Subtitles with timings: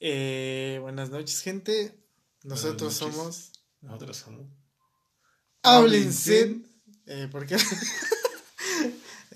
[0.00, 1.98] Eh, buenas noches, gente.
[2.42, 3.14] Nosotros noches.
[3.16, 3.52] somos.
[3.80, 4.46] Nosotros somos.
[5.62, 6.60] Háblense.
[7.06, 7.56] Eh, ¿Por qué?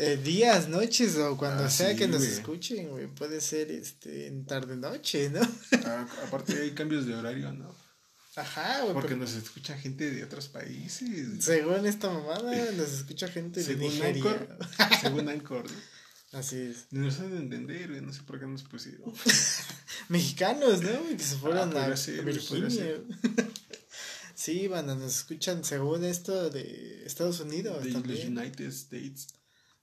[0.01, 3.09] Eh, días, noches o cuando Ah, sea sí, que nos escuchen, güey.
[3.09, 5.41] Puede ser este en tarde noche, ¿no?
[5.85, 7.75] Ah, aparte hay cambios de horario, ¿no?
[8.37, 8.95] Ajá, güey.
[8.95, 11.45] Porque nos escucha gente de otros países.
[11.45, 14.07] Según esta mamada, nos escucha gente de Según Nigeria.
[14.31, 14.59] Anchor.
[15.01, 15.65] Según Anchor.
[15.69, 15.77] ¿no?
[16.33, 16.87] Así es.
[16.91, 18.01] Nos saben entender, güey.
[18.03, 19.13] No sé por qué nos pusieron.
[20.09, 21.09] Mexicanos, ¿no?
[21.09, 23.01] Que se fueron Ah, a ser, Virginia.
[24.35, 28.25] Sí, banda, nos escuchan según esto de Estados Unidos De los.
[28.25, 29.27] United States.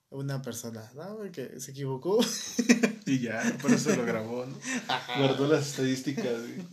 [0.10, 1.30] Una persona, ¿no?
[1.32, 2.20] Que se equivocó.
[3.08, 4.58] Y ya, por eso lo grabó, ¿no?
[5.20, 6.68] Guardó las estadísticas, güey.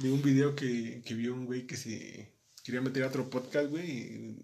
[0.00, 2.32] De un video que, que vio un güey que se
[2.64, 3.88] quería meter a otro podcast, güey.
[3.88, 4.36] Y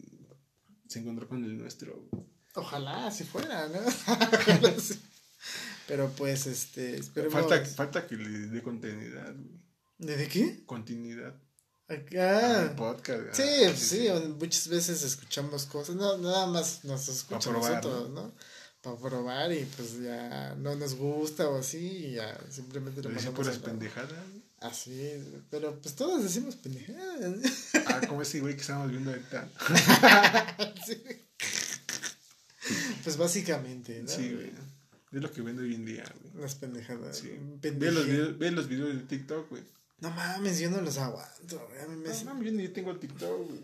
[0.87, 2.07] se encontró con el nuestro.
[2.12, 2.24] güey.
[2.54, 3.78] Ojalá así fuera, ¿no?
[4.06, 5.00] Ojalá sí.
[5.86, 7.32] Pero pues, este, esperemos.
[7.32, 9.60] Falta, falta que le dé continuidad, güey.
[9.98, 10.64] ¿De qué?
[10.64, 11.34] Continuidad.
[11.88, 12.60] Acá.
[12.60, 13.34] al podcast.
[13.34, 18.10] Sí, ah, pues sí, muchas veces escuchamos cosas, no, nada más nos escuchan probar, nosotros,
[18.10, 18.32] ¿no?
[18.80, 23.35] Para probar y pues ya no nos gusta o así y ya simplemente lo mandamos
[23.35, 24.12] puras pendejadas.
[24.60, 27.40] Así, es, pero pues todos decimos pendejadas.
[27.87, 29.48] Ah, como ese güey que estábamos viendo ahorita.
[30.87, 31.02] Sí.
[33.04, 34.09] Pues básicamente, ¿no?
[34.09, 34.51] Sí, güey.
[35.13, 36.43] Es lo que vende hoy en día, güey.
[36.43, 37.18] Las pendejadas.
[37.18, 37.32] Sí.
[37.63, 39.63] Ve los, videos, ve los videos de TikTok, güey.
[40.01, 41.66] No mames, yo no los aguanto.
[41.68, 43.60] güey, A mí me No mames, yo ni tengo TikTok, güey.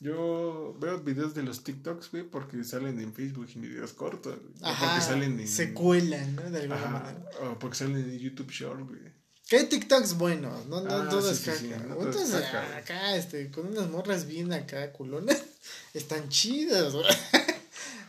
[0.00, 4.52] Yo veo videos de los TikToks, güey, porque salen en Facebook en videos cortos, güey.
[4.62, 5.48] Ajá, porque salen en.
[5.48, 6.42] se cuelan, ¿no?
[6.50, 7.24] De alguna Ajá, manera.
[7.42, 9.00] o porque salen en YouTube Short, güey.
[9.48, 11.84] Que hay TikToks buenos, no, no Ah, todo sí, es sí, caca.
[11.84, 12.78] sí, no todo es Otros caca, güey.
[12.78, 15.42] acá, este, con unas morras bien acá, culonas,
[15.94, 17.04] están chidas, güey.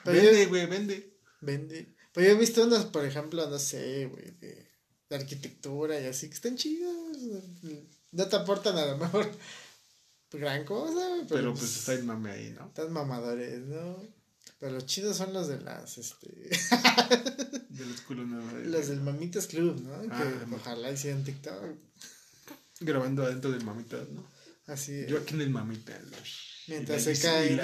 [0.06, 1.18] Pero Vende, güey, vende.
[1.42, 1.96] vende.
[2.14, 4.70] Pero yo he visto unos, por ejemplo, no sé, güey, de,
[5.10, 7.18] de arquitectura y así, que están chidos.
[8.12, 9.30] No te aportan a lo mejor
[10.32, 12.68] gran cosa, güey, pero, Pero pues está el mame ahí, ¿no?
[12.68, 14.02] están mamadores, ¿no?
[14.60, 16.28] Pero los chidos son los de las, este,
[17.70, 18.54] De los culos nuevos.
[18.54, 18.88] ahí, los güey.
[18.88, 20.02] del Mamitas Club, ¿no?
[20.04, 21.76] Que Ah, ojalá hicieran TikTok.
[22.80, 24.26] Grabando adentro del mamitas, ¿no?
[24.68, 25.06] Así.
[25.08, 26.22] Yo aquí en el mamitas, güey.
[26.68, 27.60] Mientras se cae,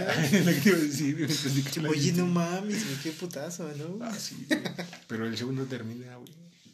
[1.89, 3.97] Oye, no mames, güey, qué putazo, ¿no?
[4.03, 4.61] Ah, sí, güey.
[5.07, 6.31] Pero el show no termina, güey.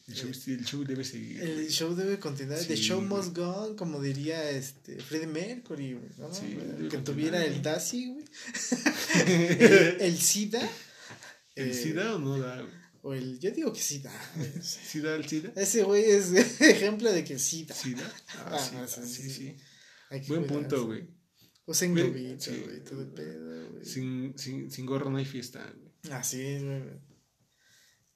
[0.07, 1.41] El show, el show debe seguir.
[1.41, 1.69] El güey.
[1.69, 3.09] show debe continuar, the Sí, show güey.
[3.09, 6.33] must go on, como diría este Freddie Mercury, güey, ¿no?
[6.33, 7.61] Sí, Güey, que tuviera el.
[7.61, 8.25] Daci, güey.
[9.27, 10.61] el, el SIDA.
[11.55, 12.73] ¿El eh, SIDA o no da, güey?
[13.01, 14.11] O el, yo digo que SIDA.
[14.35, 14.79] güey, no sé.
[14.85, 15.51] ¿SIDA el SIDA?
[15.55, 17.75] Ese güey es ejemplo de que SIDA.
[17.75, 18.09] ¿SIDA?
[18.45, 19.55] Ah, Ah, sí, sí, ah, sí, sí.
[20.09, 20.47] Buen cuidarse.
[20.53, 21.16] punto, güey.
[21.67, 22.63] Globito, sí.
[22.63, 23.85] güey, todo el pedo, güey.
[23.85, 26.13] Sin, sin, sin gorro no hay fiesta, güey.
[26.13, 26.81] Así es, güey.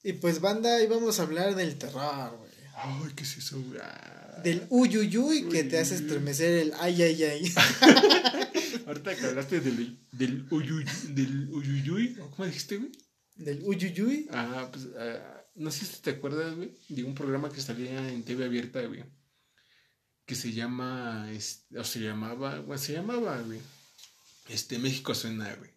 [0.04, 2.50] Y pues, banda, hoy vamos a hablar del terror, güey.
[2.74, 3.78] Ay, ¿qué es eso, güey?
[3.82, 4.40] Ah.
[4.42, 7.52] Del uyuyuy que Uy, te hace estremecer el ay, ay, ay.
[8.86, 12.90] Ahorita que hablaste del, del, uyuy, del uyuyuy, ¿o ¿cómo dijiste, güey?
[13.36, 14.28] Del uyuyuy.
[14.32, 18.24] Ah, pues, ah, no sé si te acuerdas, güey, de un programa que salía en
[18.24, 19.04] TV abierta, güey.
[20.26, 21.28] Que se llama,
[21.76, 23.60] o se llamaba, bueno, se llamaba, güey.
[24.48, 25.70] Este, México suena, güey.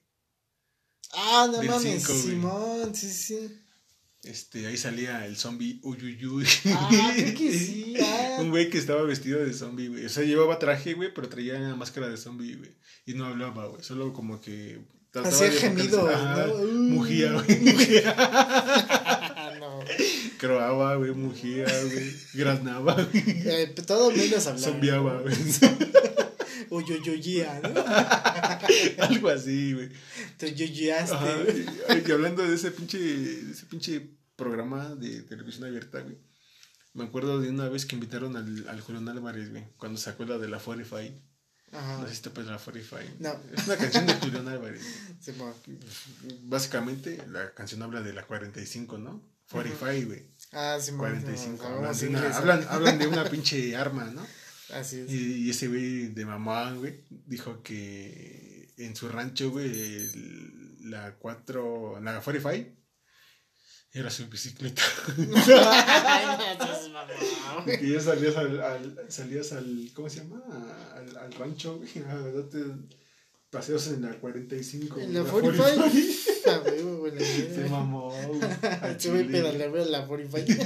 [1.14, 2.24] Ah, no Del mames, cinco, güey.
[2.26, 3.62] Simón, sí, sí.
[4.24, 6.46] Este, ahí salía el zombie Uyuyuy.
[6.74, 7.96] Ah, que sí.
[8.02, 10.06] Ah, Un güey que estaba vestido de zombie, güey.
[10.06, 12.72] O sea, llevaba traje, güey, pero traía una máscara de zombie, güey.
[13.06, 13.84] Y no hablaba, güey.
[13.84, 14.82] Solo como que.
[15.14, 16.48] Hacía vocalizar.
[16.50, 16.64] ¿no?
[16.66, 17.60] Mugía, güey.
[17.62, 18.16] Mugía.
[20.38, 21.12] Croaba, güey.
[21.12, 22.16] Mugía, güey.
[22.34, 23.24] Graznaba, güey.
[23.28, 24.64] Eh, todo menos hablar.
[24.64, 25.36] Zombiaba, güey.
[26.70, 27.84] Uyuyuyía, ¿no?
[29.04, 29.90] Algo así, güey.
[30.38, 31.16] Te yuyaste.
[31.16, 31.38] Ajá,
[32.08, 36.18] y, hablando de ese pinche, de ese pinche programa de televisión abierta, güey.
[36.94, 40.38] Me acuerdo de una vez que invitaron al, al Julián Álvarez, güey, cuando sacó la
[40.38, 41.22] de la 45.
[41.72, 41.98] Ajá.
[42.00, 43.18] No sé si te pues la 45.
[43.20, 43.36] No.
[43.54, 44.82] Es una canción de Julián Álvarez.
[45.20, 45.54] Simón.
[46.44, 49.35] Básicamente, la canción habla de la 45, ¿no?
[49.52, 50.32] 45, güey.
[50.52, 51.00] Ah, Simón.
[51.12, 51.58] 45.
[51.64, 51.76] Simón.
[51.86, 54.26] Hablan de, una, hablan, hablan de una pinche arma, ¿no?
[54.74, 55.12] Así es.
[55.12, 60.10] Y, y ese güey de mamá, güey, dijo que en su rancho, güey,
[60.82, 62.76] la 4, la 45
[63.92, 64.82] era su bicicleta.
[67.56, 70.42] No que ya salías al, al- salías al, ¿cómo se llama?
[70.96, 72.60] Al, al rancho, güey, a darte
[73.56, 75.00] paseos en la 45.
[75.00, 75.84] En la la 45.
[76.48, 76.62] Ah,
[77.56, 79.40] Se mamó, Este güey chile.
[79.42, 80.64] pedaleaba en la 45.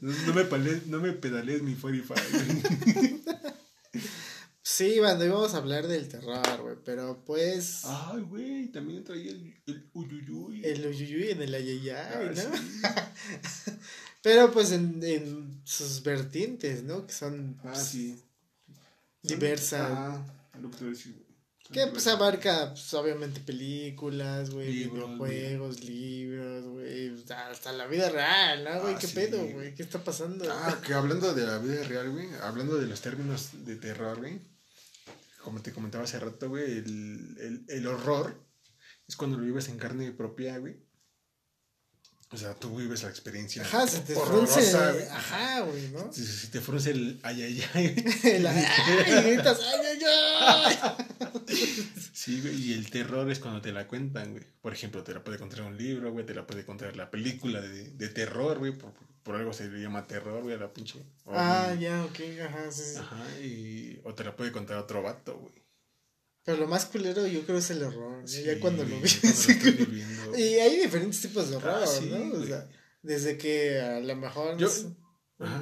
[0.00, 1.12] No, no me pale- no me
[1.60, 2.68] mi 45.
[2.94, 3.20] güey.
[4.62, 7.82] Sí, cuando íbamos a hablar del terror, güey, pero pues...
[7.84, 10.64] Ay, güey, también traía el, el uyuyuy.
[10.64, 12.92] El uyuyuy en el ayayay, ¿no?
[14.22, 17.06] pero pues en, en, sus vertientes, ¿no?
[17.06, 17.58] Que son...
[17.62, 18.18] Ah, sí.
[19.22, 19.90] Diversas.
[19.92, 20.26] Ah,
[20.60, 21.12] lo que te decía.
[21.72, 28.82] Que pues abarca, pues, obviamente, películas, güey, videojuegos, libros, güey, hasta la vida real, ¿no,
[28.82, 28.94] güey?
[28.94, 29.74] Ah, ¿Qué pedo, güey?
[29.74, 30.44] ¿Qué está pasando?
[30.50, 34.40] Ah, que hablando de la vida real, güey, hablando de los términos de terror, güey,
[35.42, 38.44] como te comentaba hace rato, güey, el, el, el horror
[39.08, 40.83] es cuando lo vives en carne propia, güey.
[42.34, 43.62] O sea, tú vives la experiencia.
[43.62, 44.76] Ajá, se te frunce.
[45.08, 46.12] Ajá, güey, ¿no?
[46.12, 48.04] Si, si, te frunce el ay, ay, ay.
[48.24, 50.78] el ay, ay, ay, ay.
[52.12, 54.44] Sí, güey, y el terror es cuando te la cuentan, güey.
[54.60, 57.60] Por ejemplo, te la puede contar un libro, güey, te la puede contar la película
[57.60, 58.72] de, de terror, güey.
[58.72, 58.92] Por,
[59.22, 60.98] por, algo se le llama terror, güey, a la pinche.
[61.26, 62.98] Ah, ya, ok, ajá, sí, sí.
[62.98, 64.00] Ajá, y.
[64.02, 65.63] O te la puede contar otro vato, güey.
[66.44, 68.24] Pero lo más culero yo creo es el horror.
[68.26, 69.48] ya cuando lo vives.
[70.36, 72.38] y hay diferentes tipos de horror, ah, ¿no?
[72.38, 72.68] O sea,
[73.02, 74.56] desde que a lo mejor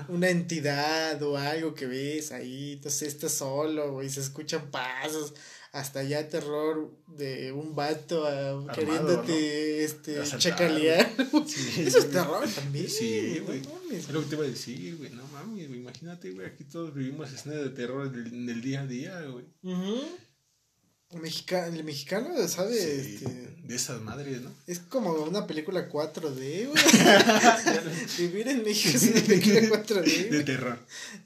[0.08, 5.34] una entidad o algo que ves ahí, entonces estás solo, güey, se escuchan pasos,
[5.72, 11.10] hasta ya terror de un vato ah, queriéndote este chacalear.
[11.78, 12.88] Eso es terror también.
[12.88, 13.62] Sí, güey.
[13.90, 15.10] es lo que te iba a decir, güey.
[15.10, 19.22] No mames, Imagínate, güey, aquí todos vivimos escenas de terror en el, día a día,
[19.22, 19.46] güey.
[21.20, 23.28] Mexica el mexicano sabe este,
[23.62, 24.50] de esas madres, ¿no?
[24.66, 26.82] Es como una película 4D, güey.
[28.18, 30.28] Vivir en México es una película 4D.
[30.30, 30.78] De terror.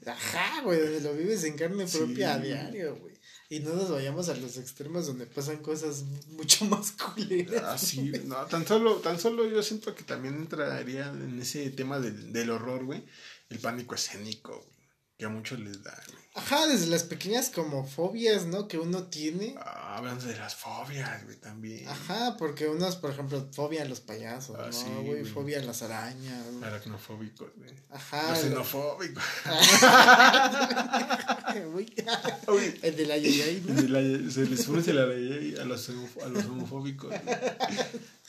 [0.05, 3.15] Ajá, güey, donde lo vives en carne propia a diario, güey.
[3.49, 7.63] Y no nos vayamos a los extremos donde pasan cosas mucho más culeras.
[7.63, 11.99] Ah, sí, no, tan solo, tan solo yo siento que también entraría en ese tema
[11.99, 13.03] del, del horror, güey.
[13.49, 14.77] El pánico escénico, güey
[15.17, 16.16] que a muchos les da, güey.
[16.37, 18.67] Ajá, desde las pequeñas como fobias, ¿no?
[18.67, 19.55] Que uno tiene.
[19.57, 21.87] Ah, hablando de las fobias, güey, también.
[21.87, 25.01] Ajá, porque unos, por ejemplo, fobia a los payasos, ah, ¿no?
[25.01, 26.45] güey, fobia a las arañas.
[26.61, 27.73] Aracnofóbicos, güey.
[27.91, 28.29] Ajá.
[28.29, 29.23] Los xenofóbicos.
[32.83, 33.79] el de la yayay, ¿no?
[33.79, 33.99] El de la,
[34.31, 37.15] se les une la yayay a los, a los homofóbicos.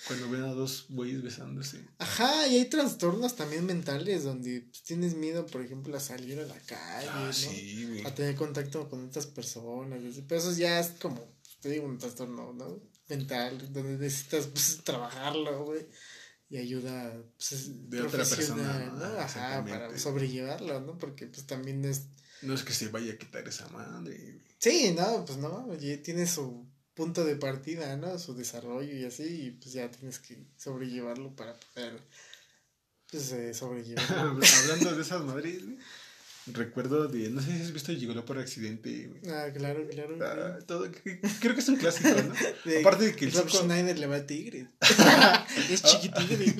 [0.09, 1.85] Cuando ven a dos güeyes besándose.
[1.99, 6.47] Ajá, y hay trastornos también mentales donde pues, tienes miedo, por ejemplo, a salir a
[6.47, 8.09] la calle, ah, ¿no?
[8.09, 10.01] A tener contacto con otras personas.
[10.27, 11.23] Pero eso ya es como,
[11.61, 12.81] te digo, un trastorno, ¿no?
[13.09, 15.87] Mental, donde necesitas pues, trabajarlo, güey.
[16.51, 19.05] Y ayuda pues, de otra persona, ¿no?
[19.21, 20.97] Ajá, para sobrellevarlo, ¿no?
[20.97, 22.07] Porque pues también es...
[22.41, 24.41] No es que se vaya a quitar esa madre.
[24.59, 25.69] Sí, no, pues no,
[26.03, 26.67] tiene su
[26.99, 28.19] punto de partida, ¿no?
[28.19, 32.03] Su desarrollo y así, y pues ya tienes que sobrellevarlo para poder,
[33.09, 34.41] pues, eh, sobrellevarlo.
[34.63, 35.63] Hablando de esas madres,
[36.47, 40.19] recuerdo de, no sé si has visto Llegó por accidente, Ah, claro, claro.
[40.21, 40.91] Ah, todo,
[41.41, 42.35] creo que es un clásico, ¿no?
[42.81, 44.69] Aparte de que el Rob Schneider le va a tigre.
[45.71, 46.53] es chiquitigre.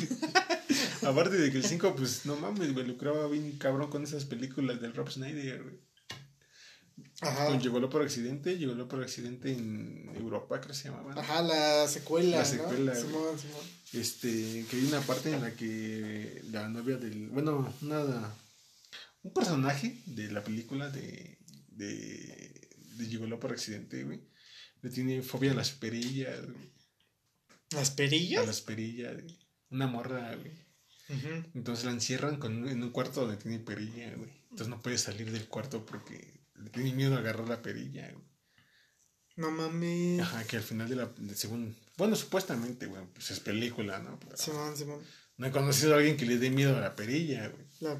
[1.03, 4.81] Aparte de que el 5, pues, no mames, güey, lucraba bien cabrón con esas películas
[4.81, 5.88] del Rob Schneider, güey.
[7.21, 7.59] Ajá.
[7.59, 11.21] llegó por accidente, llegó por accidente en Europa, creo que se llamaba.
[11.21, 12.39] Ajá, la secuela.
[12.39, 12.95] La secuela.
[13.93, 17.29] Este, que hay una parte en la que la novia del.
[17.29, 18.35] Bueno, nada.
[19.23, 21.39] Un personaje de la película de.
[21.69, 22.69] de.
[22.97, 24.21] de Llegó por accidente, güey.
[24.83, 26.39] Le tiene fobia a las perillas,
[27.71, 28.45] ¿Las perillas?
[28.45, 29.15] A las perillas,
[29.71, 30.53] Una morra, güey.
[31.55, 34.31] Entonces la encierran con, en un cuarto donde tiene perilla, güey.
[34.43, 38.29] Entonces no puede salir del cuarto porque le tiene miedo a agarrar la perilla, güey.
[39.39, 40.21] No mames.
[40.21, 41.11] Ajá, que al final de la.
[41.35, 41.77] según.
[41.97, 43.05] Bueno, supuestamente, güey.
[43.15, 44.19] Pues es película, ¿no?
[44.35, 45.01] Simón, Simón.
[45.37, 47.65] No he conocido a alguien que le dé miedo a la perilla, güey.
[47.79, 47.97] La,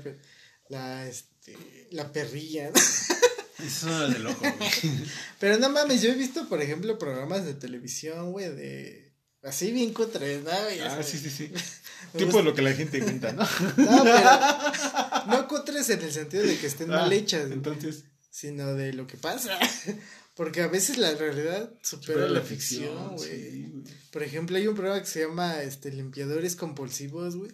[0.69, 1.57] la, este.
[1.93, 2.73] La perrilla,
[3.65, 4.71] Eso es del ojo, güey.
[5.41, 9.15] Pero no mames, yo he visto, por ejemplo, programas de televisión, güey, de.
[9.45, 10.51] Así bien cutres, ¿no?
[10.51, 11.53] ah, sí, sí, sí.
[12.19, 13.45] tipo lo que la gente cuenta, ¿no?
[13.77, 15.29] no, pero.
[15.29, 17.49] No cutres en el sentido de que estén mal ah, hechas.
[17.53, 18.03] Entonces
[18.39, 19.59] sino de lo que pasa.
[20.37, 23.73] Porque a veces la realidad supera, la, ficción, güey.
[24.13, 27.51] Por ejemplo, hay un programa que se llama este, Limpiadores Compulsivos, güey.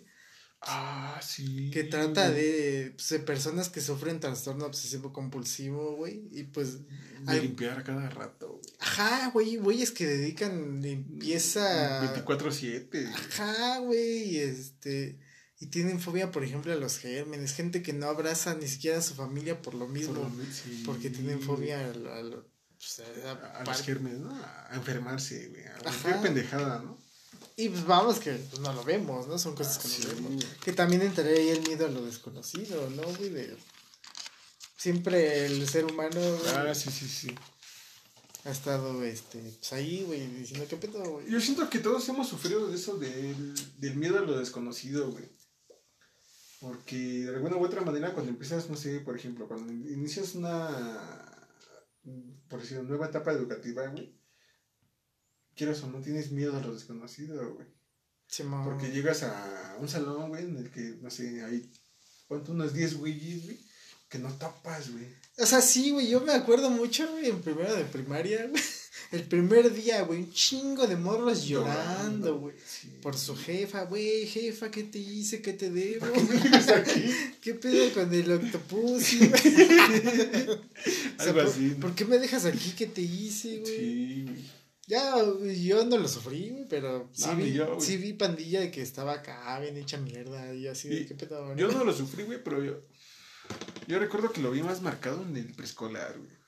[0.60, 1.70] Ah, sí.
[1.70, 6.28] Que trata de, pues, de personas que sufren trastorno obsesivo compulsivo, güey.
[6.30, 6.80] Y pues.
[7.22, 8.74] De limpiar cada rato, güey.
[8.80, 9.56] Ajá, güey.
[9.56, 12.14] Güeyes que dedican limpieza.
[12.14, 13.10] 24-7.
[13.14, 14.36] Ajá, güey.
[14.36, 15.18] Este
[15.64, 19.02] y tienen fobia, por ejemplo, a los gérmenes, gente que no abraza ni siquiera a
[19.02, 20.30] su familia por lo mismo,
[20.85, 24.30] porque tienen fobia a, pues, a, los gérmenes, ¿no?
[24.30, 26.99] A enfermarse, güey, a pendejada, ¿no?
[27.56, 29.38] Y pues vamos que pues, no lo vemos, ¿no?
[29.38, 30.44] Son cosas que no vemos.
[30.62, 33.30] Que también entraría ahí el miedo a lo desconocido, ¿no, güey?
[33.30, 33.56] De,
[34.76, 36.21] siempre el ser humano.
[36.56, 37.35] ah, sí, sí, sí.
[38.44, 41.30] Ha estado, este, pues ahí, güey, diciendo qué pedo, güey.
[41.30, 45.25] Yo siento que todos hemos sufrido de eso, del, del miedo a lo desconocido, güey.
[46.64, 50.71] Porque de alguna u otra manera, cuando empiezas, no sé, por ejemplo, cuando inicias una,
[52.49, 54.18] por decir, nueva etapa educativa, güey,
[55.54, 57.66] quieras o no tienes miedo a lo desconocido, güey.
[58.64, 61.71] Porque llegas a un salón, güey, en el que, no sé, hay,
[62.28, 62.52] ¿cuánto?
[62.52, 63.61] Unos 10 güeyes, güey,
[64.09, 65.06] que no tapas, güey.
[65.37, 68.62] O sea, sí, güey, yo me acuerdo mucho, güey, en primero de primaria, güey.
[69.14, 72.56] El primer día, güey, un chingo de morros llorando, güey.
[73.00, 75.40] Por su jefa, güey, jefa, ¿qué te hice?
[75.40, 76.12] ¿Qué te debo?
[76.12, 77.04] ¿Qué, aquí?
[77.40, 79.12] ¿Qué pedo con el octopus?
[81.18, 81.76] Algo así.
[81.80, 82.75] ¿Por qué me dejas aquí?
[82.76, 83.76] ¿Qué te hice, güey?
[83.76, 84.44] Sí, güey.
[84.88, 85.14] Ya,
[85.54, 89.61] yo no lo sufrí, güey, pero sí, vi, sí vi pandilla de que estaba acá,
[89.61, 91.54] bien hecha mierda, y así de qué pedo.
[91.54, 92.80] Yo no lo sufrí, güey, pero yo.
[93.87, 96.43] Yo recuerdo que lo vi más marcado en el preescolar, güey.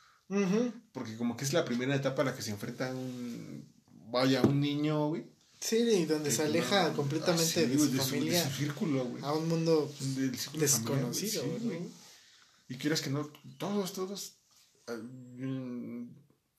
[0.92, 3.72] Porque como que es la primera etapa a la que se enfrenta un.
[4.08, 5.24] Vaya, un niño, güey.
[5.60, 8.42] Sí, y donde se aleja completamente ah, de, su familia.
[8.42, 9.22] de su círculo, güey.
[9.24, 9.92] A un mundo
[10.54, 11.80] desconocido, güey.
[12.68, 14.38] Y quieras que no, todos, todos.
[14.86, 16.08] Ah, mm,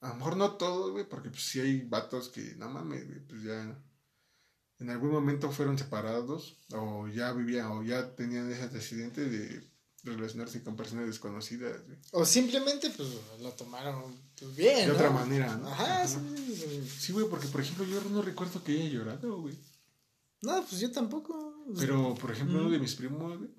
[0.01, 3.19] a lo mejor no todos, güey, porque pues sí hay vatos que, no mames, güey,
[3.27, 3.77] pues ya
[4.79, 9.63] en algún momento fueron separados o ya vivían o ya tenían ese antecedente de
[10.03, 11.85] relacionarse con personas desconocidas.
[11.85, 11.97] Güey.
[12.11, 14.87] O simplemente pues lo tomaron pues, bien.
[14.87, 15.67] De otra manera, ¿no?
[15.67, 16.17] Ajá, sí.
[16.99, 19.57] Sí, güey, porque por ejemplo yo no recuerdo que haya llorado, güey.
[20.41, 21.65] No, pues yo tampoco.
[21.77, 23.51] Pero por ejemplo uno de mis primos, güey.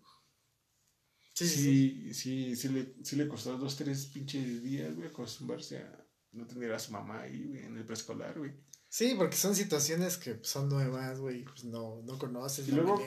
[1.35, 6.05] Sí, sí, sí, sí, le, sí le costó dos, tres pinches días, güey, acostumbrarse a,
[6.33, 8.53] no tener a su mamá ahí, güey, en el preescolar, güey.
[8.91, 13.03] Sí, porque son situaciones que son nuevas, güey, pues no, no conoces, y no luego,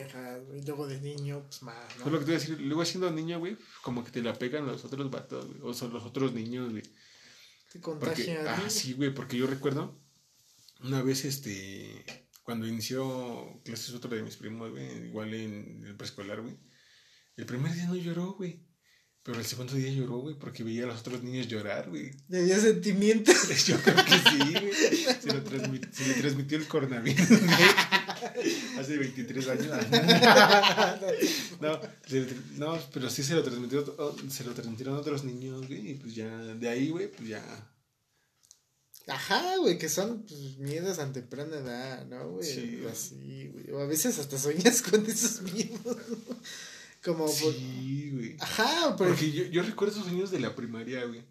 [0.56, 2.08] y luego de niño, pues más, ¿no?
[2.08, 4.66] lo que te voy a decir, luego siendo niño, güey, como que te la pegan
[4.66, 6.84] los otros vatos, güey, o son los otros niños, güey.
[7.72, 8.46] Te contagian.
[8.46, 9.98] Ah, sí, güey, porque yo recuerdo
[10.84, 12.04] una vez, este,
[12.44, 16.56] cuando inició clases otro de mis primos, güey, igual en el preescolar, güey,
[17.36, 18.64] el primer día no lloró, güey.
[19.24, 22.10] Pero el segundo día lloró, güey, porque veía a los otros niños llorar, güey.
[22.28, 23.36] Le dio sentimientos.
[23.66, 24.72] Yo creo que sí, güey.
[24.74, 28.80] Se, lo se le transmitió el coronavirus, güey.
[28.80, 29.66] Hace 23 años.
[31.60, 31.80] no,
[32.56, 33.84] no, pero sí se lo transmitió,
[34.28, 35.92] se lo transmitieron a otros niños, güey.
[35.92, 37.44] Y pues ya, de ahí, güey, pues ya.
[39.06, 42.44] Ajá, güey, que son pues, miedos a temprana edad, ¿no, güey?
[42.44, 42.82] Sí.
[42.90, 43.70] Así, güey.
[43.70, 45.96] O a veces hasta sueñas con esos miedos.
[47.04, 48.36] Como sí, güey.
[48.40, 51.24] Ajá, porque yo, yo recuerdo esos años de la primaria, güey.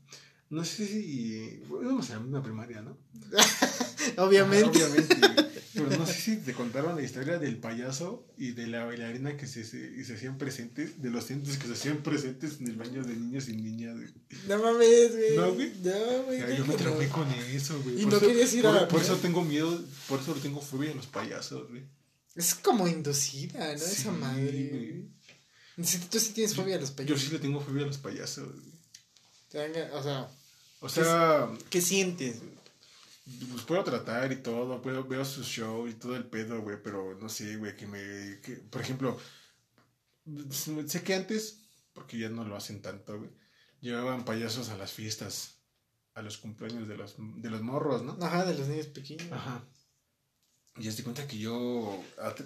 [0.49, 1.61] No sé si.
[1.69, 2.97] Íbamos a la misma primaria, ¿no?
[4.17, 4.83] obviamente.
[4.83, 5.15] obviamente,
[5.73, 9.47] Pero no sé si te contaron la historia del payaso y de la bailarina que
[9.47, 13.01] se, se, se hacían presentes, de los cientos que se hacían presentes en el baño
[13.01, 14.09] de niños y niñas, güey.
[14.49, 15.37] No mames, güey.
[15.37, 15.71] No, güey.
[15.81, 16.57] No, güey.
[16.57, 18.01] yo me traumé con eso, güey.
[18.01, 18.87] Y no querías ir a la.
[18.89, 21.83] Por eso tengo miedo, por eso tengo fobia a los payasos, güey.
[22.35, 23.73] Es como inducida, ¿no?
[23.73, 25.20] Esa madre, güey.
[26.09, 27.21] Tú sí tienes fobia a los payasos.
[27.21, 28.47] Yo sí le tengo fobia a los payasos.
[29.93, 30.29] o sea.
[30.79, 31.49] O sea.
[31.69, 32.41] ¿Qué, sientes?
[33.51, 37.17] Pues puedo tratar y todo, puedo, veo su show y todo el pedo, güey, pero
[37.19, 38.39] no sé, güey, que me.
[38.69, 39.17] por ejemplo,
[40.49, 41.59] sé que antes,
[41.93, 43.29] porque ya no lo hacen tanto, güey,
[43.79, 45.59] llevaban payasos a las fiestas,
[46.13, 48.17] a los cumpleaños de los, de los morros, ¿no?
[48.21, 49.31] Ajá, de los niños pequeños.
[49.31, 49.63] Ajá.
[50.77, 52.01] Y ya te cuenta que yo,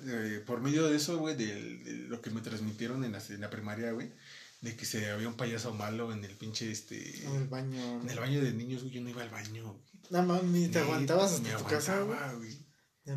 [0.08, 3.50] eh, por medio de eso, güey, de, lo que me transmitieron en la, en la
[3.50, 4.12] primaria, güey,
[4.62, 7.26] de que se había un payaso malo en el pinche, este...
[7.26, 8.02] En el baño.
[8.02, 9.96] En el baño de niños, güey, yo no iba al baño, güey.
[10.10, 12.66] No mami, ¿te aguantabas hasta tu casa, güey?
[13.06, 13.16] No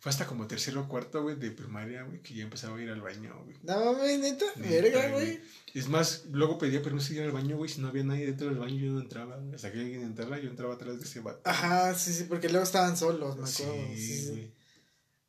[0.00, 2.90] Fue hasta como tercero o cuarto, güey, de primaria, güey, que ya empezaba a ir
[2.90, 3.56] al baño, güey.
[3.62, 5.40] No mames, neta, verga, güey.
[5.74, 8.48] Es más, luego pedía permiso de ir al baño, güey, si no había nadie dentro
[8.48, 9.54] del baño yo no entraba, güey.
[9.54, 11.40] Hasta que alguien entrara, yo entraba atrás de ese vato.
[11.44, 13.86] Ajá, sí, sí, porque luego estaban solos, me acuerdo.
[13.94, 14.52] Sí, sí, sí.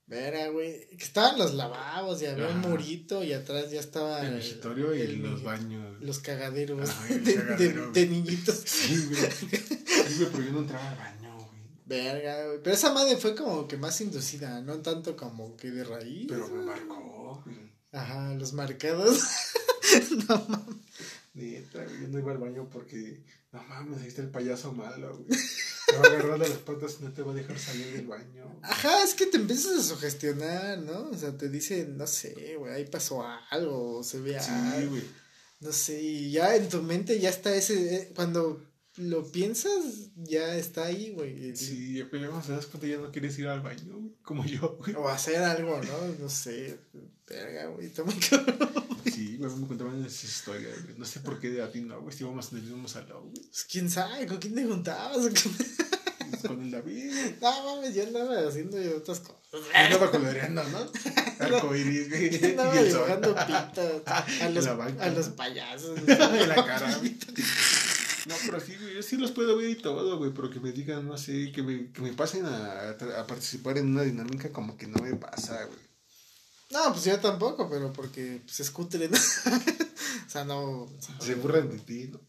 [0.05, 0.87] Verga, güey.
[0.89, 4.25] Que estaban los lavabos y había un murito y atrás ya estaba.
[4.25, 6.01] El escritorio y los baños.
[6.01, 8.55] Los cagaderos de, de, niñitos.
[8.65, 9.31] Sí, güey.
[9.31, 11.49] Sí, güey, pero yo no entraba al baño.
[11.85, 12.59] Verga, güey.
[12.61, 16.27] Pero esa madre fue como que más inducida, no tanto como que de raíz.
[16.27, 17.73] Pero me marcó, güey.
[17.93, 19.21] Ajá, los marcados.
[20.27, 20.75] no mames.
[21.33, 25.39] Neta, yo no iba al baño porque, no mames, ahí está el payaso malo, güey.
[25.87, 28.07] Te va a agarrar de las patas y no te va a dejar salir del
[28.07, 28.59] baño.
[28.61, 31.09] Ajá, es que te empiezas a sugestionar, ¿no?
[31.09, 34.91] O sea, te dicen, no sé, güey, ahí pasó algo, se ve sí, algo.
[34.91, 35.03] güey.
[35.59, 38.61] No sé, y ya en tu mente ya está ese, eh, cuando
[38.97, 41.55] lo piensas, ya está ahí, güey.
[41.55, 44.93] Sí, pero luego te das cuenta ya no quieres ir al baño, como yo, güey.
[44.95, 46.15] O hacer algo, ¿no?
[46.19, 46.77] No sé,
[47.27, 48.69] verga, güey, está muy cabrón.
[49.05, 50.97] Sí, güey, me contaban esas historias, güey.
[50.97, 53.29] No sé por qué de a ti no, güey, si íbamos en el mismo salón,
[53.29, 53.43] güey.
[53.47, 55.27] Pues quién sabe, ¿con quién te juntabas?
[56.47, 57.11] con el David.
[57.41, 59.41] No mames, yo andaba haciendo otras cosas.
[59.51, 60.91] Yo andaba coloreando, ¿no?
[61.39, 62.39] Arcoiris, güey.
[62.39, 65.99] Yo andaba dibujando pitas a los, a los payasos.
[66.07, 67.17] En la cara, güey.
[68.25, 70.71] No, pero sí, güey, yo sí los puedo ver y todo, güey, pero que me
[70.71, 74.77] digan, no sé, que me, que me pasen a, a participar en una dinámica como
[74.77, 75.82] que no me pasa, güey.
[76.71, 79.17] No, pues yo tampoco, pero porque pues, es cutre, ¿no?
[80.27, 80.91] o sea, no...
[81.19, 82.19] Se burlan de ti, ¿no?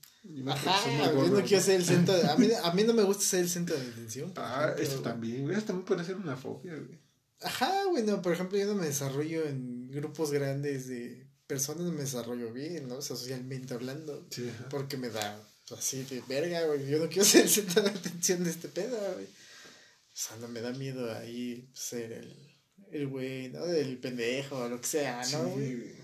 [0.50, 3.24] Ajá, yo no quiero ser el centro de, a, mí, a mí no me gusta
[3.24, 4.32] ser el centro de atención.
[4.36, 6.98] Ah, eso también, güey, eso también puede ser una fobia, güey.
[7.42, 11.92] Ajá, güey, no, por ejemplo, yo no me desarrollo en grupos grandes de personas, no
[11.92, 12.96] me desarrollo bien, ¿no?
[12.96, 14.26] O sea, socialmente hablando.
[14.30, 15.38] Sí, Porque me da
[15.76, 16.86] así de verga, güey.
[16.88, 19.26] Yo no quiero ser el centro de atención de este pedo, güey.
[19.26, 22.34] O sea, no me da miedo ahí ser el,
[22.94, 23.66] el güey, ¿no?
[23.66, 25.56] Del pendejo lo que sea, ¿no?
[25.56, 25.94] Sí,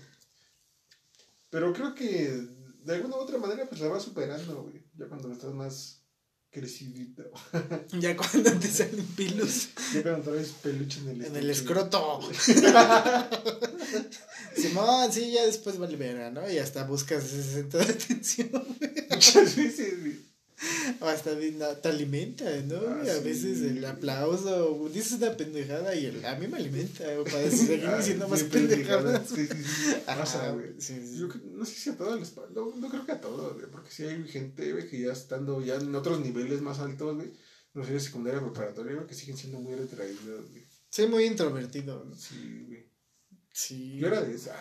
[1.49, 2.47] Pero creo que
[2.83, 4.83] de alguna u otra manera pues la vas superando, güey.
[4.97, 6.01] Ya cuando estás más
[6.49, 7.31] crecidito.
[7.99, 9.69] ya cuando te salen pilos.
[9.93, 12.19] Ya cuando traes peluche en el En el escroto.
[14.55, 16.49] Simón, sí, ya después vale verga, ¿no?
[16.51, 18.51] Y hasta buscas ese centro de atención,
[19.09, 20.30] Muchas veces, güey.
[20.99, 21.31] O hasta
[21.81, 22.79] te alimenta, ¿no?
[22.87, 27.23] Ah, a veces el aplauso, dices una pendejada y el, a mí me alimenta, o
[27.23, 29.27] para seguir diciendo más pendejadas.
[29.27, 29.95] Sí, sí, sí.
[30.07, 30.73] Ajá, güey.
[31.17, 33.91] Yo no sé si a todos les no, no creo que a todos, güey, porque
[33.91, 37.33] si hay gente, güey, que ya estando ya en otros niveles más altos, güey,
[37.73, 40.63] no sé, secundaria preparatoria, güey, que siguen siendo muy retraídos, güey.
[40.89, 42.05] Sí, muy introvertido.
[42.15, 42.91] Sí, güey.
[43.53, 43.97] Sí.
[43.97, 44.55] Yo era de esa.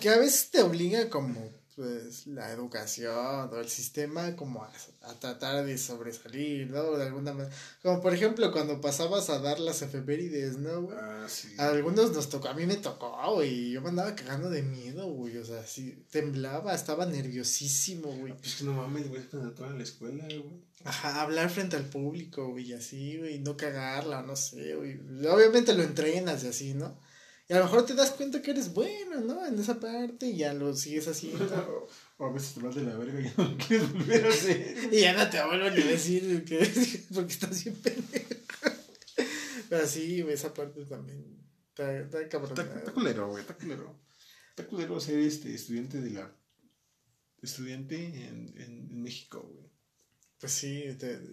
[0.00, 4.72] que a veces te obliga como pues la educación o el sistema como a,
[5.20, 6.96] tratar de sobresalir, ¿no?
[6.96, 7.54] De alguna manera.
[7.82, 10.96] Como por ejemplo cuando pasabas a dar las efemérides, ¿no, güey?
[10.98, 11.54] Ah, sí.
[11.58, 13.72] A algunos nos tocó, a mí me tocó, güey.
[13.72, 15.36] Yo me andaba cagando de miedo, güey.
[15.36, 18.32] O sea, sí, temblaba, estaba nerviosísimo, güey.
[18.38, 20.64] Pues no mames, güey, cuando toda la escuela, güey.
[20.84, 24.98] Ajá, hablar frente al público, güey, así, güey, no cagarla, no sé, güey.
[25.28, 26.96] Obviamente lo entrenas y así, ¿no?
[27.48, 29.46] Y a lo mejor te das cuenta que eres bueno, ¿no?
[29.46, 31.88] En esa parte y ya lo sigues haciendo.
[32.18, 34.88] o a veces te vas de la verga y ya no quieres volver a hacer.
[34.92, 36.58] y ya no te vuelven a decir que
[37.14, 38.34] porque estás bien pendejo.
[39.68, 41.24] Pero sí, esa parte también.
[41.68, 42.58] Está, está cabrón.
[42.58, 43.96] Está, culero, güey, está culero.
[44.50, 46.36] Está culero ser este estudiante de la.
[47.42, 49.70] Estudiante en, en, en México, güey.
[50.38, 50.84] Pues sí,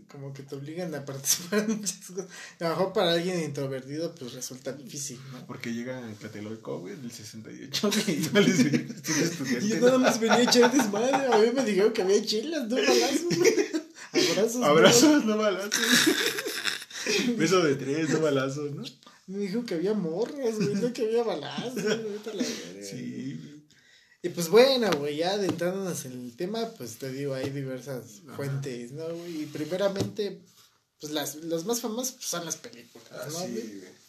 [0.10, 2.28] como que te obligan a participar en muchas cosas.
[2.60, 5.46] A lo mejor para alguien introvertido, pues resulta difícil, ¿no?
[5.46, 7.90] Porque llega en Tlatelolco, güey, del 68.
[9.62, 11.28] y yo nada más venía a echar desmadre.
[11.34, 13.34] A mí me dijeron que había chelas, no balazos.
[14.14, 14.64] Abrazos.
[14.64, 15.74] Abrazos, no, balazos.
[17.38, 18.84] Beso de tres, no balazos, ¿no?
[19.28, 21.84] Me dijo que había morras, güey, no que había balazos.
[22.82, 23.53] sí,
[24.26, 28.94] y pues bueno, güey, ya adentrándonos en el tema, pues te digo, hay diversas fuentes,
[28.94, 29.28] ¿no?
[29.28, 30.42] Y primeramente,
[30.98, 33.40] pues las, los más famosos pues, son las películas, ah, ¿no?
[33.40, 34.04] Sí, güey.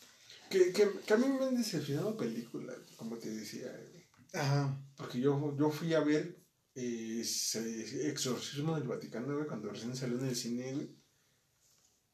[0.48, 4.04] Que, que, que, a mí me han decepcionado películas, como te decía, güey.
[4.34, 4.80] Ajá.
[4.96, 6.38] Porque yo, yo fui a ver
[6.76, 7.24] eh,
[8.04, 10.96] Exorcismo del Vaticano, güey, cuando recién salió en el cine, güey.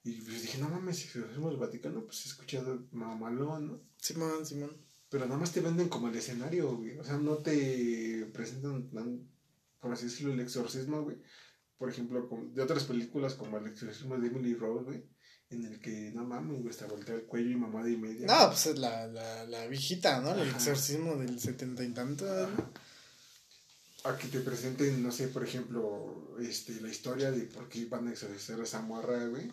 [0.04, 3.82] Y pues dije, no mames, Exorcismo del Vaticano, pues he escuchado mamalón, ¿no?
[3.98, 4.74] Simón, Simón.
[5.11, 6.96] Pero nada más te venden como el escenario, güey.
[6.96, 8.88] O sea, no te presentan,
[9.81, 11.16] por así decirlo, el exorcismo, güey.
[11.77, 15.05] Por ejemplo, de otras películas como el exorcismo de Emily Rose, güey.
[15.51, 18.27] En el que, no mames, güey, está voltea el cuello y mamada y media.
[18.29, 20.33] No, pues es la, la, la viejita, ¿no?
[20.33, 22.25] El exorcismo del setenta y tanto.
[24.05, 28.07] A que te presenten, no sé, por ejemplo, este, la historia de por qué van
[28.07, 29.51] a exorcizar a esa morra, güey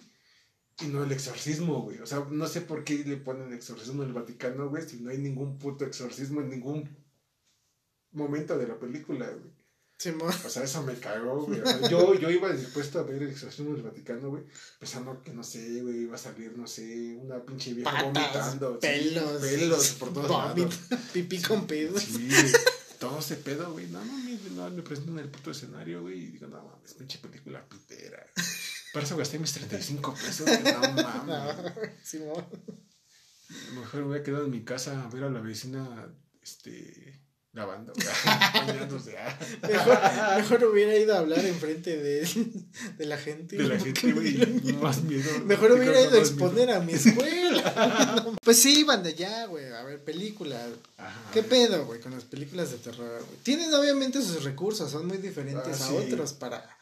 [0.81, 1.99] y no el exorcismo, güey.
[1.99, 5.09] O sea, no sé por qué le ponen exorcismo en el Vaticano, güey, si no
[5.09, 6.89] hay ningún puto exorcismo en ningún
[8.11, 9.57] momento de la película, güey.
[9.99, 11.59] Sí, o sea, eso me cagó, güey.
[11.89, 14.43] yo, yo iba dispuesto a ver el exorcismo del Vaticano, güey,
[14.79, 18.79] pensando que, no sé, güey, iba a salir, no sé, una pinche vieja vomitando.
[18.79, 19.41] Pelos.
[19.41, 20.79] pelos por todos lados.
[21.13, 22.03] Pipí con pedos.
[22.03, 22.29] Sí,
[22.99, 23.87] todo ese pedo, güey.
[23.87, 24.13] No, no,
[24.55, 28.23] no, me presentan el puto escenario, güey, y digo, no mames, pinche película pitera.
[28.93, 30.49] Por eso gasté mis 35 pesos.
[30.63, 31.55] No mames.
[32.03, 32.19] Sí,
[33.73, 37.21] Mejor me voy a quedar en mi casa a ver a la vecina este,
[37.53, 37.93] lavando,
[38.53, 39.15] bañándose.
[39.61, 39.99] Mejor,
[40.37, 42.27] mejor hubiera ido a hablar enfrente de,
[42.97, 43.57] de la gente.
[43.57, 44.37] De la gente, güey.
[44.81, 45.29] Más miedo.
[45.45, 48.37] Mejor hubiera ido a exponer a mi escuela.
[48.43, 50.69] pues sí, iban de allá, güey, a ver películas.
[51.33, 53.39] ¿Qué pedo, güey, con las películas de terror, güey?
[53.43, 56.76] Tienen obviamente sus recursos, son muy diferentes ah, a otros para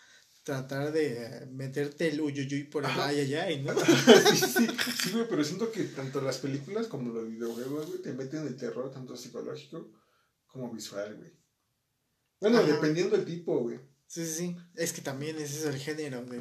[0.45, 3.73] tratar de meterte el uyuyuy por ay, ay, ay, ¿no?
[4.31, 4.67] sí, sí,
[5.01, 8.55] sí, güey, pero siento que tanto las películas como los videojuegos, güey, te meten el
[8.55, 9.91] terror tanto psicológico
[10.45, 11.33] como visual, güey.
[12.39, 13.79] Bueno, dependiendo del tipo, güey.
[14.05, 14.57] Sí, sí, sí.
[14.75, 16.39] Es que también ese es el género de,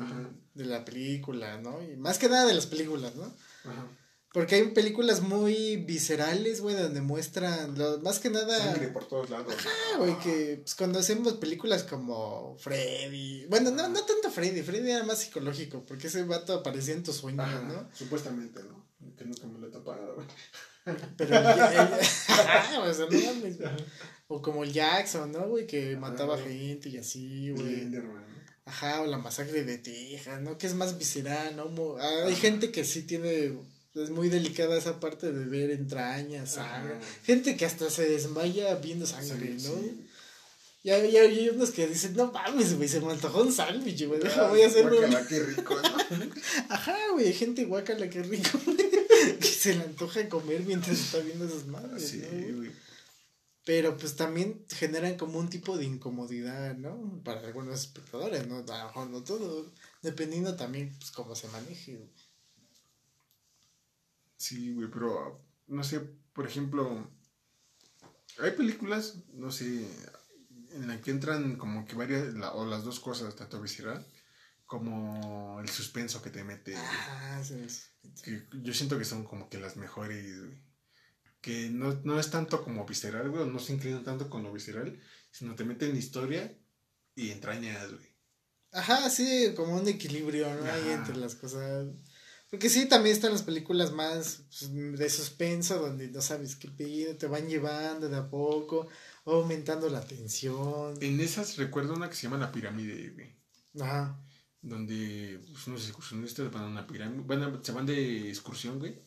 [0.53, 1.83] de, la película, ¿no?
[1.83, 3.25] Y más que nada de las películas, ¿no?
[3.64, 3.88] Ajá.
[4.35, 8.59] Porque hay películas muy viscerales, güey, donde muestran, lo, más que nada...
[8.59, 9.55] Sangre por todos lados.
[9.64, 13.47] Ah, güey, que pues, cuando hacemos películas como Freddy...
[13.47, 17.14] Bueno, no, no tanto Freddy, Freddy era más psicológico, porque ese vato aparecía en tus
[17.14, 17.88] sueños, ¿no?
[17.94, 18.85] Supuestamente, ¿no?
[19.16, 20.27] Que nunca me lo he güey.
[21.16, 21.47] Pero el,
[22.90, 23.70] o sea, no
[24.27, 25.64] O como el Jackson, ¿no, güey?
[25.68, 27.88] Que mataba gente y así, güey.
[28.64, 30.59] Ajá, o la masacre de Texas, ¿no?
[30.59, 31.97] Que es más visceral, ¿no?
[31.99, 36.96] Hay gente que sí tiene es muy delicada esa parte de ver entrañas, sangre.
[37.24, 39.72] Gente que hasta se desmaya viendo sangre, ¿no?
[40.83, 44.20] Y hay, hay, unos que dicen, no mames, güey, se me antojó un sándwich, güey,
[44.20, 44.96] deja, voy a hacerlo.
[44.96, 46.26] Guacala, qué rico, ¿no?
[46.68, 48.59] Ajá, güey, gente guacala, qué rico,
[49.40, 52.70] que se le antoja comer mientras está viendo esas madres, sí, güey.
[53.64, 57.22] Pero pues también generan como un tipo de incomodidad, ¿no?
[57.24, 58.59] Para algunos espectadores, ¿no?
[58.59, 62.11] A lo mejor no todo, dependiendo también, pues, cómo se maneje, güey.
[64.37, 66.01] Sí, güey, pero no sé,
[66.33, 67.11] por ejemplo,
[68.40, 69.88] hay películas, no sé,
[70.73, 74.05] en las que entran como que varias, o las dos cosas, tanto visceral
[74.66, 76.75] como el suspenso que te mete.
[76.77, 77.66] Ah, sí,
[78.23, 80.62] Que yo siento que son como que las mejores, güey.
[81.40, 84.99] Que no, no es tanto como visceral, güey, no se inclinan tanto con lo visceral,
[85.31, 86.59] sino te meten en historia
[87.14, 88.14] y entrañas, güey.
[88.73, 90.64] Ajá, sí, como un equilibrio, ¿no?
[90.64, 91.87] Ahí entre las cosas.
[92.55, 97.19] Porque sí, también están las películas más pues, de suspenso, donde no sabes qué pedir,
[97.19, 98.87] te van llevando de a poco,
[99.25, 100.95] aumentando la tensión.
[101.01, 103.35] En esas recuerdo una que se llama La Pirámide, güey.
[103.81, 104.25] Ajá.
[104.62, 109.03] Donde pues, unos excursionistas van a una pirámide, se van de excursión, güey,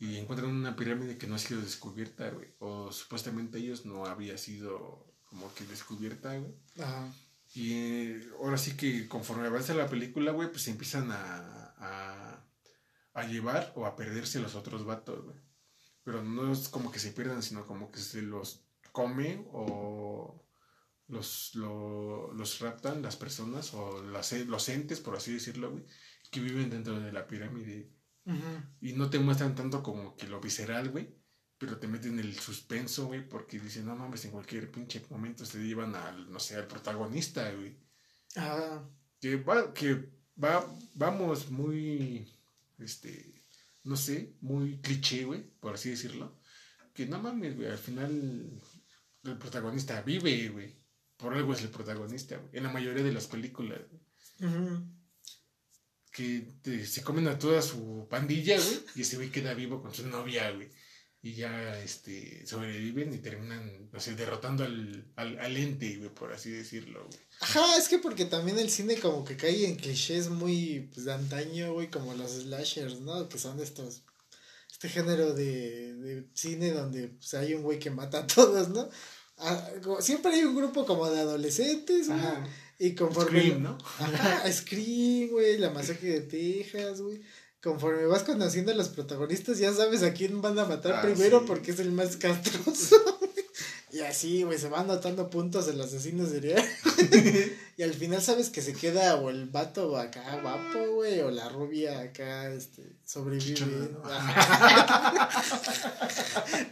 [0.00, 2.48] y encuentran una pirámide que no ha sido descubierta, güey.
[2.58, 6.52] O supuestamente ellos no había sido como que descubierta, güey.
[6.80, 7.14] Ajá.
[7.54, 12.31] Y eh, ahora sí que conforme avanza la película, güey, pues se empiezan a a
[13.14, 15.36] llevar o a perderse los otros vatos, güey.
[16.02, 20.44] Pero no es como que se pierdan, sino como que se los come o
[21.08, 25.84] los, los raptan las personas o las, los entes, por así decirlo, güey,
[26.30, 27.90] que viven dentro de la pirámide.
[28.80, 31.14] Y no te muestran tanto como que lo visceral, güey,
[31.58, 35.58] pero te meten el suspenso, güey, porque dicen, no mames, en cualquier pinche momento se
[35.58, 37.76] llevan al, no sé, al protagonista, güey.
[38.36, 38.82] Ah.
[39.20, 40.08] Que va, que
[40.42, 42.32] va, vamos muy
[42.78, 43.44] este,
[43.84, 46.40] no sé, muy cliché, güey, por así decirlo.
[46.94, 48.60] Que no mames, güey, al final
[49.24, 50.82] el protagonista vive, güey.
[51.16, 52.50] Por algo es el protagonista, güey.
[52.54, 53.80] En la mayoría de las películas,
[56.12, 56.46] Que
[56.84, 58.80] se comen a toda su pandilla, güey.
[58.96, 60.70] Y ese güey queda vivo con su novia, güey
[61.24, 66.50] y ya este sobreviven y terminan, no sé, derrotando al, al, ente, güey, por así
[66.50, 67.20] decirlo, güey.
[67.40, 71.12] Ajá, es que porque también el cine como que cae en clichés muy pues, de
[71.12, 73.28] antaño, güey, como los slashers, ¿no?
[73.28, 74.02] Que son estos,
[74.68, 78.88] este género de, de cine donde pues, hay un güey que mata a todos, ¿no?
[79.38, 82.20] Ah, siempre hay un grupo como de adolescentes, güey.
[82.80, 83.42] Y conforme...
[83.42, 83.78] Scream, ¿no?
[83.98, 87.20] Ajá, Scream, güey, la masacre de Texas, güey
[87.62, 91.46] conforme vas conociendo a los protagonistas, ya sabes a quién van a matar ah, primero
[91.46, 92.96] porque es el más castroso.
[93.92, 96.62] y así, güey, se van notando puntos el asesino serial.
[97.76, 101.48] y al final sabes que se queda o el vato acá guapo, güey, o la
[101.48, 103.90] rubia acá, este, sobrevive.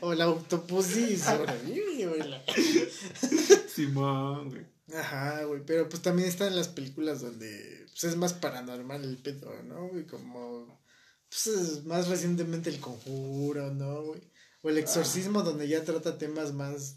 [0.01, 2.23] o la autopusi sobrevive, güey.
[3.73, 4.67] Simón, güey.
[4.93, 9.53] Ajá, güey, pero pues también están las películas donde pues, es más paranormal el pedo,
[9.65, 9.89] ¿no?
[9.89, 10.81] Güey, como
[11.29, 14.21] pues más recientemente el conjuro, ¿no, güey?
[14.63, 16.97] O el exorcismo donde ya trata temas más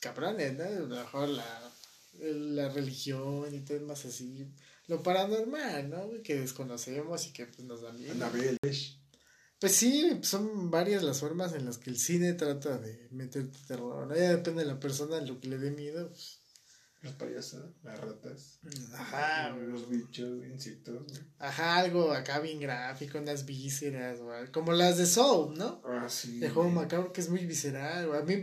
[0.00, 0.64] cabrones, ¿no?
[0.64, 1.72] A lo mejor la,
[2.20, 4.46] la religión y todo más así.
[4.86, 6.06] Lo paranormal, ¿no?
[6.06, 6.22] Güey?
[6.22, 8.14] Que desconocemos y que pues, nos da miedo.
[9.62, 14.08] Pues sí, son varias las formas en las que el cine trata de meterte terror.
[14.08, 14.16] ¿no?
[14.16, 16.08] Ya depende de la persona lo que le dé miedo.
[16.08, 16.41] Pues,
[17.02, 18.60] las payasas, las ratas.
[18.94, 19.50] Ajá.
[19.50, 21.02] Los bichos, insectos.
[21.38, 24.50] Ajá, algo acá bien gráfico, unas vísceras, güey.
[24.52, 25.82] Como las de Soul, ¿no?
[25.84, 26.38] Ah, sí.
[26.38, 28.20] De juego macabro que es muy visceral, güey.
[28.20, 28.40] A mí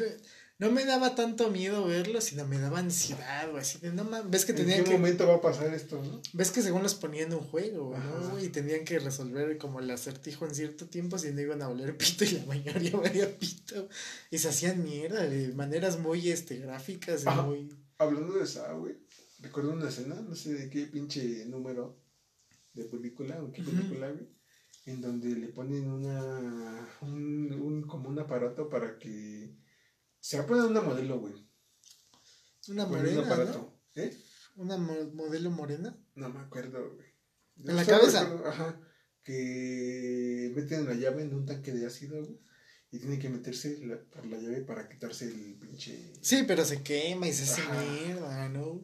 [0.58, 3.62] no me daba tanto miedo verlo, sino me daba ansiedad, güey.
[3.62, 4.92] Así de, no mames, ves que tenían que.
[4.92, 6.22] ¿En qué momento va a pasar esto, no?
[6.34, 8.44] Ves que según los ponían un juego, ¿no?
[8.44, 11.96] Y tenían que resolver como el acertijo en cierto tiempo, si no iban a oler
[11.96, 13.88] pito y la mayoría valía pito.
[14.32, 18.96] Y se hacían mierda de maneras muy este, gráficas y muy Hablando de esa, güey.
[19.40, 22.02] recuerdo una escena, no sé de qué pinche número
[22.74, 24.30] de película o qué película, güey,
[24.86, 29.54] en donde le ponen una, un, un, como un aparato para que,
[30.18, 31.46] se va a poner una modelo, güey.
[32.70, 34.18] Una morena, un aparato, ¿eh?
[34.56, 35.98] ¿Una modelo morena?
[36.16, 37.08] No me acuerdo, güey.
[37.58, 38.22] ¿En la cabeza?
[38.46, 38.80] ajá,
[39.24, 42.40] que meten la llave en un tanque de ácido, güey
[42.92, 43.72] y tiene que meterse
[44.12, 46.14] por la llave para quitarse el pinche.
[46.22, 48.82] Sí, pero se quema y se hace mierda, ¿no?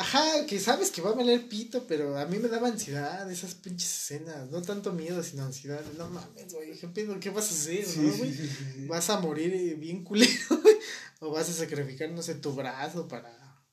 [0.00, 3.54] Ajá, que sabes que va a valer pito, pero a mí me daba ansiedad esas
[3.54, 4.48] pinches escenas.
[4.48, 5.84] No tanto miedo, sino ansiedad.
[5.96, 6.72] No mames, güey.
[7.20, 8.86] ¿Qué, vas a hacer, no, güey?
[8.86, 10.30] ¿Vas a morir eh, bien culero,
[10.62, 10.76] güey?
[11.18, 13.66] ¿O vas a sacrificar, no sé, tu brazo para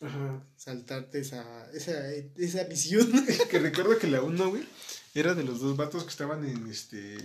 [0.00, 0.46] Ajá.
[0.56, 3.10] saltarte esa, esa, esa misión?
[3.50, 4.64] que recuerdo que la uno, güey,
[5.12, 7.16] era de los dos vatos que estaban en este.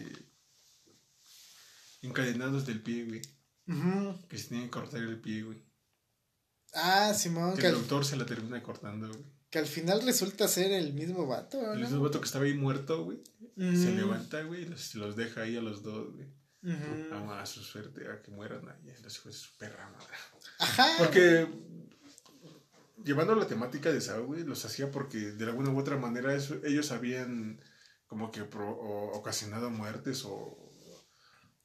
[2.02, 3.22] Encadenados del pie, güey.
[4.28, 5.64] Que se tenían que cortar el pie, güey.
[6.74, 7.56] Ah, Simón.
[7.58, 9.24] Que, el doctor se la termina cortando, güey.
[9.50, 11.74] Que al final resulta ser el mismo vato, ¿no?
[11.74, 13.20] El mismo vato que estaba ahí muerto, güey.
[13.56, 16.28] Se levanta, güey, y los, los, deja ahí a los dos, güey.
[17.10, 18.94] Vamos a su suerte a que mueran ahí.
[19.04, 20.14] Los hijos de su perra madre.
[20.60, 20.88] Ajá.
[20.98, 21.48] Porque
[23.04, 26.92] llevando la temática de Sao, güey, los hacía porque de alguna u otra manera ellos
[26.92, 27.62] habían
[28.08, 30.66] como que ocasionado muertes o...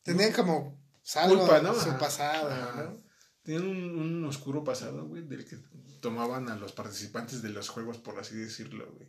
[0.05, 1.75] Tenían como salvo Culpa, ¿no?
[1.75, 3.03] su pasado, ¿no?
[3.43, 5.59] Tienen un, oscuro pasado, güey, del que
[6.01, 9.09] tomaban a los participantes de los juegos, por así decirlo, güey.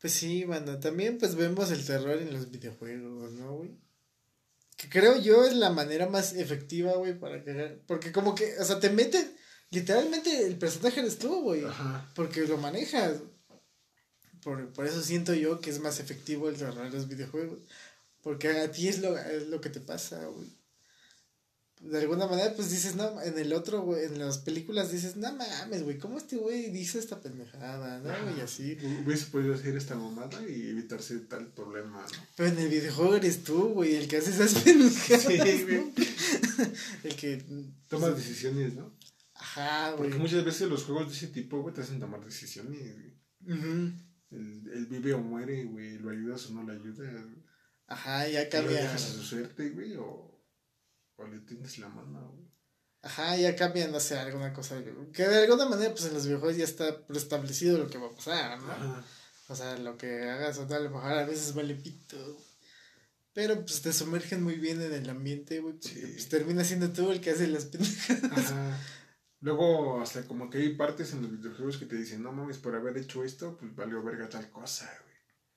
[0.00, 3.78] Pues sí, bueno, también pues vemos el terror en los videojuegos, ¿no, güey?
[4.76, 7.80] Que creo yo es la manera más efectiva, güey, para que...
[7.86, 9.36] Porque como que, o sea, te meten...
[9.70, 11.62] Literalmente el personaje eres tú, güey.
[12.14, 13.20] Porque lo manejas.
[14.42, 17.58] Por, por eso siento yo que es más efectivo el terror en los videojuegos.
[18.28, 20.58] Porque a ti es lo, es lo que te pasa, güey
[21.80, 25.32] de alguna manera, pues dices, no, en el otro, güey, en las películas dices, no
[25.32, 28.36] mames, güey, ¿cómo este güey dice esta pendejada, no?
[28.36, 28.76] Y así.
[29.04, 32.26] Hubiese podido hacer esta mamada y evitarse tal problema, ¿no?
[32.36, 35.22] Pero en el videojuego eres tú, güey, el que hace esas pendejadas.
[35.22, 35.92] Sí, güey.
[37.04, 37.44] el que.
[37.88, 38.92] Toma pues, decisiones, ¿no?
[39.34, 40.10] Ajá, güey.
[40.10, 43.14] Porque muchas veces los juegos de ese tipo, güey, te hacen tomar decisiones, güey.
[44.32, 47.24] el, el, vive o muere, güey, lo ayudas o no lo ayudas.
[47.88, 48.76] Ajá, ya cambia.
[48.76, 50.28] Lo dejas a su suerte, güey, o
[51.18, 52.48] o le tienes la mano, güey.
[53.02, 54.82] Ajá, ya cambian, no sé, alguna cosa.
[55.12, 58.14] Que de alguna manera, pues en los videojuegos ya está preestablecido lo que va a
[58.14, 58.72] pasar, ¿no?
[58.72, 59.04] Ajá.
[59.48, 62.16] O sea, lo que hagas o tal, a lo mejor a veces vale pito.
[63.32, 65.74] Pero pues te sumergen muy bien en el ambiente, güey.
[65.74, 68.50] Porque pues termina siendo tú el que hace las pendejadas.
[68.50, 68.78] Ajá.
[69.40, 72.74] Luego, hasta como que hay partes en los videojuegos que te dicen, no mames, por
[72.74, 75.07] haber hecho esto, pues valió verga tal cosa, güey.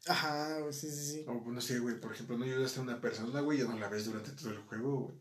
[0.08, 1.26] Ajá, sí, sí, sí.
[1.28, 3.90] O no sé, güey, por ejemplo, no ayudaste a una persona, güey, ya no la
[3.90, 5.20] ves durante todo el juego, güey.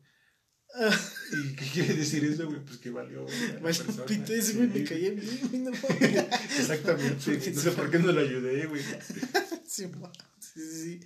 [1.32, 2.64] ¿Y qué quiere decir eso, güey?
[2.64, 3.26] Pues que valió.
[3.60, 5.70] Valió pito ese, güey, me bien, güey, no
[6.58, 7.52] Exactamente.
[7.54, 8.82] No sé por qué no lo ayudé, güey.
[9.66, 9.90] sí,
[10.38, 11.00] sí, sí.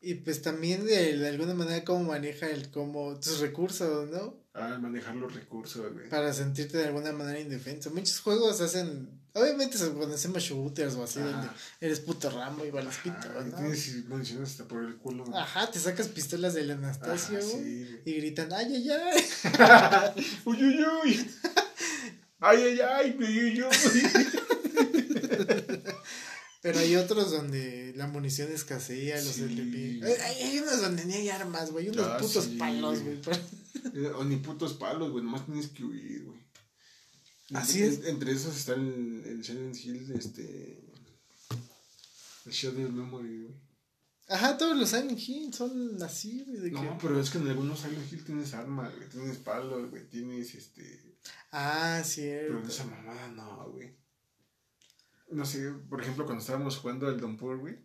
[0.00, 4.36] Y pues también de, de, alguna manera cómo maneja el cómo tus recursos, ¿no?
[4.52, 6.10] Ah, manejar los recursos, güey.
[6.10, 7.90] Para sentirte de alguna manera indefenso.
[7.90, 11.48] Muchos juegos hacen, obviamente cuando hacemos shooters o así, donde
[11.80, 13.56] eres puto ramo y vales pito, ¿no?
[13.56, 15.24] Tienes municiones hasta por el culo.
[15.36, 18.00] Ajá, te sacas pistolas del Anastasio, güey.
[18.04, 20.32] y gritan, ay, ay, ay.
[20.44, 21.30] uy, uy, uy.
[22.40, 24.02] ay, ay, ay, uy, uy, uy.
[26.62, 30.00] Pero hay otros donde la munición escasea, los LP.
[30.02, 31.90] Hay, hay, unos donde ni hay armas, güey.
[31.90, 33.20] Unos ah, putos palos, güey.
[33.92, 35.22] Eh, o ni putos palos, güey.
[35.22, 36.43] Nomás tienes que huir, güey.
[37.52, 38.04] Así es.
[38.06, 40.82] Entre esos está el, el Silent Hill, este.
[42.46, 43.54] El Shadow Memory, güey.
[44.28, 46.70] Ajá, todos los Silent Hill son así, güey.
[46.70, 49.08] no, pero es que en algunos Silent Hill tienes armas, güey.
[49.08, 50.08] Tienes palos, güey.
[50.08, 51.18] Tienes este.
[51.52, 52.54] Ah, cierto.
[52.54, 54.04] Pero en esa mamada no, güey
[55.34, 57.78] no sé, por ejemplo, cuando estábamos jugando el Downpour, güey,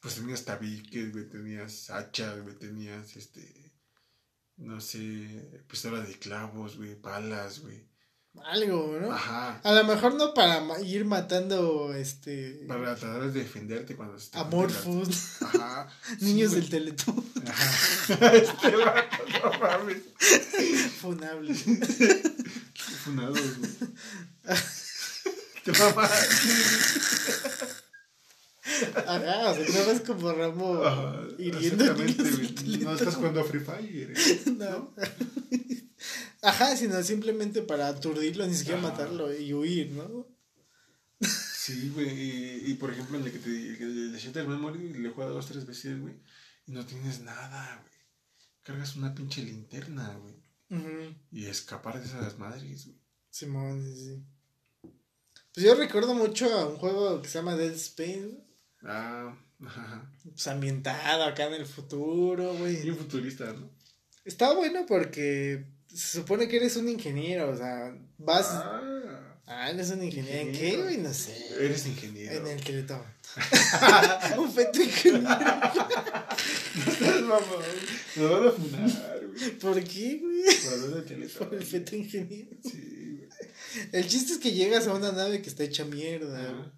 [0.00, 3.72] pues tenías tabiques, güey, tenías hachas, güey, tenías, este,
[4.56, 7.88] no sé, pistola de clavos, güey, palas, güey.
[8.44, 9.12] Algo, ¿no?
[9.12, 9.60] Ajá.
[9.62, 12.64] A lo mejor no para ir matando, este...
[12.66, 14.40] Para tratar de defenderte cuando estés...
[14.40, 15.42] Amorphous.
[15.42, 15.88] Ajá.
[16.20, 17.24] Niños del Teletón.
[17.46, 18.32] Ajá.
[18.34, 20.02] este vato, no mames.
[21.00, 21.54] Funable.
[23.04, 23.70] Funados, güey.
[25.78, 26.08] Mamá.
[28.64, 30.82] Ajá, o sea, no vas como Ramo
[31.38, 34.14] hiriendo Exactamente, No estás jugando a Free Fire.
[34.56, 34.94] No.
[36.42, 40.26] Ajá, sino simplemente para aturdirlo, ni siquiera matarlo y huir, ¿no?
[41.20, 42.08] Sí, güey.
[42.08, 45.46] Y, y, por ejemplo, en el que te el de Shattered Memory le jugado dos
[45.46, 46.14] tres veces, güey.
[46.66, 47.92] Y no tienes nada, güey.
[48.64, 50.42] Cargas una pinche linterna, güey.
[51.30, 52.98] Y escapar de esas madres, güey.
[53.30, 54.24] Simón, sí, sí.
[55.54, 58.42] Pues yo recuerdo mucho a un juego que se llama Dead Space.
[58.84, 60.08] Ah, ajá.
[60.24, 62.76] Pues ambientado acá en el futuro, güey.
[62.76, 63.70] Bien futurista, ¿no?
[64.24, 68.46] Está bueno porque se supone que eres un ingeniero, o sea, vas.
[68.50, 70.38] Ah, ah eres un ingeniero.
[70.38, 70.98] ¿En qué, güey?
[70.98, 71.36] No sé.
[71.58, 72.46] Eres ingeniero.
[72.46, 73.16] En el toma.
[74.38, 75.22] un feto ingeniero.
[75.22, 77.64] no estás mamón.
[78.16, 79.50] Van a funar, güey.
[79.58, 80.44] ¿Por qué, güey?
[81.38, 82.56] Por el feto ingeniero.
[82.62, 83.28] Sí, güey.
[83.90, 86.72] El chiste es que llegas a una nave que está hecha mierda,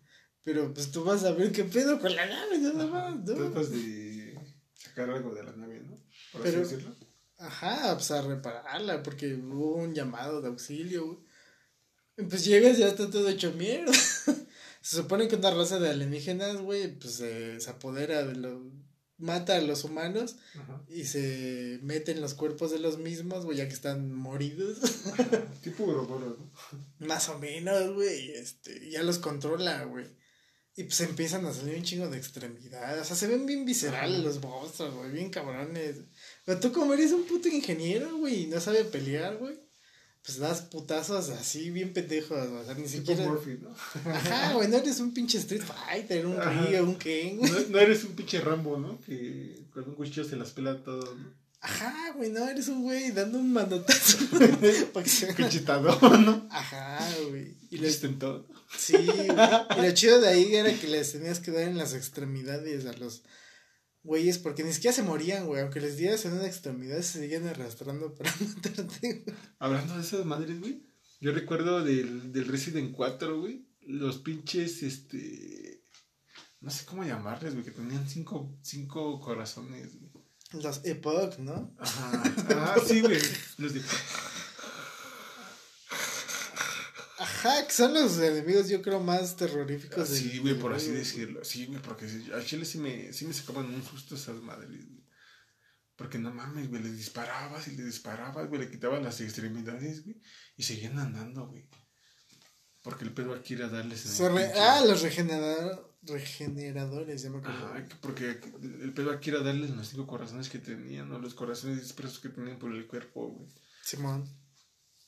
[0.44, 3.34] Pero pues tú vas a ver qué pedo con la nave, nada más, ¿no?
[3.34, 4.38] Tratas de
[4.74, 5.98] sacar algo de la nave, ¿no?
[6.32, 6.94] Por Pero, así decirlo.
[7.38, 11.22] Ajá, pues a repararla, porque hubo un llamado de auxilio,
[12.16, 13.92] Pues llegas y ya está todo hecho mierda.
[14.82, 18.84] se supone que una raza de alienígenas, güey, pues se apodera de lo...
[19.16, 20.36] Mata a los humanos
[20.88, 24.78] y se mete en los cuerpos de los mismos, güey, ya que están moridos.
[25.62, 26.50] tipo ¿no?
[27.06, 30.06] Más o menos, güey, este, ya los controla, güey.
[30.76, 33.02] Y pues empiezan a salir un chingo de extremidades.
[33.02, 35.98] O sea, se ven bien viscerales los monstruos, güey, bien cabrones.
[36.44, 39.54] Pero tú como eres un puto ingeniero, güey, y no sabe pelear, güey.
[40.24, 43.26] Pues das putazos así bien pendejos, o sea, ni siquiera.
[43.26, 43.70] Murphy, ¿no?
[44.10, 47.52] Ajá, güey, no eres un pinche Street Fighter, un Ryu, un Ken, güey.
[47.68, 48.98] No, eres un pinche Rambo, ¿no?
[49.00, 51.43] Que con un cuchillo se las pela todo, ¿no?
[51.64, 54.18] Ajá, güey, no, eres un güey dando un manotazo.
[55.36, 56.46] Cachetador, ¿no?
[56.50, 57.00] Ajá,
[57.30, 57.56] güey.
[57.70, 58.46] Y les intentó.
[58.76, 59.28] Sí, güey.
[59.28, 62.92] Y lo chido de ahí era que les tenías que dar en las extremidades a
[62.92, 63.22] los
[64.02, 65.62] güeyes, porque ni siquiera se morían, güey.
[65.62, 69.36] Aunque les dieras en una extremidad, se seguían arrastrando para matarte, güey.
[69.58, 70.82] Hablando de esas madres, güey.
[71.22, 73.66] Yo recuerdo del, del Resident 4, güey.
[73.80, 75.82] Los pinches, este.
[76.60, 80.13] No sé cómo llamarles, güey, que tenían cinco, cinco corazones, güey.
[80.62, 81.74] Los Epoch, ¿no?
[81.78, 82.22] Ajá.
[82.50, 83.20] Ah, sí, güey.
[83.58, 83.82] Los de
[87.18, 90.10] Ajá, que son los enemigos, yo creo, más terroríficos.
[90.10, 91.44] Ah, sí, güey, por así decirlo.
[91.44, 95.04] Sí, güey, porque a Chile sí me, sí me sacaban un susto esas madres, güey.
[95.96, 100.20] Porque no mames, güey, les disparabas y le disparabas, güey, le quitaban las extremidades, güey,
[100.56, 101.68] y seguían andando, güey.
[102.82, 104.20] Porque el pedo aquí era darles.
[104.20, 105.78] ah, los regeneradores,
[107.22, 107.66] ya me acuerdo.
[107.66, 111.78] Ajá, porque el pedo aquí era darles los cinco corazones que tenían, o los corazones
[111.78, 113.48] expresos que tenían por el cuerpo, güey.
[113.82, 114.28] Simón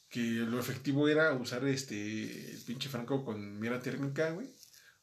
[0.08, 4.48] que lo efectivo era usar este el pinche franco con mira térmica, güey,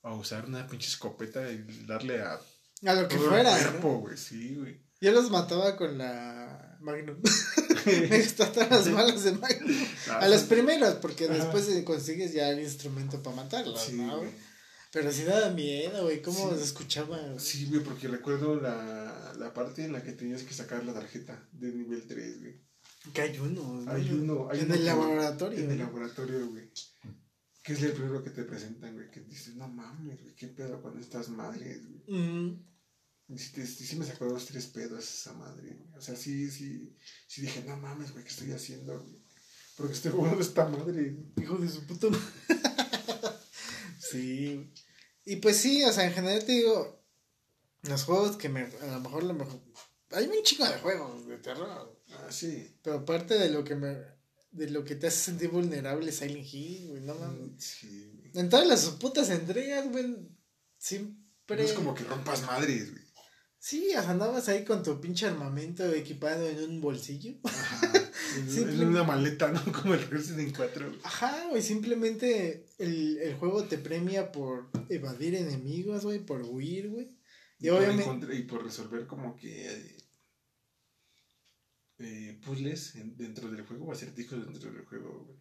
[0.01, 2.39] o usar una pinche escopeta y darle a
[2.86, 4.82] a lo que fuera, el cuerpo, güey, sí, güey.
[4.99, 7.17] Yo los mataba con la Magnum.
[7.86, 9.86] Me gustaban las balas de Magnum.
[10.10, 14.23] Ah, a las primeras, porque después consigues ya el instrumento para matarlas, ¿no?
[14.93, 16.21] Pero sí daba miedo, güey.
[16.21, 17.39] ¿Cómo se escuchaba?
[17.39, 21.49] Sí, güey, porque recuerdo la, la parte en la que tenías que sacar la tarjeta
[21.51, 22.62] de nivel 3, güey.
[23.12, 23.84] Que hay uno.
[23.91, 24.53] Hay uno.
[24.53, 25.58] en el laboratorio.
[25.58, 26.69] En el laboratorio, güey.
[27.63, 29.10] Que es el primero que te presentan, güey.
[29.10, 32.60] Que dices, no mames, güey, qué pedo con estas madres, güey.
[33.29, 35.97] Y sí, me sacó dos, tres pedos esa madre, güey.
[35.97, 39.23] O sea, sí, sí, sí dije, no mames, güey, ¿qué estoy haciendo, güey?
[39.75, 42.23] Porque estoy jugando esta madre, hijo de su puta madre.
[43.97, 44.71] sí.
[45.25, 47.03] Y pues sí, o sea, en general te digo,
[47.83, 49.59] los juegos que me, a lo mejor, lo mejor,
[50.12, 51.99] hay un chico de juegos de terror.
[52.12, 52.77] Ah, sí.
[52.81, 54.13] Pero aparte de lo que me.
[54.51, 57.39] De lo que te hace sentir vulnerable Silent Hill, güey, no mames.
[57.39, 58.21] Mm, sí.
[58.36, 60.15] En todas las putas entregas, güey,
[60.77, 61.57] siempre.
[61.57, 63.03] No es como que rompas madres, güey.
[63.57, 67.36] Sí, andabas ahí con tu pinche armamento equipado en un bolsillo.
[67.43, 68.03] Ajá.
[68.36, 69.62] En, una maleta, ¿no?
[69.74, 71.00] Como el Resident 4.
[71.04, 71.62] Ajá, güey.
[71.62, 76.19] Simplemente el, el, juego te premia por evadir enemigos, güey.
[76.19, 77.10] Por huir, güey.
[77.60, 78.36] Y, obviamente.
[78.36, 79.96] y por resolver como que
[82.00, 85.39] eh, puzzles dentro del juego o acertijos dentro del juego,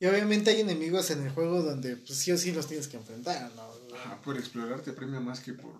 [0.00, 2.96] Y obviamente hay enemigos en el juego donde pues sí o sí los tienes que
[2.96, 3.94] enfrentar, ¿no?
[3.94, 5.74] Ajá, por explorar te premia más que por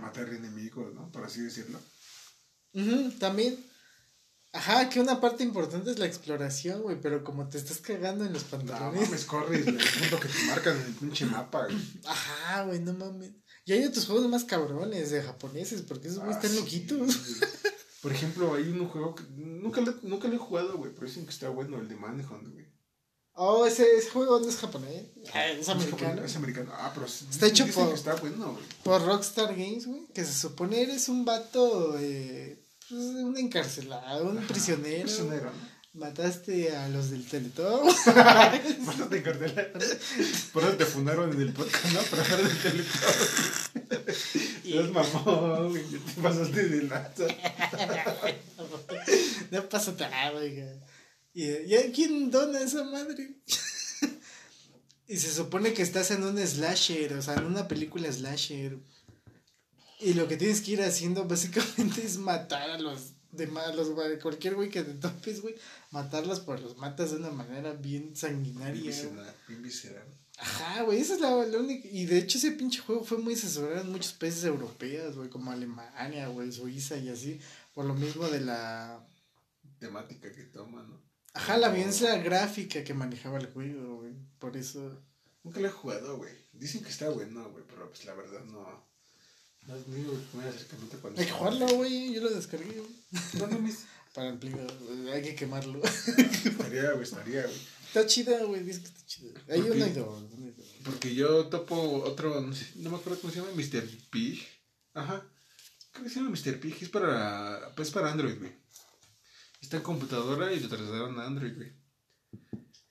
[0.00, 1.10] matar enemigos, ¿no?
[1.10, 1.80] Por así decirlo.
[3.18, 3.58] también.
[4.54, 8.32] Ajá, que una parte importante es la exploración, güey, pero como te estás cagando en
[8.32, 9.00] los pantalones.
[9.00, 11.76] No mames, corres, el punto que te marcan en el pinche mapa, güey.
[12.06, 13.32] Ajá, güey, no mames.
[13.64, 17.16] Y hay otros juegos más cabrones de japoneses, porque esos güeyes ah, están loquitos.
[18.00, 21.32] Por ejemplo, hay un juego que nunca, nunca lo he jugado, güey, pero dicen que
[21.32, 22.72] está bueno, el de Manhunt, güey.
[23.36, 25.06] Oh, ese, ese juego no es japonés.
[25.32, 26.24] Ah, es americano.
[26.24, 26.70] Es, americano.
[26.72, 28.64] Ah, pero está hecho por, está bueno, güey.
[28.84, 30.06] por Rockstar Games, güey.
[30.14, 35.04] Que se supone eres un vato, eh, pues, un encarcelado, un prisionero.
[35.04, 35.74] Prisionero, ¿no?
[35.94, 37.82] Mataste a los del Teletón.
[38.84, 39.72] Por eso te encarcelaron.
[40.52, 42.00] Por eso te fundaron en el podcast, ¿no?
[42.02, 44.04] Para hablar del Teletón.
[44.64, 44.78] Y...
[44.78, 45.84] Es mamón, güey.
[45.84, 47.26] Te pasaste de lanza.
[49.52, 50.64] no pasa nada, güey.
[51.32, 53.36] ¿Y, ¿Y quién dona esa madre?
[55.06, 58.78] Y se supone que estás en un slasher, o sea, en una película slasher.
[60.04, 63.88] Y lo que tienes que ir haciendo básicamente es matar a los demás, los
[64.20, 65.54] cualquier güey que te topes, güey,
[65.92, 68.92] matarlos por los matas de una manera bien sanguinaria.
[69.48, 70.06] Bien visceral.
[70.36, 71.88] Ajá, güey, esa es la, única.
[71.88, 75.50] Y de hecho, ese pinche juego fue muy asesorado en muchos países europeos, güey, como
[75.50, 77.40] Alemania, güey, Suiza y así.
[77.72, 79.06] Por lo mismo de la.
[79.78, 81.00] Temática que toma, ¿no?
[81.32, 84.12] Ajá, la violencia gráfica que manejaba el juego, güey.
[84.38, 85.02] Por eso.
[85.42, 86.32] Nunca lo he jugado, güey.
[86.52, 88.93] Dicen que está bueno, güey, pero pues la verdad no.
[89.66, 92.14] No es mío primer acercamiento con Hay que jugarlo, güey.
[92.14, 92.94] Yo lo descargué, güey.
[93.34, 93.84] ¿Dónde mis?
[94.14, 94.66] Para el pliego.
[95.12, 95.82] Hay que quemarlo.
[95.84, 97.60] estaría, güey, estaría, güey.
[97.86, 99.40] Está chida, güey, dice que está chida.
[99.48, 100.24] Hay uno y dos.
[100.84, 103.88] Porque yo topo otro, no, sé, no me acuerdo cómo se llama, Mr.
[104.10, 104.46] Pig.
[104.92, 105.26] Ajá.
[105.92, 106.60] Creo que se llama Mr.
[106.60, 106.76] Pig.
[106.80, 108.52] Es para, pues para Android, güey.
[109.60, 111.72] Está en computadora y lo trasladaron a Android, güey.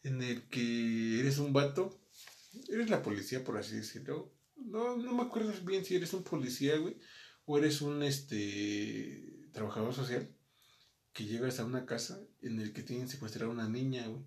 [0.04, 2.02] En el que eres un vato.
[2.68, 4.34] Eres la policía, por así decirlo.
[4.66, 6.98] No, no me acuerdo bien si eres un policía, güey.
[7.46, 10.30] O eres un, este, trabajador social.
[11.12, 14.24] Que llegas a una casa en el que tienen secuestrada a una niña, güey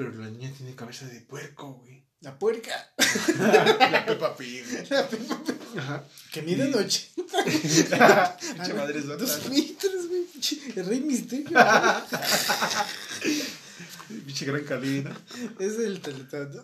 [0.00, 2.02] pero la niña tiene cabeza de puerco, güey.
[2.20, 2.72] La puerca.
[3.38, 4.64] la Pepa Pig.
[4.88, 5.78] La Pepa Pig.
[5.78, 6.04] Ajá.
[6.32, 7.44] Que miden 80.
[7.44, 10.24] Pinche madre Dos metros, güey.
[10.74, 11.50] El rey misterio.
[14.26, 15.16] Pinche gran calina.
[15.58, 16.62] Es el teletón,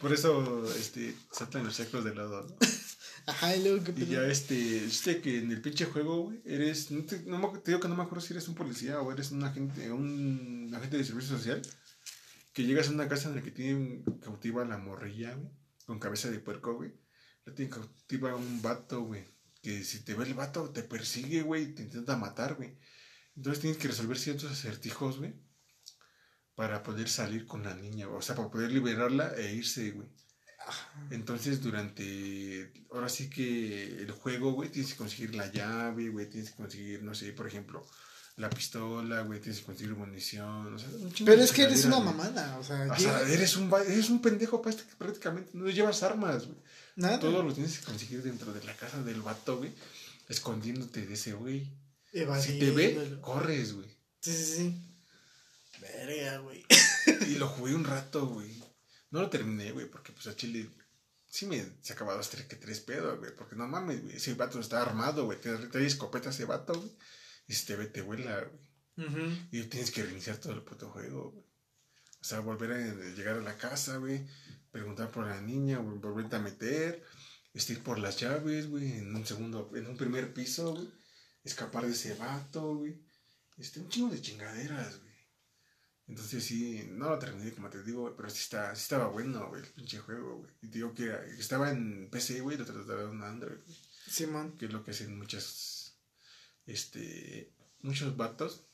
[0.00, 2.56] Por eso, este, saltan los sacos de lado, ¿no?
[3.26, 7.04] Ajá, y luego Y ya, este, este que en el pinche juego, güey, eres, no
[7.04, 9.42] te, no te digo que no me acuerdo si eres un policía o eres un
[9.42, 11.60] agente, un agente de servicio social
[12.52, 15.50] que llegas a una casa en la que tienen cautiva la morrilla, güey,
[15.86, 16.92] con cabeza de puerco, güey.
[17.44, 19.24] La tienen cautiva un vato, güey.
[19.60, 22.78] Que si te ve el vato, te persigue, güey, te intenta matar, güey.
[23.36, 25.34] Entonces tienes que resolver ciertos acertijos, güey,
[26.56, 30.08] para poder salir con la niña, o sea, para poder liberarla e irse, güey.
[31.10, 32.72] Entonces, durante.
[32.90, 37.02] Ahora sí que el juego, güey, tienes que conseguir la llave, güey, tienes que conseguir,
[37.02, 37.86] no sé, por ejemplo,
[38.36, 42.00] la pistola, güey, tienes que conseguir munición, o sea, un Pero es que eres una
[42.00, 46.58] mamada, o sea, o sea eres, un, eres un pendejo prácticamente, no llevas armas, güey.
[46.96, 47.20] Nada.
[47.20, 49.72] Todo lo tienes que conseguir dentro de la casa del vato, güey,
[50.28, 51.70] escondiéndote de ese güey.
[52.40, 53.88] Si te ve, corres, güey.
[54.20, 54.95] Sí, sí, sí.
[55.94, 56.64] Verga, güey.
[57.28, 58.62] Y lo jugué un rato, güey.
[59.10, 60.68] No lo terminé, güey, porque pues a Chile
[61.28, 63.34] sí me se acabado hasta que tres pedos, güey.
[63.36, 64.16] Porque no mames, güey.
[64.16, 65.40] Ese vato está armado, güey.
[65.40, 66.96] Trae escopeta ese vato, güey.
[67.46, 68.44] Y si te ve, te vuela,
[68.96, 69.48] güey.
[69.52, 71.44] Y tienes que reiniciar todo el puto juego, güey.
[72.20, 72.78] O sea, volver a
[73.14, 74.26] llegar a la casa, güey.
[74.72, 75.98] Preguntar por la niña, güey.
[75.98, 77.04] Volverte a meter.
[77.54, 78.92] Vestir por las llaves, güey.
[78.98, 80.90] En un segundo, en un primer piso, güey.
[81.44, 83.00] Escapar de ese vato, güey.
[83.56, 85.05] Este, un chingo de chingaderas, güey.
[86.08, 89.62] Entonces sí, no lo terminé, como te digo, pero sí, está, sí estaba bueno, güey,
[89.62, 90.50] el pinche juego, güey.
[90.62, 93.78] Y digo que estaba en PC, güey, lo trataron en Android, güey.
[94.06, 94.56] Sí, man.
[94.56, 95.76] Que es lo que hacen muchas
[96.66, 98.66] este, muchos vatos.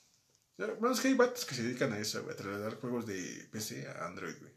[0.57, 3.49] Bueno, es que hay vatos que se dedican a eso, güey, a trasladar juegos de
[3.51, 4.53] PC a Android, güey.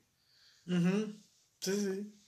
[1.59, 2.21] Sí, sí.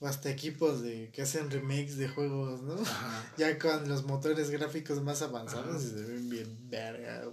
[0.00, 2.76] O hasta equipos de que hacen remakes de juegos, ¿no?
[3.38, 7.32] Ya con los motores gráficos más avanzados y se ven bien verga.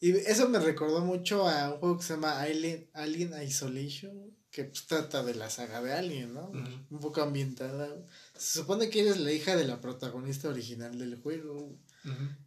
[0.00, 4.64] Y eso me recordó mucho a un juego que se llama Alien, Alien Isolation, que
[4.64, 6.50] pues, trata de la saga de Alien, ¿no?
[6.90, 7.88] Un poco ambientada.
[8.36, 11.76] Se supone que eres la hija de la protagonista original del juego.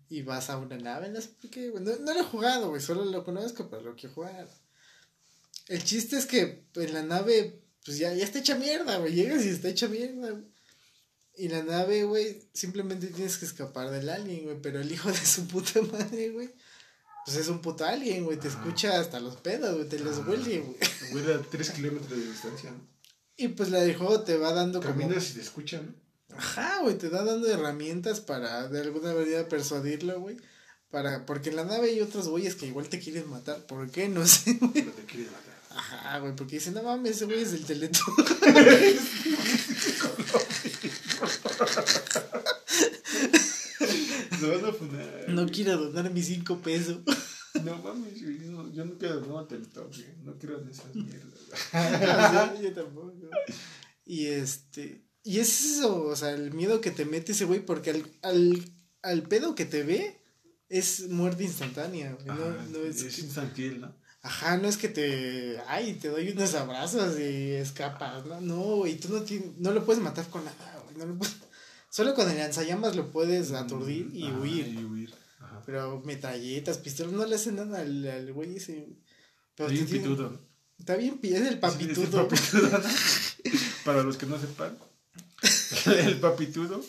[0.10, 2.82] Y vas a una nave, no sé por qué, No, lo he jugado, güey.
[2.82, 4.48] Solo lo conozco, pero lo quiero jugar.
[5.68, 9.14] El chiste es que en la nave, pues ya, ya está hecha mierda, güey.
[9.14, 10.42] Llegas y está hecha mierda,
[11.36, 14.62] Y la nave, güey, simplemente tienes que escapar del alien, güey.
[14.62, 16.50] Pero el hijo de su puta madre, güey.
[17.26, 18.38] Pues es un puto alien, güey.
[18.40, 19.88] Te escucha hasta los pedos, güey.
[19.88, 20.78] Te los huele, güey.
[21.14, 22.72] Huele a 3 kilómetros de distancia,
[23.38, 25.96] Y pues la de juego te va dando Caminas y te escuchan,
[26.36, 30.38] Ajá, güey, te da dando herramientas para de alguna manera persuadirlo, güey.
[30.90, 33.66] Para, porque en la nave hay otros güeyes que igual te quieren matar.
[33.66, 34.08] ¿Por qué?
[34.10, 34.72] No sé, güey.
[34.74, 35.52] Pero te quieren matar.
[35.74, 38.14] Ajá, güey, porque dicen, no mames, ese güey es del teletón.
[45.28, 47.00] no quiero donar mis cinco pesos.
[47.66, 48.30] No mames, yo,
[48.72, 50.06] yo no quiero donar teletón, güey.
[50.24, 52.62] No quiero de esas mierdas.
[52.62, 53.12] yo tampoco.
[54.06, 55.04] Y este.
[55.24, 58.66] Y es eso, o sea, el miedo que te mete ese güey, porque al, al,
[59.02, 60.18] al pedo que te ve
[60.70, 62.26] es muerte instantánea, güey.
[62.26, 63.94] No, no es, es instantil, ¿no?
[64.24, 65.60] Ajá, no es que te.
[65.68, 68.40] Ay, te doy unos abrazos y escapas, ¿no?
[68.40, 69.26] No, güey, tú no,
[69.58, 70.98] no lo puedes matar con nada, güey.
[70.98, 71.36] No lo puedes...
[71.92, 74.66] Solo con el lanzallamas lo puedes aturdir y huir.
[74.70, 75.14] Y huir.
[75.66, 78.88] Pero metralletas, pistolas, no le hacen nada al, al güey ese.
[79.56, 80.40] Pero sí, pitudo.
[80.80, 81.92] Está bien, es el papitudo.
[81.92, 82.82] Es el papitudo.
[83.86, 84.78] Para los que no sepan,
[86.06, 86.82] el papitudo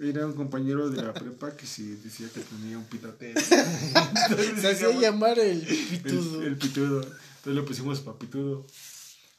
[0.00, 3.38] era un compañero de la prepa que sí decía que tenía un pitotero.
[4.60, 6.42] Se hacía llamar el pitudo.
[6.42, 7.02] El, pitudo.
[7.02, 8.66] Entonces le pusimos papitudo.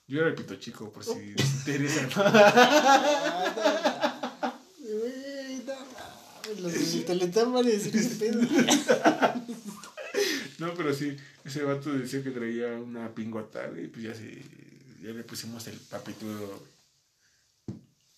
[0.07, 2.07] Yo era el pito chico, por si te interesa.
[6.59, 6.73] Los
[7.95, 8.41] ese pedo.
[10.57, 14.41] No, pero sí, ese vato decía que traía una pingota, y pues ya, sí,
[15.01, 16.65] ya le pusimos el papitudo.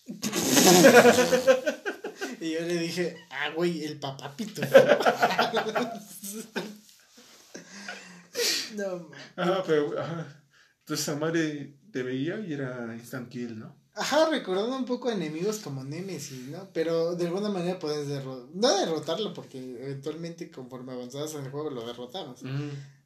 [2.40, 4.62] y yo le dije, ah, güey, el papapito.
[8.76, 10.44] no, Ajá, pero, ajá.
[10.80, 13.77] Entonces a madre te veía y era instant kill, ¿no?
[13.98, 16.68] Ajá, recordando un poco a enemigos como Nemesis, ¿no?
[16.72, 21.70] Pero de alguna manera puedes derrotar, no derrotarlo porque eventualmente conforme avanzabas en el juego
[21.70, 22.40] lo derrotamos.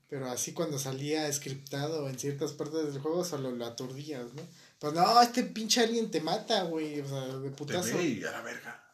[0.09, 4.43] Pero así cuando salía scriptado en ciertas partes del juego solo lo aturdías, ¿no?
[4.79, 7.97] Pues no, este pinche alguien te mata, güey, o sea, de putazo.
[7.97, 8.85] Te a la verga.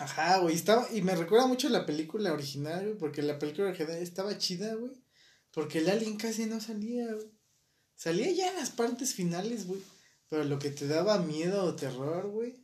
[0.00, 3.96] Ajá, güey, estaba, y me recuerda mucho la película original, güey, porque la película original
[3.98, 4.92] estaba chida, güey,
[5.52, 7.30] porque el alien casi no salía, güey.
[7.94, 9.80] Salía ya en las partes finales, güey.
[10.28, 12.54] Pero lo que te daba miedo o terror, güey,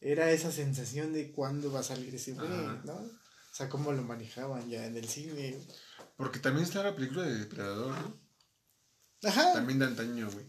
[0.00, 2.48] era esa sensación de cuándo va a salir ese güey,
[2.84, 2.94] ¿no?
[2.94, 5.58] O sea, cómo lo manejaban ya en el cine.
[6.16, 8.20] Porque también está la película de Depredador, ¿no?
[9.28, 9.52] Ajá.
[9.54, 10.46] También de antaño, güey.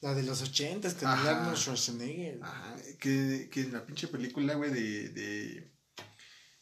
[0.00, 2.40] La de los ochentas, con el Arnold Schwarzenegger.
[2.42, 2.76] Ajá.
[2.98, 5.72] Que, que en la pinche película, güey, de, de,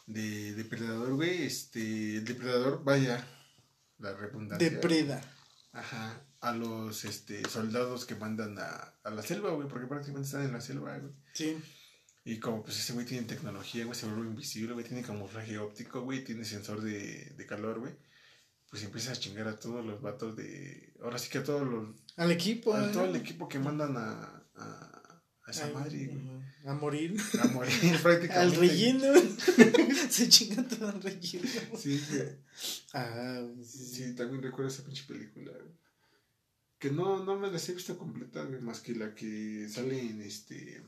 [0.07, 3.27] de Depredador, güey, este, el Depredador, vaya,
[3.99, 4.69] la redundancia.
[4.69, 5.23] Depreda.
[5.73, 10.45] Ajá a los este, soldados que mandan a, a la selva, güey, porque prácticamente están
[10.45, 11.13] en la selva, güey.
[11.33, 11.57] Sí.
[12.25, 16.03] Y como pues ese güey tiene tecnología, güey, se vuelve invisible, güey, tiene camuflaje óptico,
[16.03, 17.93] güey, tiene sensor de, de calor, güey.
[18.69, 20.93] Pues empieza a chingar a todos los vatos de.
[21.03, 21.95] Ahora sí que a todos los.
[22.17, 24.43] Al equipo, A todo el equipo que mandan a.
[24.57, 26.43] a, a esa madre, güey.
[26.67, 27.17] A morir.
[27.41, 27.73] A morir,
[28.03, 28.35] prácticamente.
[28.35, 29.13] Al relleno.
[30.11, 31.49] se chinga todo el relleno.
[31.79, 32.29] Sí, güey.
[32.93, 35.86] Ah, sí, sí, también recuerdo esa pinche película, güey.
[36.79, 40.83] Que no, no me las he visto completas, más que la que sale en este.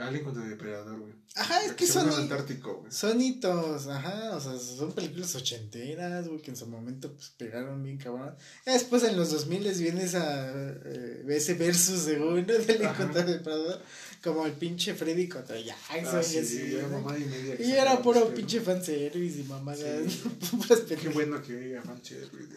[0.00, 1.12] Alien contra Depredador, güey.
[1.34, 2.08] Ajá, es que, son.
[2.08, 7.28] Antártico, Son hitos, ajá, o sea, son películas ochenteras, güey, que en su momento pues
[7.36, 8.34] pegaron bien cabrón.
[8.64, 12.54] Ya después en los 2000 les viene esa, eh, ese versus de güey, ¿no?
[12.54, 13.82] De Alien contra Depredador,
[14.24, 16.78] como el pinche Freddy contra Jackson ah, sí, y así.
[16.90, 19.80] mamá y, media y era puro pinche fanservice y mamadas.
[20.10, 20.96] Sí.
[21.02, 22.56] Qué bueno que haya fanservice.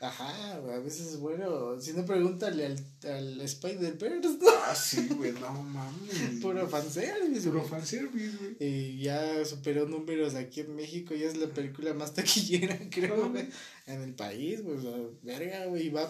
[0.00, 1.78] Ajá, a veces es bueno.
[1.78, 4.48] Si no, pregúntale al, al Spider-Verse, ¿no?
[4.66, 6.40] Ah, sí, güey, no mames.
[6.40, 8.56] Puro fanservice, Puro fanservice, güey.
[8.58, 11.14] Y ya superó números aquí en México.
[11.14, 13.48] Ya es la película más taquillera, creo, güey.
[13.86, 14.78] En el país, güey.
[15.22, 15.90] verga, güey.
[15.90, 16.08] Va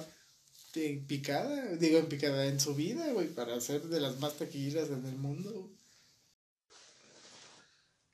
[0.76, 4.90] en picada, digo en picada en su vida, güey, para ser de las más taquilleras
[4.90, 5.68] en el mundo.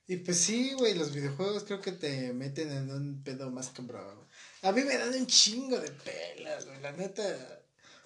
[0.09, 4.26] Y pues sí, güey, los videojuegos creo que te meten en un pedo más cabrón.
[4.63, 6.81] A mí me dan un chingo de pelas, güey.
[6.81, 7.23] La neta.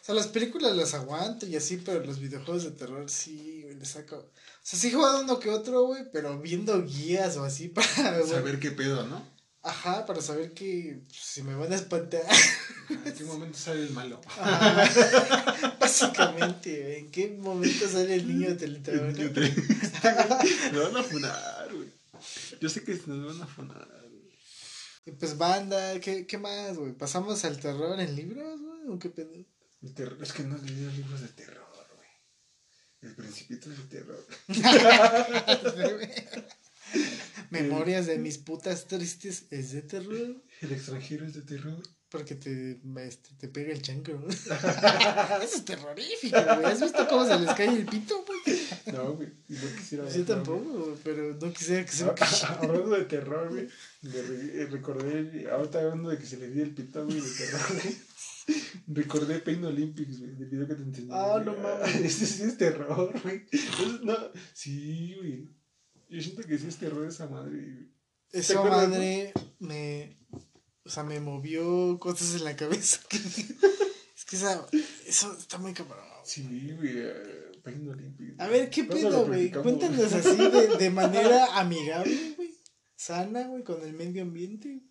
[0.01, 3.77] O sea, las películas las aguanto y así, pero los videojuegos de terror sí, güey,
[3.77, 4.17] le saco.
[4.17, 4.33] O
[4.63, 8.27] sea, sí he jugado uno que otro, güey, pero viendo guías o así para.
[8.27, 9.41] Saber qué pedo, ¿no?
[9.63, 12.23] Ajá, para saber que pues, si me van a espantar.
[12.89, 14.19] ¿En qué momento sale el malo?
[15.81, 16.99] Básicamente, güey.
[17.01, 19.47] ¿En qué momento sale el niño teletransportado?
[19.47, 21.89] El niño Me van a funar, güey.
[22.59, 24.00] Yo sé que nos van a funar.
[25.19, 26.93] Pues banda, ¿qué, qué más, güey?
[26.93, 28.89] ¿Pasamos al terror en libros, güey?
[28.89, 29.33] ¿O qué pedo?
[29.83, 32.09] El terror, es que no he leído libros de terror, güey.
[33.03, 34.27] El principito es de terror.
[37.51, 40.43] Memorias de mis putas tristes es de terror.
[40.61, 41.83] El extranjero es de terror.
[42.11, 44.21] Porque te, este, te pega el chancro.
[44.29, 46.65] Eso es terrorífico, güey.
[46.65, 48.61] ¿Has visto cómo se les cae el pito, güey?
[48.93, 49.29] No, güey.
[49.49, 52.59] No quisiera Yo tampoco, pero no quisiera que se me caiga.
[52.61, 53.69] Hablando de terror, güey.
[54.03, 57.97] Me recordé, ahorita hablando de que se le dio el pito, güey, de terror, güey.
[58.89, 61.11] Recordé Pain Olympics, güey, del video que te enseñé.
[61.13, 61.95] Ah, no mames.
[62.05, 63.47] Este sí es terror, güey.
[64.03, 64.17] No,
[64.53, 65.49] sí, güey.
[66.09, 67.93] Yo siento que sí es terror esa madre, güey.
[68.33, 70.20] Esa madre me
[70.85, 73.01] o sea, me movió cosas en la cabeza.
[73.11, 74.67] es que esa,
[75.07, 76.05] eso está muy cabrón.
[76.25, 76.93] Sí, güey.
[76.97, 79.51] Eh, A ver, ¿qué pedo, güey?
[79.51, 82.55] Cuéntanos así de, de manera amigable, güey.
[82.97, 84.83] Sana, güey, con el medio ambiente.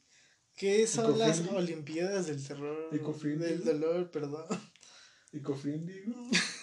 [0.56, 2.90] ¿Qué son las Olimpiadas del Terror?
[2.92, 4.46] Del dolor, perdón.
[5.32, 6.04] Ecofriendly,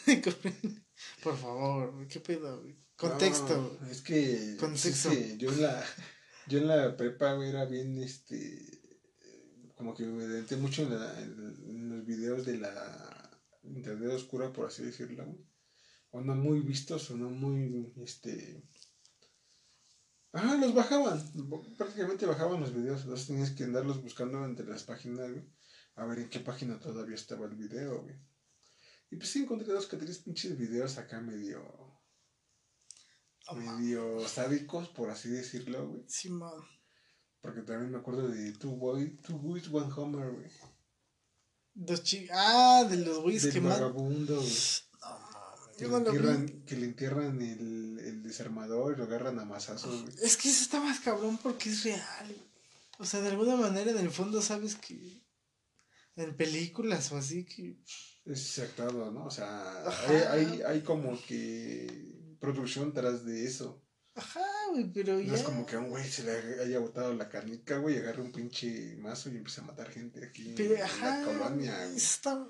[1.23, 2.77] Por favor, ¿qué pedo, güey?
[2.97, 3.79] Contexto.
[3.91, 4.57] es que.
[4.59, 5.11] Contexto.
[5.11, 5.85] Es que yo en la,
[6.49, 8.76] yo en la prepa, güey, era bien, este
[9.87, 15.39] como que me detenté mucho en, los videos de la internet oscura, por así decirlo,
[16.11, 18.65] O no muy vistos o no muy, este...
[20.33, 21.23] Ah, los bajaban.
[21.79, 23.03] Prácticamente bajaban los videos.
[23.03, 25.45] Entonces tenías que andarlos buscando entre las páginas, güey.
[25.95, 28.17] A ver en qué página todavía estaba el video, güey.
[29.11, 31.63] Y pues sí encontré dos que tres pinches videos acá medio.
[33.55, 36.05] medio sádicos, por así decirlo, güey.
[36.09, 36.76] Sí, man.
[37.47, 40.51] Porque también me acuerdo de Two, Boys, Two Boys, One Homer, güey.
[41.75, 42.37] Dos chicos.
[42.37, 44.51] Ah, de los güeyes que vagabundo, güey.
[45.79, 50.15] Que, le entierran, que le entierran el, el desarmador y lo agarran a mazazos, güey.
[50.23, 52.35] Es que eso está más cabrón porque es real.
[52.99, 55.25] O sea, de alguna manera en el fondo sabes que
[56.17, 57.79] en películas o así que...
[58.25, 59.27] Es exactado, ¿no?
[59.27, 63.86] O sea, hay, hay, hay, como que producción tras de eso.
[64.17, 64.41] Ajá,
[64.73, 65.29] güey, pero ya...
[65.29, 68.23] No es como que a un güey se le haya botado la carnica, güey, agarre
[68.23, 71.85] un pinche mazo y empieza a matar gente aquí pero, en la colonia.
[71.95, 72.47] Está...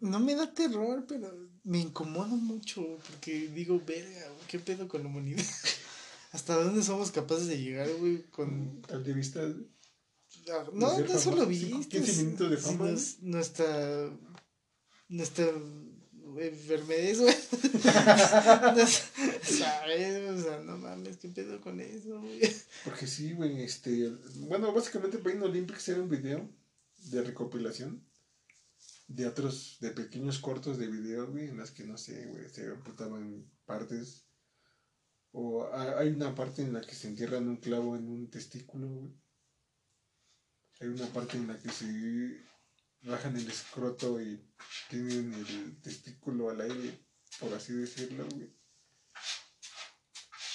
[0.00, 1.32] No me da terror, pero
[1.64, 5.42] me incomoda mucho porque digo, verga, qué pedo con la humanidad.
[6.32, 8.24] ¿Hasta dónde somos capaces de llegar, güey?
[8.24, 8.82] Con...
[8.82, 9.40] Tal de vista
[10.72, 11.70] no, no solo vi.
[11.88, 12.90] 15 minutos de fama.
[13.22, 14.10] nuestra.
[15.08, 15.46] Nuestra
[16.40, 17.34] enfermedad, güey.
[19.42, 20.30] ¿Sabes?
[20.30, 22.40] O sea, no mames, ¿qué pedo con eso, güey?
[22.84, 24.10] Porque sí, güey, este.
[24.40, 26.48] Bueno, básicamente Pain Olympics era un video
[27.10, 28.04] de recopilación
[29.08, 32.66] de otros, de pequeños cortos de video, güey, en las que, no sé, güey, se
[32.68, 34.26] amputaban partes.
[35.32, 39.12] O hay una parte en la que se entierran un clavo en un testículo, güey.
[40.80, 41.86] Hay una parte en la que se
[43.06, 44.40] bajan el escroto y
[44.90, 46.98] tienen el testículo al aire,
[47.38, 48.54] por así decirlo, güey.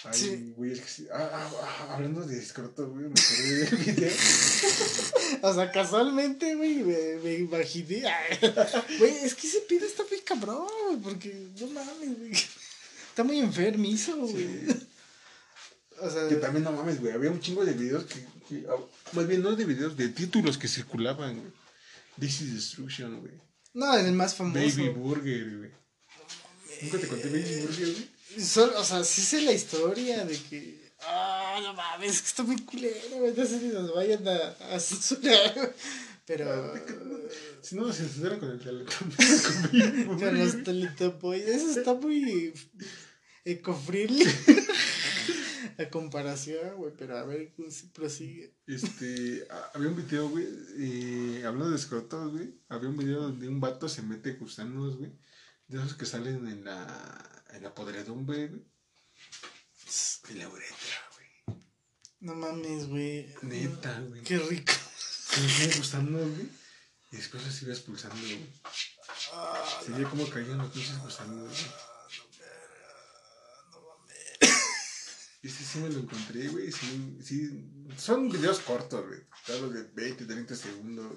[0.04, 4.12] Ay, güey, es que ah, ah, ah, hablando de escroto, güey, me acordé del video.
[5.44, 8.02] o sea, casualmente, güey, me, me imaginé.
[8.98, 12.32] Güey, es que ese pido está muy cabrón, güey, porque no mames, güey.
[12.32, 14.66] Está muy enfermizo, güey.
[16.00, 17.14] O sea, que también no mames, güey.
[17.14, 18.26] Había un chingo de videos que
[18.68, 18.76] Ah,
[19.14, 21.52] más bien, no de videos, de títulos que circulaban, güey.
[22.20, 23.34] This is Destruction, güey.
[23.74, 24.60] No, es el más famoso.
[24.60, 25.72] Baby Burger, güey.
[26.82, 28.76] Nunca te conté Baby Burger, güey.
[28.78, 30.92] o sea, sí sé la historia de que.
[31.04, 33.34] Ah, no mames, que está muy culero, güey.
[33.36, 35.76] No sé si nos vayan a, a censurar,
[36.26, 36.52] Pero.
[36.52, 36.80] Ah,
[37.62, 40.18] si no nos censuran con el teletón.
[40.20, 41.48] con los teletubbies.
[41.48, 42.54] Eso está muy.
[43.44, 44.26] Ecofriendly
[45.82, 48.56] la comparación, güey, pero a ver, si prosigue.
[48.68, 50.46] Este, había un video, güey,
[50.78, 55.12] eh, hablando de escrotos, güey, había un video donde un vato se mete gusanos, güey,
[55.68, 58.64] de esos que salen en la, en la podredumbre, güey.
[60.30, 61.58] En la uretra, güey.
[62.22, 63.34] No mames, güey.
[63.42, 64.22] Neta, güey.
[64.22, 64.74] Qué rico.
[64.96, 66.50] Se me gustando, güey.
[67.12, 68.50] Y después se iba expulsando, güey.
[69.34, 71.91] Ah, se veía como caían los pinches gusanos, güey.
[75.44, 76.72] Y sí, sí me lo encontré, güey.
[76.72, 77.66] Sí, sí.
[77.98, 79.22] Son videos cortos, güey.
[79.46, 81.12] Claro, de 20, 30 segundos.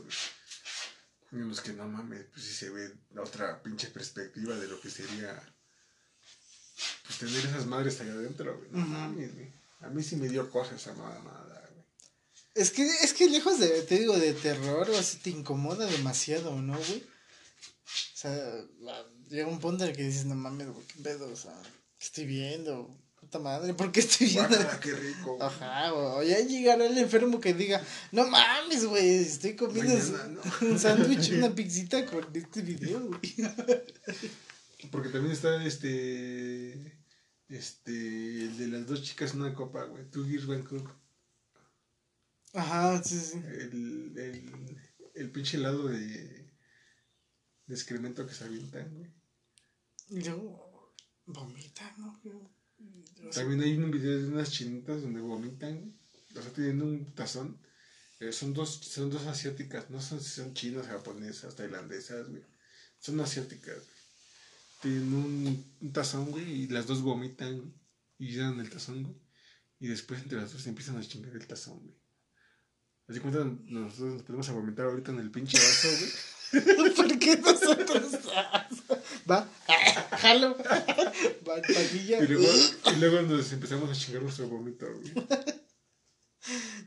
[1.31, 4.89] En los que no mames, pues sí se ve otra pinche perspectiva de lo que
[4.89, 5.43] sería.
[7.07, 8.71] Pues tener esas madres allá adentro, güey.
[8.71, 9.53] No mames, güey.
[9.81, 11.85] A mí sí me dio cosas esa mamada, güey.
[12.55, 16.63] Es que, es que lejos de, te digo, de terror o así te incomoda demasiado,
[16.63, 17.03] ¿no, güey?
[17.03, 18.65] O sea,
[19.29, 21.53] llega un punto en el que dices, no mames, güey, qué pedo, o sea,
[21.99, 22.97] ¿qué estoy viendo?
[23.35, 24.57] Puta madre, ¿por qué estoy viendo?
[24.81, 25.39] qué rico.
[25.43, 26.29] Ajá, güey.
[26.29, 27.83] Ya llegará el enfermo que diga,
[28.13, 29.93] no mames, güey, estoy comiendo
[30.63, 33.21] un sándwich, una pizzita con este video, güey.
[34.91, 37.01] Porque también está este.
[37.49, 37.93] Este.
[37.93, 40.09] El de las dos chicas en una copa, güey.
[40.11, 40.89] Two Gears Cup.
[42.53, 43.39] Ajá, sí, sí.
[43.39, 44.77] El, el,
[45.15, 46.53] el pinche helado de.
[47.67, 49.11] de excremento que se avientan, güey.
[50.23, 50.93] Yo.
[51.27, 52.21] Vomita, ¿no?
[53.33, 55.93] También hay un video de unas chinitas donde vomitan,
[56.37, 57.59] o sea, teniendo un tazón.
[58.21, 62.43] Eh, son, dos, son dos asiáticas, no son, son chinas, japonesas, tailandesas, güey.
[62.99, 63.79] Son asiáticas,
[64.81, 67.75] Tienen un, tazón, güey, y las dos vomitan
[68.19, 69.17] y llenan el tazón, güey.
[69.81, 71.95] Y después entre las dos empiezan a chingar el tazón, güey.
[73.09, 76.95] Así cuenta, nosotros nos podemos a vomitar ahorita en el pinche vaso, güey.
[76.95, 78.13] ¿Por qué nosotros?
[79.31, 79.49] Va,
[80.25, 80.57] jalo.
[81.49, 82.49] Va, Y luego,
[82.93, 85.27] y luego nos empezamos a chingar nuestro vómito, güey.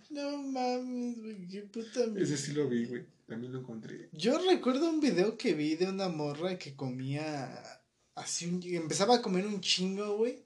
[0.10, 2.24] No mames, güey, qué puta mierda.
[2.24, 3.06] Ese sí lo vi, güey.
[3.28, 4.10] También lo encontré.
[4.14, 7.82] Yo recuerdo un video que vi de una morra que comía
[8.16, 8.62] así un...
[8.64, 10.44] Empezaba a comer un chingo, güey.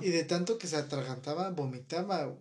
[0.00, 2.36] Y de tanto que se atragantaba, vomitaba,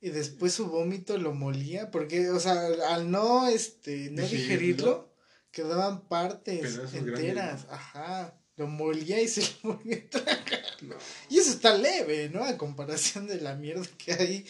[0.00, 5.07] y después su vómito lo molía, porque, o sea, al no, este, no digerirlo,
[5.50, 10.98] quedaban partes enteras, ajá, lo molía y se lo volvía a tragar.
[11.28, 12.44] Y eso está leve, ¿no?
[12.44, 14.46] A comparación de la mierda que hay.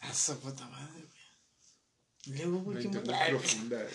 [0.00, 2.38] A su puta madre, güey.
[2.38, 3.86] Luego, güey, qué profunda,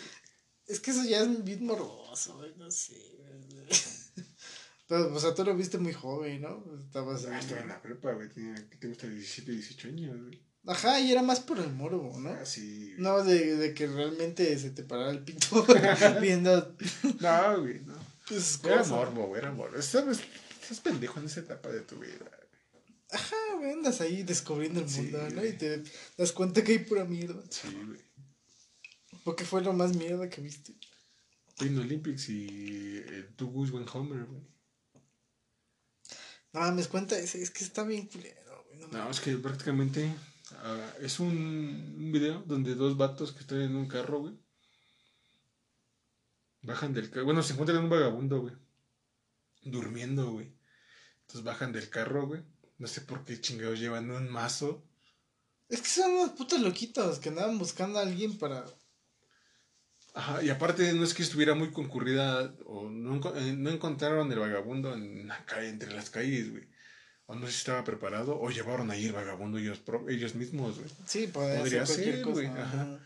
[0.68, 5.14] Es que eso ya es bien morboso, güey, no sé, güey.
[5.14, 6.66] o sea, tú lo viste muy joven, ¿no?
[6.80, 8.30] Estabas ah, estaba en la prepa, güey.
[8.30, 9.08] Tenía, te gusta?
[9.08, 10.51] 17, 18 años, güey.
[10.68, 12.30] Ajá, y era más por el morbo, ¿no?
[12.30, 12.94] Ah, sí.
[12.98, 15.66] No, de, de que realmente se te parara el pito
[16.22, 16.76] viendo.
[17.20, 17.96] no, güey, no.
[18.28, 19.76] Pues, era morbo, güey, era morbo.
[19.78, 20.20] Estás,
[20.62, 22.30] estás pendejo en esa etapa de tu vida.
[23.10, 25.46] Ajá, güey, andas ahí descubriendo el mundo, ¿no?
[25.46, 25.84] Y te
[26.16, 27.42] das cuenta que hay pura mierda.
[27.50, 28.00] Sí, güey.
[29.24, 30.74] ¿Por qué fue lo más mierda que viste?
[31.58, 34.42] Twin Olympics y el Two Goose One Homer, güey.
[36.54, 38.88] No mames, cuenta, es, es que está bien culero, güey.
[38.92, 40.12] No, es que prácticamente
[41.02, 44.40] es un, un, video donde dos vatos que están en un carro, güey.
[46.62, 47.26] Bajan del carro.
[47.26, 48.56] Bueno, se encuentran en un vagabundo, güey.
[49.64, 50.54] Durmiendo, güey.
[51.22, 52.44] Entonces bajan del carro, güey.
[52.78, 54.84] No sé por qué chingados llevan un mazo.
[55.70, 58.66] Es que son unos putos loquitos que andaban buscando a alguien para
[60.14, 64.40] Ajá, y aparte no es que estuviera muy concurrida o no, eh, no encontraron el
[64.40, 66.68] vagabundo en la calle, entre las calles, güey.
[67.32, 70.92] O no sé si estaba preparado o llevaron ahí el vagabundo ellos, ellos mismos, güey.
[71.06, 72.48] Sí, podría ser, güey.
[72.48, 73.00] Ajá.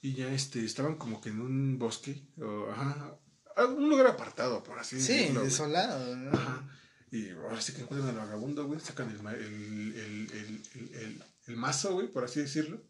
[0.00, 3.18] Y ya este, estaban como que en un bosque, o, ajá,
[3.66, 5.40] un lugar apartado, por así decirlo.
[5.40, 6.30] Sí, desolado, ¿no?
[6.32, 6.66] Ajá.
[7.10, 10.62] Y ahora sí que encuentran al vagabundo, güey, sacan el, el, el,
[10.94, 12.82] el, el mazo, güey, por así decirlo.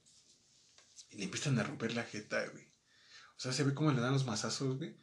[1.11, 2.67] Y le empiezan a romper la jeta, güey.
[3.37, 4.97] O sea, se ve cómo le dan los mazazos, güey.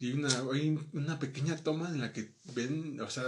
[0.00, 3.24] Y hay una, hay una pequeña toma en la que ven, o sea,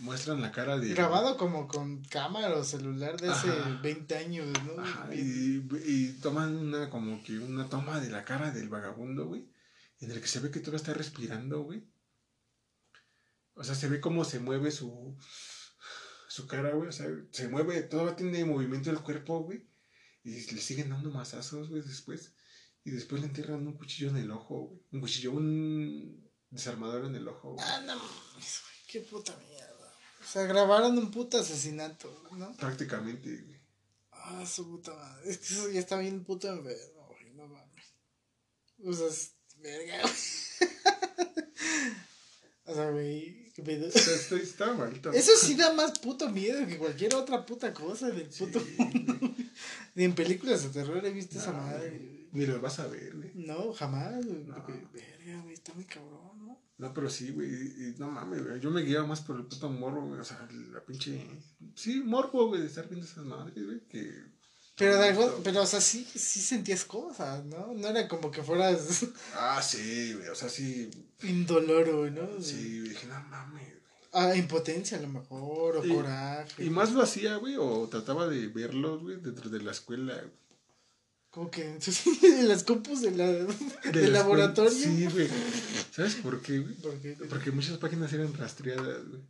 [0.00, 0.92] muestran la cara de...
[0.92, 3.48] Grabado como con cámara o celular de hace
[3.82, 4.82] 20 años, ¿no?
[4.82, 9.48] Ajá, y, y, toman una, como que una toma de la cara del vagabundo, güey.
[10.00, 11.88] En el que se ve que todo está respirando, güey.
[13.54, 15.16] O sea, se ve cómo se mueve su,
[16.28, 16.90] su cara, güey.
[16.90, 19.66] O sea, se mueve, todo tiene movimiento del cuerpo, güey.
[20.22, 22.34] Y le siguen dando mazazos, güey, después.
[22.84, 24.80] Y después le entierran un cuchillo en el ojo, güey.
[24.92, 27.64] Un cuchillo, un desarmador en el ojo, güey.
[27.66, 28.76] Ah, no mames, güey.
[28.88, 29.94] Qué puta mierda.
[30.20, 32.56] O sea, grabaron un puto asesinato, ¿no?
[32.56, 33.60] Prácticamente, güey.
[34.12, 35.30] Ah, su puta madre.
[35.30, 37.34] Es que eso ya está bien puto enfermo, güey.
[37.34, 37.94] No mames.
[38.84, 40.14] O sea, es verga, güey.
[42.64, 43.52] o sea, güey.
[43.52, 43.88] ¿Qué pedo?
[43.88, 45.12] Está malito.
[45.12, 49.34] Eso sí da más puto miedo que cualquier otra puta cosa del puto mundo.
[49.94, 52.19] Ni en películas de terror he visto esa madre.
[52.32, 53.32] Ni lo vas a ver, güey.
[53.34, 54.44] No, jamás, güey.
[54.92, 56.60] verga, güey, está muy cabrón, ¿no?
[56.78, 57.48] No, pero sí, güey.
[57.48, 58.60] Y, no mames, güey.
[58.60, 60.20] Yo me guiaba más por el puto morbo, güey.
[60.20, 61.28] O sea, la pinche.
[61.74, 63.80] Sí, morbo, güey, de estar viendo esas madres, güey.
[63.88, 64.40] Que.
[64.76, 67.74] Pero, de algo, pero, o sea, sí, sí sentías cosas, ¿no?
[67.74, 69.04] No era como que fueras.
[69.34, 70.28] Ah, sí, güey.
[70.28, 70.90] O sea, sí.
[71.22, 72.40] Indoloro, ¿no?
[72.40, 72.80] Sí.
[72.80, 73.80] Dije, no mames, güey.
[74.12, 76.64] Ah, impotencia a lo mejor, o coraje.
[76.64, 80.40] Y más lo hacía, güey, o trataba de verlos, güey, dentro de la escuela, güey.
[81.30, 81.78] Como que
[82.22, 84.70] en las compus de la, laboratorio.
[84.70, 85.28] Sí, güey.
[85.92, 86.74] ¿Sabes por qué, güey?
[87.28, 89.22] Porque muchas páginas eran rastreadas, güey.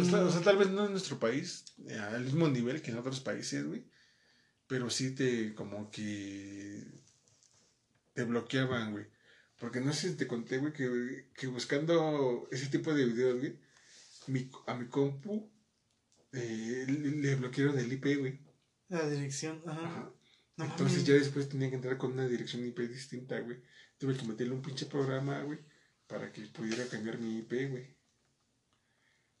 [0.00, 2.92] O, sea, o, sea, tal vez no en nuestro país, eh, al mismo nivel que
[2.92, 3.84] en otros países, güey.
[4.66, 6.82] Pero sí te, como que.
[8.14, 9.04] Te bloqueaban, güey.
[9.58, 13.58] Porque no sé si te conté, güey, que, que buscando ese tipo de videos, güey,
[14.28, 15.50] mi, a mi compu
[16.32, 18.38] eh, le bloquearon el IP, güey.
[18.88, 20.10] La dirección, ajá.
[20.58, 23.58] Entonces ya después tenía que entrar con una dirección IP distinta, güey.
[23.98, 25.58] Tuve que meterle un pinche programa, güey,
[26.06, 27.96] para que pudiera cambiar mi IP, güey.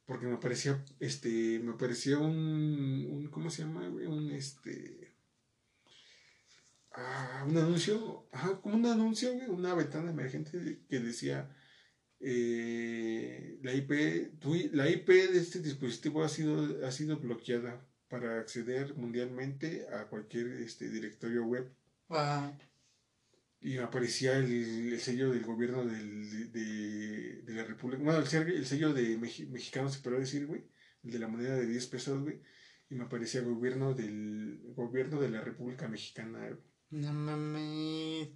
[0.04, 4.06] Porque me aparecía, este, me aparecía un, un ¿cómo se llama, güey?
[4.06, 5.16] Un, este,
[6.92, 11.50] ah, un anuncio, ajá, como un anuncio, güey, una ventana emergente que decía,
[12.20, 18.38] eh, la IP, tu, la IP de este dispositivo ha sido, ha sido bloqueada para
[18.38, 21.70] acceder mundialmente a cualquier este, directorio web.
[23.60, 28.02] Y me aparecía el, sello del gobierno del, de, de, la República.
[28.02, 30.64] Bueno, el, el sello de mexicano se puede decir, güey.
[31.02, 32.40] El de la moneda de 10 pesos, güey.
[32.90, 36.56] Y me aparecía el gobierno del gobierno de la República Mexicana.
[36.90, 38.28] No mames.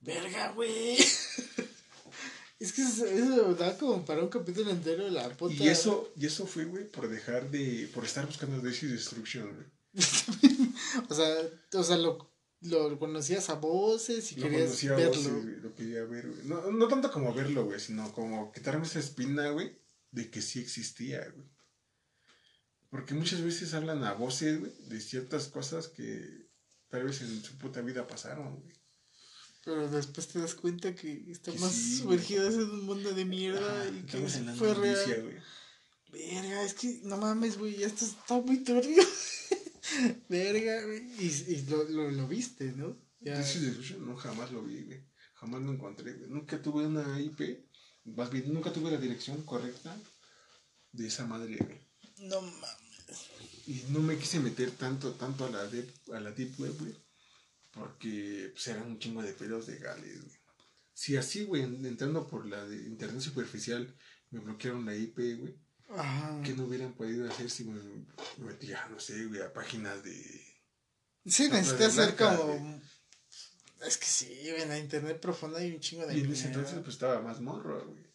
[0.00, 0.96] Verga, güey.
[2.58, 5.54] Es que eso, da como para un capítulo entero de la puta.
[5.54, 7.88] Y eso, y eso fue, güey, por dejar de.
[7.92, 9.66] por estar buscando Death y Destruction, güey.
[11.08, 11.36] o sea,
[11.74, 15.10] o sea, lo, lo conocías a voces y lo querías verlo.
[15.10, 16.46] Voces, lo quería ver, güey.
[16.46, 19.78] No, no tanto como verlo, güey, sino como quitarme esa espina, güey,
[20.10, 21.46] de que sí existía, güey.
[22.88, 26.48] Porque muchas veces hablan a voces, güey, de ciertas cosas que
[26.88, 28.75] tal vez en su puta vida pasaron, güey.
[29.66, 34.02] Pero después te das cuenta que está más sumergido en un mundo de mierda y
[34.06, 34.18] que
[34.56, 35.22] fue real.
[35.22, 35.36] Güey.
[36.12, 39.02] Verga, es que no mames, güey, esto está muy turbio.
[40.28, 41.02] Verga, güey.
[41.18, 42.96] Y, y lo, lo, lo, viste, ¿no?
[43.18, 43.44] Ya.
[43.98, 45.04] No, jamás lo vi, güey.
[45.34, 46.30] Jamás lo encontré, güey.
[46.30, 47.66] Nunca tuve una IP.
[48.04, 50.00] Más bien, nunca tuve la dirección correcta
[50.92, 51.80] de esa madre, güey.
[52.28, 53.30] No mames.
[53.66, 57.05] Y no me quise meter tanto, tanto a la deep, a la deep web, güey.
[57.76, 60.36] Porque pues, eran un chingo de pedos legales, güey.
[60.94, 63.94] Si así, güey, entrando por la de internet superficial,
[64.30, 65.54] me bloquearon la IP, güey.
[65.90, 66.40] Ajá.
[66.42, 67.80] ¿Qué no hubieran podido hacer si me,
[68.38, 70.14] metía, no sé, güey, a páginas de.
[71.26, 72.80] Sí, necesitas hacer como.
[73.86, 76.16] Es que sí, güey, en la internet profunda hay un chingo de.
[76.16, 78.06] Y en ese entonces, pues estaba más morro, güey.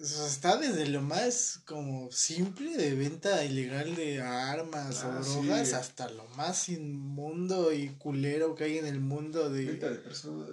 [0.00, 6.08] Está desde lo más como simple de venta ilegal de armas o ah, drogas hasta
[6.08, 9.66] lo más inmundo y culero que hay en el mundo de...
[9.66, 10.48] Venta de personas.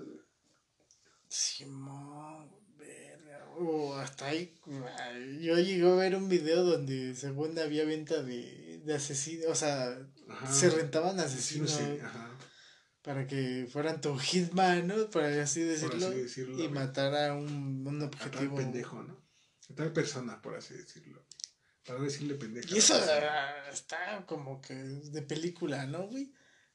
[1.30, 3.48] Simón, verga.
[3.58, 4.54] O hasta ahí...
[5.40, 9.98] Yo llegué a ver un video donde según había venta de, de asesinos, o sea,
[10.52, 11.80] se rentaban asesinos.
[13.02, 15.10] Para que fueran tu hitman, ¿no?
[15.10, 16.12] Para así decirlo.
[16.62, 18.58] y matar a un, un objetivo.
[18.58, 19.27] pendejo, ¿no?
[19.76, 21.26] Tal persona, por así decirlo.
[21.86, 22.74] Para decirle pendeja.
[22.74, 22.96] Y eso
[23.72, 26.34] está como que de película, ¿no, güey?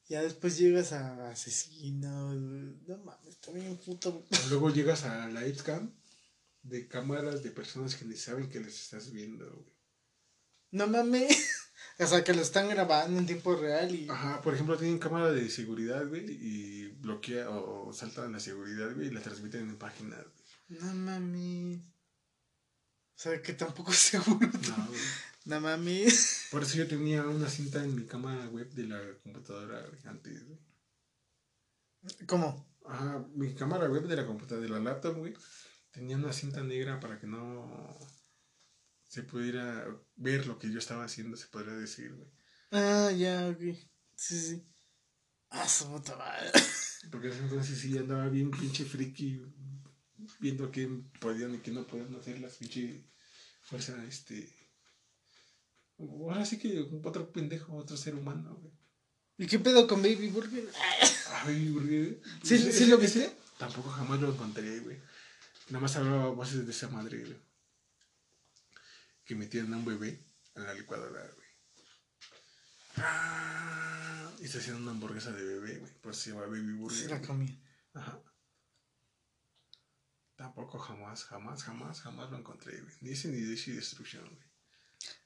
[0.09, 2.35] Ya después llegas a asesino.
[2.35, 4.25] No mames, está bien puto.
[4.49, 5.95] Luego llegas a la cam
[6.63, 9.77] de cámaras de personas que ni saben que les estás viendo, güey.
[10.71, 11.59] No mames.
[11.99, 14.09] O sea, que lo están grabando en tiempo real y...
[14.09, 19.09] Ajá, por ejemplo, tienen cámara de seguridad, güey, y bloquea o, saltan la seguridad, güey,
[19.09, 20.25] y la transmiten en páginas.
[20.69, 21.81] No mames.
[23.23, 24.51] Sea, que tampoco es seguro.
[24.51, 24.89] No,
[25.45, 26.49] No mames.
[26.51, 30.59] Por eso yo tenía una cinta en mi cámara web de la computadora antes, güey.
[32.27, 32.67] ¿Cómo?
[32.85, 35.35] Ajá, mi cámara web de la computadora, de la laptop, güey,
[35.93, 37.97] tenía una cinta negra para que no
[39.05, 42.29] se pudiera ver lo que yo estaba haciendo, se podría decir, güey.
[42.73, 43.79] Ah, ya, ok.
[44.17, 44.67] Sí, sí.
[45.49, 46.51] Ah, su puta madre.
[47.13, 49.43] Porque entonces sí andaba bien pinche friki
[50.41, 50.89] viendo qué
[51.21, 53.12] podían y qué no podían hacer las pinche
[53.73, 54.53] fuerza, este.
[55.99, 58.75] Ahora sí que otro pendejo, otro ser humano, güey.
[59.39, 60.69] ¿Y qué pedo con Baby Burger?
[61.31, 62.21] Ah, Baby Burger.
[62.43, 63.35] ¿Sí, ¿sí lo viste?
[63.59, 64.99] Tampoco jamás lo encontré, güey.
[65.71, 67.37] Nada más hablaba voces de esa madre, güey.
[69.25, 70.21] Que metían a un bebé
[70.55, 71.49] en la licuadora, güey.
[72.99, 75.93] Ah, y se hacían una hamburguesa de bebé, güey.
[76.03, 76.99] Pues se llama Baby Burger.
[76.99, 77.59] Sí, la comí.
[77.95, 78.21] Ajá.
[80.37, 82.95] Tampoco jamás, jamás, jamás, jamás lo encontré, güey.
[83.01, 84.53] Ni de Destruction, güey.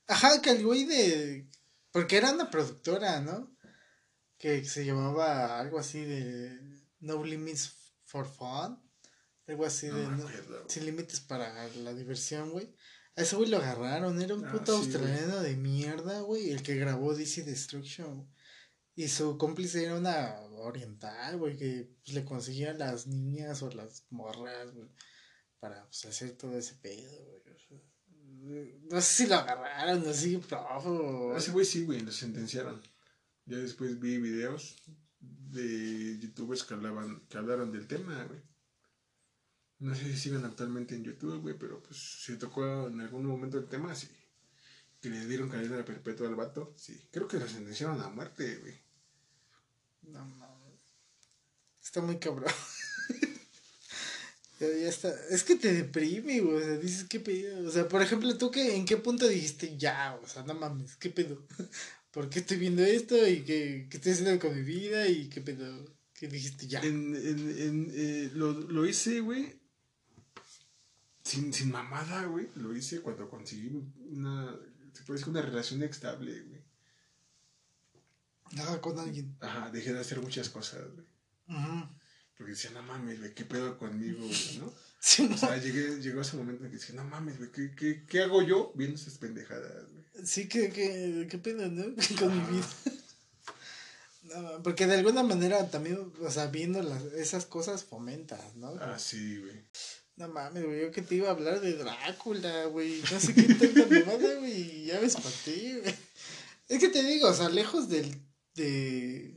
[0.09, 1.49] Ajá, que el güey de.
[1.91, 3.51] Porque era una productora, ¿no?
[4.39, 6.59] Que se llamaba algo así de.
[7.01, 7.73] No Limits
[8.05, 8.81] for Fun.
[9.47, 10.07] Algo así de.
[10.69, 12.75] sin límites para la diversión, güey.
[13.17, 14.21] A ese güey lo agarraron.
[14.21, 16.51] Era un ah, puto australiano de mierda, güey.
[16.51, 18.29] El que grabó DC Destruction.
[18.95, 24.07] Y su cómplice era una oriental, güey, que pues, le conseguía las niñas o las
[24.11, 24.89] morras, güey,
[25.61, 28.81] para pues, hacer todo ese pedo, güey.
[28.91, 31.37] no sé si lo agarraron, no sé si profo.
[31.37, 32.83] Ese güey sí, güey, lo sentenciaron.
[33.47, 34.77] Ya después vi videos
[35.21, 38.41] de youtubers que hablaban, que hablaron del tema, güey.
[39.79, 43.59] No sé si siguen actualmente en YouTube, güey, pero pues si tocó en algún momento
[43.59, 44.09] el tema, sí.
[45.01, 47.09] Que le dieron cadena perpetua al vato, sí.
[47.13, 48.81] Creo que lo sentenciaron a muerte, güey.
[50.03, 50.46] No.
[51.87, 52.53] Está muy cabrón.
[54.61, 55.15] ya, está.
[55.31, 56.57] Es que te deprime, güey.
[56.57, 57.69] O sea, dices, ¿qué pedo?
[57.69, 60.97] O sea, por ejemplo, tú qué, en qué punto dijiste ya, o sea, no mames,
[60.97, 61.47] ¿qué pedo?
[62.11, 63.15] ¿Por qué estoy viendo esto?
[63.29, 65.07] ¿Y qué, qué estoy haciendo con mi vida?
[65.07, 65.95] ¿Y qué pedo?
[66.13, 66.81] ¿Qué dijiste ya?
[66.81, 69.55] En, en, en, eh, lo, lo hice, güey.
[71.23, 72.49] Sin, sin mamada, güey.
[72.57, 73.71] Lo hice cuando conseguí
[74.11, 74.59] una.
[74.93, 76.65] Se puede decir una relación estable, güey.
[78.59, 79.37] Ajá, con alguien.
[79.41, 81.16] Ajá, dejé de hacer muchas cosas, güey.
[81.49, 81.91] Ajá.
[82.37, 84.73] Porque decía, no mames, güey, ¿qué pedo conmigo, güey, no?
[84.99, 88.05] Sí, o sea, llegué, llegó ese momento en que decía, no mames, güey, ¿qué, qué,
[88.09, 90.27] ¿qué hago yo viendo esas pendejadas, güey?
[90.27, 91.85] Sí, ¿qué, qué, qué pedo, no?
[92.19, 92.67] Con mi vida.
[94.25, 98.75] No, porque de alguna manera también, o sea, viendo las, esas cosas fomentas, ¿no?
[98.81, 99.63] Ah, sí, güey.
[100.17, 103.03] No mames, güey, yo que te iba a hablar de Drácula, güey.
[103.13, 104.87] No sé qué tanta mamada, güey.
[104.87, 105.95] Ya ves para ti, güey.
[106.69, 108.13] Es que te digo, o sea, lejos del
[108.55, 109.36] de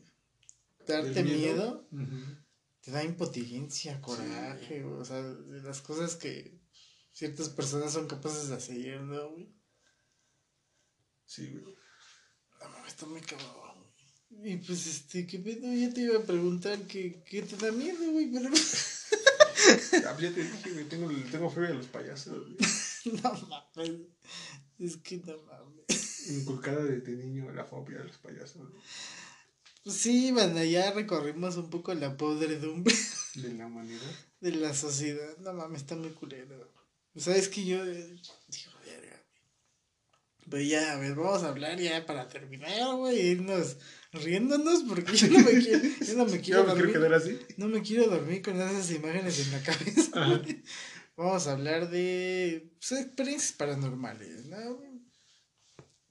[0.90, 1.88] darte miedo,
[2.82, 6.60] te da impotencia, coraje, o sea, de las cosas que
[7.12, 9.54] ciertas personas son capaces de hacer, ¿no, güey?
[11.26, 11.76] Sí, güey.
[12.88, 13.70] está muy cabrón.
[14.32, 15.74] Y pues, este, ¿qué pedo?
[15.74, 18.50] Ya te iba a preguntar qué, qué te da miedo, güey, pero...
[20.02, 22.48] ya te dije, güey, tengo, tengo fobia a los payasos,
[23.24, 24.02] no mames.
[24.80, 26.30] Es que no mames.
[26.30, 28.68] Inculcada desde niño la fobia a los payasos.
[28.72, 28.84] Pues
[29.86, 32.96] sí, bueno, ya recorrimos un poco la podredumbre.
[33.36, 34.12] De la humanidad.
[34.42, 35.38] De la sociedad.
[35.40, 36.72] No mames, está muy culero.
[37.16, 37.86] ¿Sabes que yo...
[37.86, 38.16] Eh,
[38.48, 39.24] digo, verga,
[40.50, 43.78] Pero ya, a ver, vamos a hablar ya para terminar, güey, irnos
[44.12, 46.92] riéndonos porque yo no me quiero, yo no me quiero dormir.
[46.94, 47.40] quedar así?
[47.58, 50.44] No me quiero dormir con esas imágenes en la cabeza.
[51.18, 54.82] Vamos a hablar de pues, experiencias paranormales, ¿no?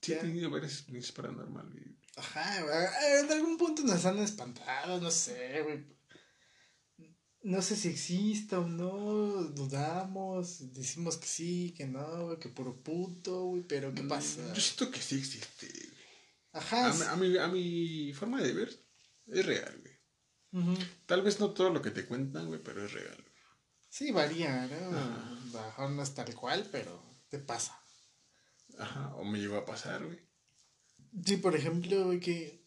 [0.03, 1.98] Sí, he tenido varias experiencias paranormales.
[2.19, 5.87] Ajá, en algún punto nos han espantado, no sé, güey.
[7.43, 12.83] No sé si exista o no, dudamos, decimos que sí, que no, güey, que puro
[12.83, 14.53] puto, güey, pero ¿qué mm, pasa?
[14.53, 15.99] Yo siento que sí existe, güey.
[16.53, 17.13] Ajá.
[17.13, 18.87] A, mi, a mi forma de ver,
[19.29, 19.99] es real, güey.
[21.07, 23.25] Tal vez no todo lo que te cuentan, güey, pero es real.
[23.89, 25.53] Sí, varía, ¿no?
[25.53, 27.81] Bajar no es tal cual, pero te pasa.
[28.79, 30.28] Ajá, o me lleva a pasar, güey.
[31.25, 32.63] Sí, por ejemplo, güey, que...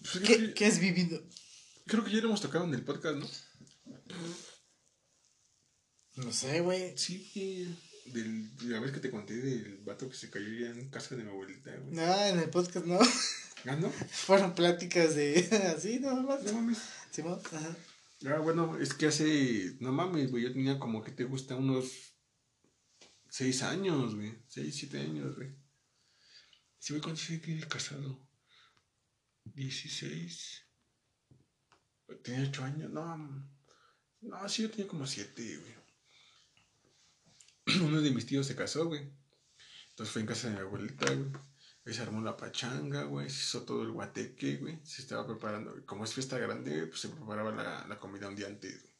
[0.00, 1.22] Pues ¿Qué, has vivido?
[1.86, 3.26] Creo que ya lo hemos tocado en el podcast, ¿no?
[6.16, 6.96] No sé, güey.
[6.96, 7.74] Sí,
[8.06, 11.24] del, de la vez que te conté del vato que se cayó en casa de
[11.24, 11.94] mi abuelita, güey.
[11.94, 12.98] No, en el podcast no.
[13.66, 13.90] ¿Ah, no?
[13.90, 16.42] Fueron pláticas de así, más.
[16.44, 16.78] No mames.
[17.10, 17.76] Simón, ajá.
[18.26, 22.14] Ah, bueno, es que hace, no mames, güey, yo tenía como que te gusta unos
[23.28, 25.50] seis años, güey, seis, siete años, güey.
[26.84, 28.20] Si voy con siete casado,
[29.42, 30.66] dieciséis,
[32.22, 33.16] tenía ocho años, no,
[34.20, 35.74] no, sí, yo tenía como siete, güey.
[37.86, 39.10] Uno de mis tíos se casó, güey.
[39.88, 41.32] Entonces fue en casa de mi abuelita, güey.
[41.86, 44.78] Ahí se armó la pachanga, güey, se hizo todo el guateque, güey.
[44.84, 48.48] Se estaba preparando, como es fiesta grande, pues se preparaba la, la comida un día
[48.48, 48.94] antes, güey.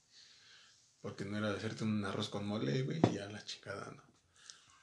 [1.02, 4.02] Porque no era de hacerte un arroz con mole, güey, y ya la chingada, ¿no?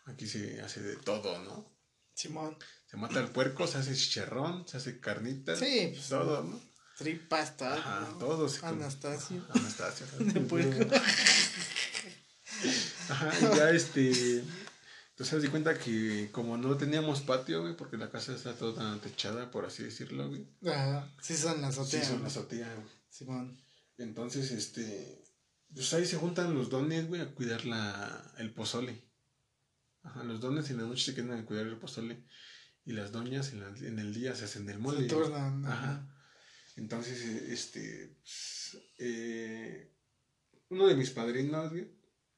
[0.06, 1.81] Aquí se hace de todo, ¿no?
[2.14, 2.58] Simón.
[2.86, 5.60] Se mata el puerco, se hace chicharrón, se hace carnitas.
[5.60, 6.60] Sí, pues, todo, ¿no?
[6.98, 7.70] Tripas, todo.
[7.70, 8.50] Ajá, todo.
[8.64, 9.46] Anastasio.
[9.54, 10.06] Anastasio.
[10.20, 10.96] De puerco.
[13.10, 14.44] Ajá, y ya este
[15.22, 18.98] entonces se di cuenta que como no teníamos patio, güey, porque la casa está toda
[19.02, 20.48] techada, por así decirlo, güey.
[20.66, 22.02] Ajá, sí son la azotea.
[22.02, 22.88] Sí son la azotea, güey.
[23.08, 23.64] Simón.
[24.00, 25.24] Entonces, este,
[25.72, 29.00] pues ahí se juntan los dones, güey, a cuidar la, el pozole.
[30.04, 32.24] Ajá, los dones en la noche se quedan a cuidar el pozole.
[32.84, 35.02] Y las doñas en, el día se hacen del mole.
[35.02, 35.66] Se tornan.
[35.66, 36.08] Ajá.
[36.76, 39.94] Entonces, este, pues, eh,
[40.70, 41.92] uno de mis padrinos, güey,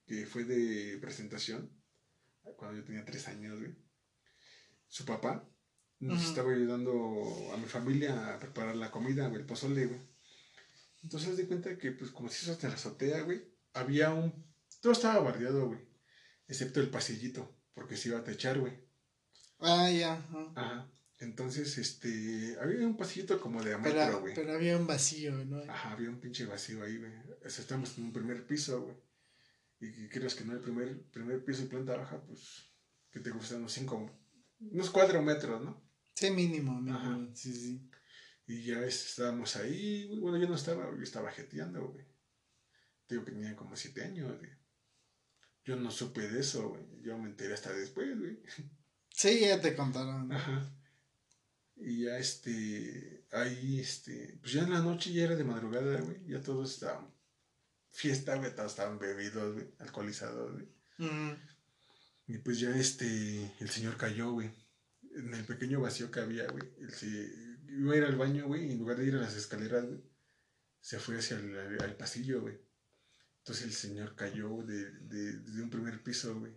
[0.05, 1.71] que fue de presentación,
[2.57, 3.75] cuando yo tenía tres años, güey.
[4.87, 5.49] Su papá
[5.99, 6.91] nos estaba ayudando
[7.53, 10.01] a mi familia a preparar la comida, güey, el pozole, güey.
[11.03, 13.43] Entonces di cuenta que, pues, como si eso hasta la azotea, güey,
[13.73, 14.33] había un...
[14.81, 15.92] Todo estaba bardeado, güey.
[16.47, 18.73] Excepto el pasillito, porque se iba a techar, güey.
[19.59, 20.13] Ah, ya.
[20.55, 20.89] Ajá.
[21.19, 24.33] Entonces, este, había un pasillito como de a metro, güey.
[24.35, 25.59] Pero había un vacío, ¿no?
[25.71, 27.11] Ajá, había un pinche vacío ahí, güey.
[27.45, 28.95] O sea, estamos en un primer piso, güey
[29.83, 32.69] y crees que no el primer, primer piso y planta baja, pues,
[33.11, 34.09] que te gustan unos cinco,
[34.59, 35.83] unos cuatro metros, ¿no?
[36.15, 37.31] Sí, mínimo, mínimo.
[37.35, 37.89] Sí, sí.
[38.45, 42.05] Y ya estábamos ahí, bueno, yo no estaba, yo estaba jeteando, güey.
[43.09, 44.51] Digo que tenía como siete años, güey.
[45.65, 46.83] Yo no supe de eso, güey.
[47.01, 48.39] Yo me enteré hasta después, güey.
[49.09, 50.31] Sí, ya te contaron.
[50.31, 50.75] Ajá.
[51.75, 56.25] Y ya este, ahí este, pues ya en la noche ya era de madrugada, güey.
[56.27, 57.13] Ya todos estaban
[57.91, 60.67] fiesta, güey, todos estaban bebidos, güey, alcoholizados, güey.
[62.27, 64.51] Y pues ya este, el señor cayó, güey,
[65.15, 66.63] en el pequeño vacío que había, güey.
[66.79, 67.07] Él se
[67.69, 70.01] iba a ir al baño, güey, y en lugar de ir a las escaleras, güey,
[70.79, 72.59] se fue hacia el pasillo, güey.
[73.43, 76.53] Entonces el señor cayó de, de, de, un primer piso, güey.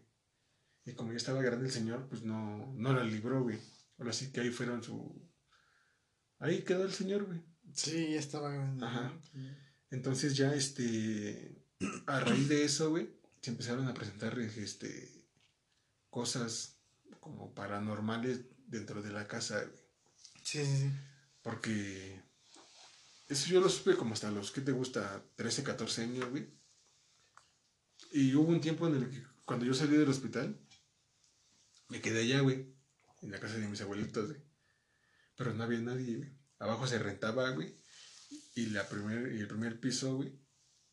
[0.85, 3.59] Y como ya estaba grande el señor, pues no, no la libró, güey.
[3.99, 5.21] Ahora sí que ahí fueron su...
[6.39, 7.43] Ahí quedó el señor, güey.
[7.75, 8.87] Sí, ya estaba grande.
[8.87, 9.13] Ajá.
[9.91, 11.61] Entonces ya, este,
[12.07, 13.11] a raíz de eso, güey,
[13.43, 15.27] se empezaron a presentar, este,
[16.09, 16.77] cosas
[17.19, 19.85] como paranormales dentro de la casa, güey.
[20.45, 20.91] Sí, sí, sí.
[21.43, 22.23] Porque
[23.29, 25.21] eso yo lo supe como hasta los, ¿qué te gusta?
[25.35, 26.47] 13, 14 años, güey.
[28.17, 30.59] Y hubo un tiempo en el que cuando yo salí del hospital,
[31.91, 32.75] me quedé allá, güey,
[33.21, 34.41] en la casa de mis abuelitos, güey.
[35.37, 36.31] Pero no había nadie, güey.
[36.59, 37.77] Abajo se rentaba, güey.
[38.55, 40.33] Y, la primer, y el primer piso, güey,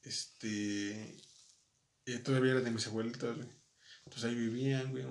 [0.01, 1.17] este,
[2.05, 3.49] eh, todavía era de mis abuelitos, güey.
[4.03, 5.05] Entonces ahí vivían, güey.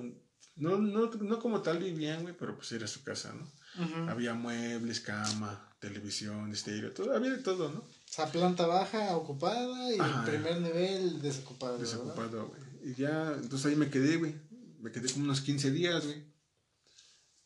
[0.56, 4.10] no, no, no como tal vivían, güey, pero pues era su casa, ¿no?
[4.10, 7.88] Había muebles, cama, televisión, estéreo, todo, había de todo, ¿no?
[8.12, 9.96] O sea, planta baja ocupada y
[10.26, 11.78] primer nivel desocupado.
[11.78, 12.90] Desocupado, güey.
[12.90, 14.34] Y ya, entonces ahí me quedé, güey.
[14.80, 16.22] Me quedé como unos 15 días, güey.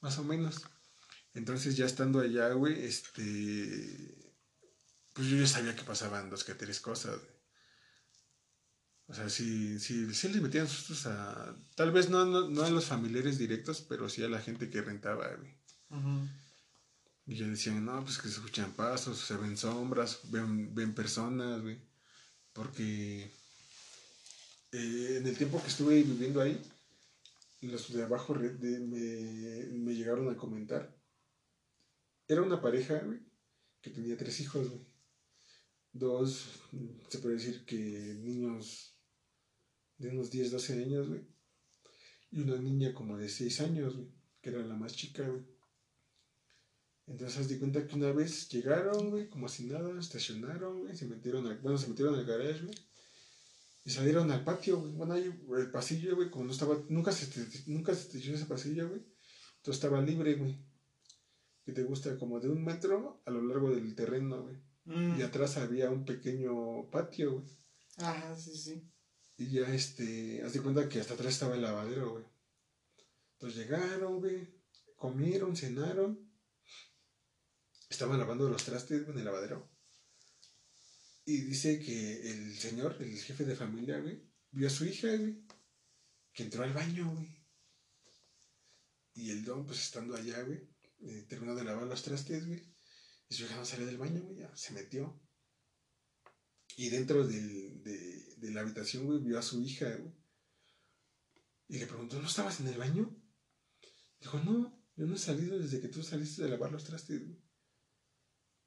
[0.00, 0.62] Más o menos.
[1.34, 4.34] Entonces ya estando allá, güey, este...
[5.12, 7.36] Pues yo ya sabía que pasaban dos que tres cosas, güey.
[9.06, 11.56] O sea, sí, sí, sí les metían sustos a...
[11.76, 15.28] Tal vez no, no, a los familiares directos, pero sí a la gente que rentaba,
[15.36, 15.56] güey.
[17.26, 21.60] Y ya decían, no, pues que se escuchan pasos, se ven sombras, ven, ven personas,
[21.60, 21.78] güey.
[22.52, 23.30] Porque
[24.72, 26.60] eh, en el tiempo que estuve viviendo ahí,
[27.62, 30.96] los de abajo me, me, llegaron a comentar.
[32.28, 33.20] Era una pareja, güey,
[33.80, 34.86] que tenía tres hijos, güey.
[35.92, 36.60] Dos,
[37.08, 38.96] se puede decir que niños
[39.98, 41.26] de unos 10, 12 años, güey.
[42.30, 45.55] Y una niña como de 6 años, güey, que era la más chica, güey.
[47.06, 51.06] Entonces, haz de cuenta que una vez llegaron, güey, como si nada, estacionaron, güey, se
[51.06, 52.74] metieron al, bueno, se metieron al garage, güey.
[53.84, 54.92] Y salieron al patio, güey.
[54.92, 57.28] Bueno, ahí el pasillo, güey, como no estaba, nunca se,
[57.66, 59.00] nunca se ese pasillo, güey.
[59.58, 60.58] Entonces estaba libre, güey.
[61.64, 64.56] Que te gusta como de un metro a lo largo del terreno, güey.
[64.86, 65.20] Mm.
[65.20, 67.46] Y atrás había un pequeño patio, güey.
[67.98, 68.90] Ajá, sí, sí.
[69.38, 72.24] Y ya, este, haz de cuenta que hasta atrás estaba el lavadero, güey.
[73.34, 74.48] Entonces llegaron, güey,
[74.96, 76.25] comieron, cenaron.
[77.88, 79.70] Estaban lavando los trastes en el lavadero.
[81.24, 84.22] Y dice que el señor, el jefe de familia, güey,
[84.52, 85.44] vio a su hija, güey,
[86.32, 87.44] que entró al baño, güey.
[89.14, 90.68] Y el don, pues estando allá, güey,
[91.00, 92.62] eh, terminó de lavar los trastes, güey.
[93.28, 95.20] Y su hija no salió del baño, güey, se metió.
[96.76, 97.70] Y dentro de,
[98.36, 100.14] de, la habitación, güey, vio a su hija, güey.
[101.68, 103.16] Y le preguntó, ¿no estabas en el baño?
[104.20, 107.45] Dijo, no, yo no he salido desde que tú saliste de lavar los trastes, güey.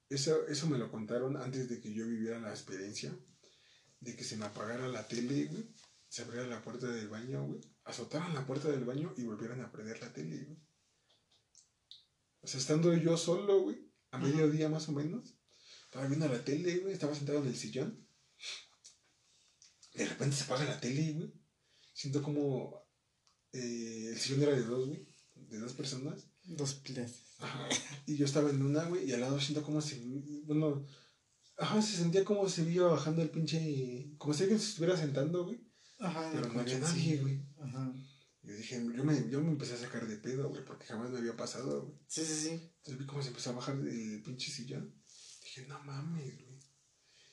[0.09, 3.15] Eso, eso me lo contaron antes de que yo viviera la experiencia
[3.99, 5.67] de que se me apagara la tele, güey.
[6.07, 7.61] Se abriera la puerta del baño, güey.
[7.83, 10.57] Azotaran la puerta del baño y volvieran a prender la tele, güey.
[12.41, 15.35] O sea, estando yo solo, güey, a mediodía más o menos,
[15.83, 18.07] estaba viendo la tele, güey, estaba sentado en el sillón.
[19.93, 21.33] De repente se apaga la tele, güey.
[21.93, 22.87] Siento como
[23.51, 25.05] eh, el sillón era de dos, güey,
[25.35, 26.28] de dos personas.
[26.49, 27.35] Dos pilas.
[27.39, 27.69] Ajá.
[28.05, 30.85] Y yo estaba en una, güey, y al lado siento como si, bueno,
[31.57, 35.45] ajá, se sentía como si iba bajando el pinche, como si alguien se estuviera sentando,
[35.45, 35.59] güey.
[35.99, 36.29] Ajá.
[36.33, 37.45] Pero no había nadie, güey.
[37.59, 37.93] Ajá.
[38.41, 41.19] Yo dije, yo me, yo me empecé a sacar de pedo, güey, porque jamás me
[41.19, 41.99] había pasado, güey.
[42.07, 42.49] Sí, sí, sí.
[42.49, 44.95] Entonces vi cómo se empezó a bajar el pinche sillón.
[45.43, 46.59] Dije, no mames, güey.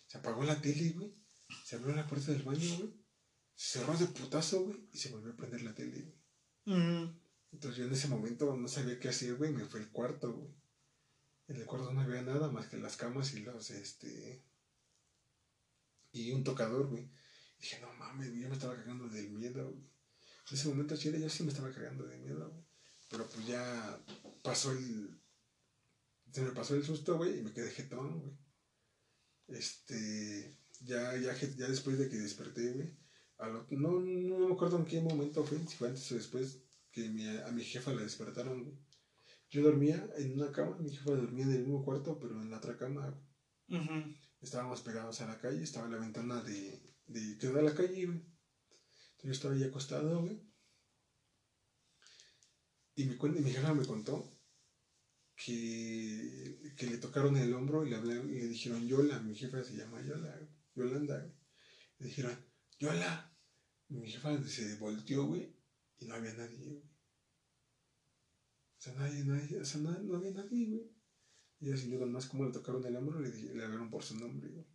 [0.07, 1.15] Se apagó la tele, güey.
[1.65, 2.93] Se abrió la puerta del baño, güey.
[3.55, 4.89] Se cerró de putazo, güey.
[4.93, 7.26] Y se volvió a prender la tele, güey.
[7.53, 9.53] Entonces yo en ese momento no sabía qué hacer, güey.
[9.53, 10.55] Me fue al cuarto, güey.
[11.49, 14.43] En el cuarto no había nada más que las camas y los, este...
[16.13, 17.09] Y un tocador, güey.
[17.59, 18.33] Dije, no mames.
[18.35, 19.85] Yo me estaba cagando del miedo, güey.
[20.49, 22.65] En ese momento, chile, yo sí me estaba cagando de miedo, güey.
[23.11, 24.01] Pero pues ya
[24.43, 25.21] pasó el
[26.37, 28.37] se me pasó el susto, güey, y me quedé jetón, güey.
[29.49, 32.95] Este, ya, ya, ya después de que desperté, güey,
[33.71, 36.59] no, no me acuerdo en qué momento fue, si fue antes o después,
[36.97, 38.79] que a mi jefa la despertaron, güey.
[39.51, 42.57] Yo dormía en una cama, mi jefa dormía en el mismo cuarto, pero en la
[42.57, 43.23] otra cama,
[44.41, 48.19] Estábamos pegados a la calle, estaba la ventana de, de que da la calle, güey.
[48.19, 50.41] Entonces yo estaba ahí acostado, güey.
[52.95, 54.33] Y mi, mi jefa me contó
[55.35, 59.63] que, que le tocaron el hombro y le, hablaron, y le dijeron Yola, mi jefa
[59.65, 60.39] se llama Yola,
[60.75, 61.35] Yolanda,
[61.99, 62.39] Le dijeron,
[62.79, 63.37] Yola.
[63.89, 65.56] mi jefa se volteó, güey,
[65.99, 66.83] y no había nadie, güey.
[68.79, 70.91] O sea, nadie, nadie, o sea, no, no había nadie, güey.
[71.61, 74.49] Y ella sintió más como le tocaron el hombro, le, le hablaron por su nombre,
[74.49, 74.67] güey.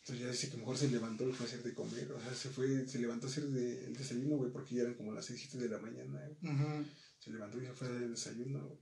[0.00, 2.10] Entonces ya dice que mejor se levantó y fue a hacer de comer.
[2.12, 4.94] O sea, se fue, se levantó a hacer de, el desayuno, güey, porque ya eran
[4.94, 6.86] como las 6, 7 de la mañana, güey.
[7.18, 8.78] Se levantó y se fue a hacer el desayuno, güey.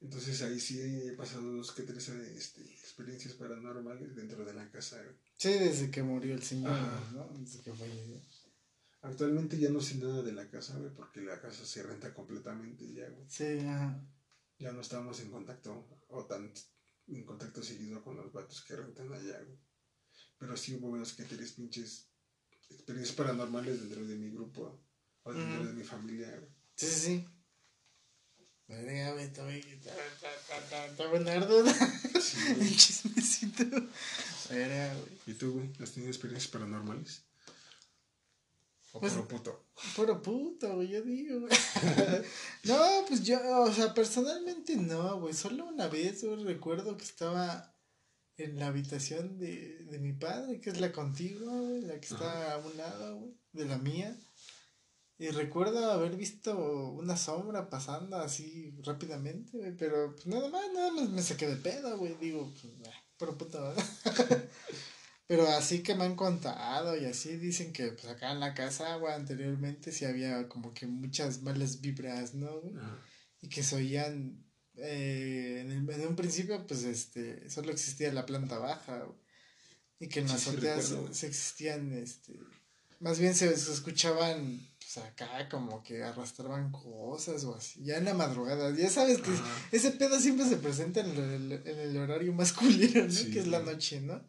[0.00, 4.96] Entonces ahí sí he pasado dos que tres este, experiencias paranormales dentro de la casa.
[5.36, 6.72] Sí, desde que murió el señor,
[7.12, 7.28] ¿no?
[7.38, 8.20] Desde que falleció.
[9.02, 12.92] Actualmente ya no sé nada de la casa, güey, porque la casa se renta completamente
[12.92, 13.24] ya, güey.
[13.28, 14.02] Sí, ajá.
[14.58, 16.52] Ya no estamos en contacto, o tan
[17.06, 19.58] en contacto seguido con los vatos que rentan allá, güey.
[20.38, 22.10] Pero sí hubo unos que tres pinches
[22.68, 24.84] experiencias paranormales dentro de mi grupo,
[25.22, 26.50] o dentro de mi familia, güey.
[26.74, 27.28] Sí, sí, sí.
[28.68, 29.24] Dígame.
[29.24, 29.46] Está.
[32.20, 33.64] Sí, El chismecito.
[35.26, 35.72] ¿Y tú, güey?
[35.80, 37.24] ¿Has tenido experiencias paranormales?
[38.92, 39.66] O pues, puro puto.
[39.94, 41.52] Puro puto, güey, yo digo, güey.
[42.64, 45.32] no, pues yo, o sea, personalmente no, güey.
[45.32, 47.72] Solo una vez, güey, recuerdo que estaba
[48.36, 52.54] en la habitación de, de mi padre, que es la contigua, güey, la que está
[52.54, 54.16] a un lado, güey, de la mía.
[55.18, 56.56] Y recuerdo haber visto
[56.92, 61.56] una sombra pasando así rápidamente, güey, pero pues nada más, nada más me saqué de
[61.56, 62.16] pedo, güey.
[62.16, 63.84] Digo, pues, pero puta, ¿verdad?
[65.30, 68.98] Pero así que me han contado y así dicen que pues acá en la casa,
[69.14, 72.60] anteriormente sí había como que muchas malas vibras, ¿no?
[73.40, 74.44] Y que se oían,
[74.74, 79.18] eh, en, el, en, un principio, pues este, solo existía la planta baja, güey.
[80.00, 82.36] Y que en las azoteas se existían, este,
[82.98, 88.06] más bien se, se escuchaban pues acá como que arrastraban cosas o así, ya en
[88.06, 89.30] la madrugada, ya sabes que
[89.70, 93.32] ese pedo siempre se presenta en el, en el horario masculino, ¿no?
[93.32, 94.20] que es la noche, ¿no?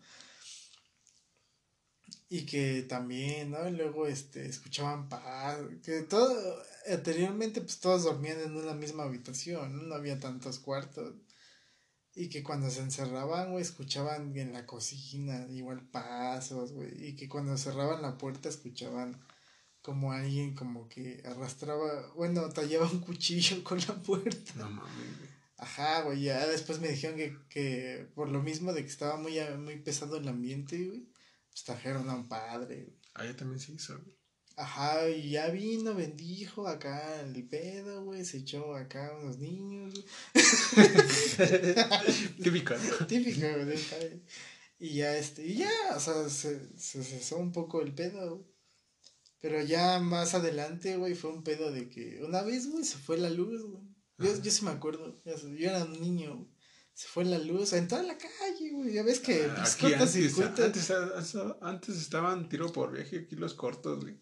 [2.33, 3.67] Y que también, ¿no?
[3.67, 9.75] Y luego, este, escuchaban paz, que todo, anteriormente, pues todos dormían en una misma habitación,
[9.75, 9.83] ¿no?
[9.83, 11.13] No había tantos cuartos.
[12.15, 17.09] Y que cuando se encerraban, güey, escuchaban en la cocina, igual pasos, güey.
[17.09, 19.21] Y que cuando cerraban la puerta, escuchaban
[19.81, 24.53] como alguien como que arrastraba, bueno, tallaba un cuchillo con la puerta.
[24.55, 25.29] No mames, güey.
[25.57, 29.37] Ajá, güey, ya después me dijeron que, que por lo mismo de que estaba muy,
[29.59, 31.10] muy pesado el ambiente, güey,
[31.51, 32.93] pues trajeron a un padre.
[33.13, 34.17] Ah, ya también se hizo, güey.
[34.57, 40.05] Ajá, y ya vino, bendijo acá el pedo, güey, se echó acá unos niños, güey.
[42.43, 42.75] Típico,
[43.07, 43.79] Típico, güey.
[44.79, 48.51] Y ya, este, y ya, o sea, se, se cesó un poco el pedo, güey.
[49.39, 53.17] Pero ya más adelante, güey, fue un pedo de que una vez, güey, se fue
[53.17, 53.83] la luz, güey.
[54.19, 56.47] Yo, yo sí me acuerdo, yo era un niño, güey.
[56.93, 58.93] Se fue la luz en toda la calle, güey.
[58.93, 60.91] Ya ves que ah, aquí antes, antes,
[61.61, 64.19] antes, estaban tiro por viaje aquí los cortos, güey.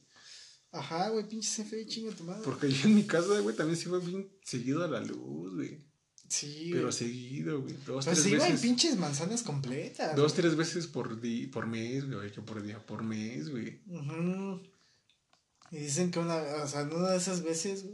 [0.71, 2.41] Ajá, güey, pinche CFE, chinga tu madre.
[2.43, 5.89] Porque yo en mi casa, güey, también se iba bien seguido a la luz, güey.
[6.29, 6.69] Sí.
[6.71, 7.75] Pero seguido, güey.
[7.85, 10.15] Dos, pues se iban pinches manzanas completas.
[10.15, 12.31] Dos, tres veces por, di por mes, güey.
[12.31, 13.81] Que por día, por mes, güey.
[13.91, 14.61] Ajá.
[15.71, 17.85] Y dicen que una, o sea, en una de esas veces,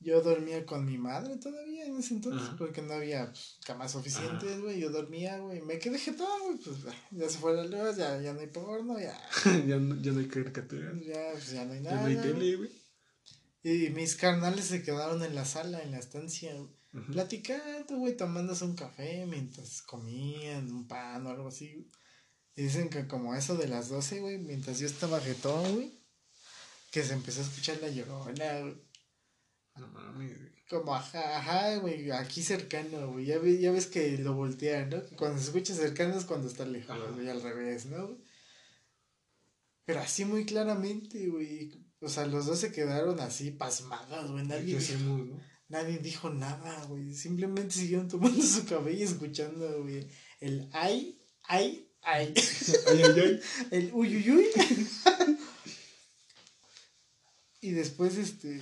[0.00, 4.60] yo dormía con mi madre todavía en ese entonces, porque no había pues, camas suficientes,
[4.60, 4.78] güey.
[4.78, 5.60] Yo dormía, güey.
[5.62, 6.58] Me quedé jetón, güey.
[6.58, 6.76] Pues
[7.10, 9.18] ya se fue la luz, ya, ya no hay porno, ya.
[9.66, 10.94] ya, no, ya no hay caricaturas.
[11.04, 11.96] Ya, pues ya no hay nada.
[11.96, 12.70] Ya no hay tele, güey.
[13.64, 16.54] Y mis carnales se quedaron en la sala, en la estancia,
[17.10, 21.86] platicando, güey, tomándose un café mientras comían un pan o algo así,
[22.54, 25.98] Y dicen que como eso de las 12, güey, mientras yo estaba jetón, güey
[26.90, 28.87] que se empezó a escuchar la llorona, güey.
[29.78, 30.36] No mames,
[30.68, 33.26] Como ajá, ajá, güey, aquí cercano, güey.
[33.26, 35.02] Ya, ya ves que lo voltean, ¿no?
[35.16, 38.18] Cuando se escucha cercano es cuando está lejos, güey, al revés, ¿no?
[39.84, 41.72] Pero así muy claramente, güey.
[42.00, 44.46] O sea, los dos se quedaron así pasmados, güey.
[44.46, 45.40] Nadie, dijo, ¿no?
[45.68, 47.14] nadie dijo nada, güey.
[47.14, 50.06] Simplemente siguieron tomando su cabello y escuchando, güey.
[50.40, 52.34] El ay, ay, ay.
[52.86, 53.40] ay, ay, ay.
[53.70, 54.46] El uy, uy, uy.
[57.60, 58.60] Y después, este,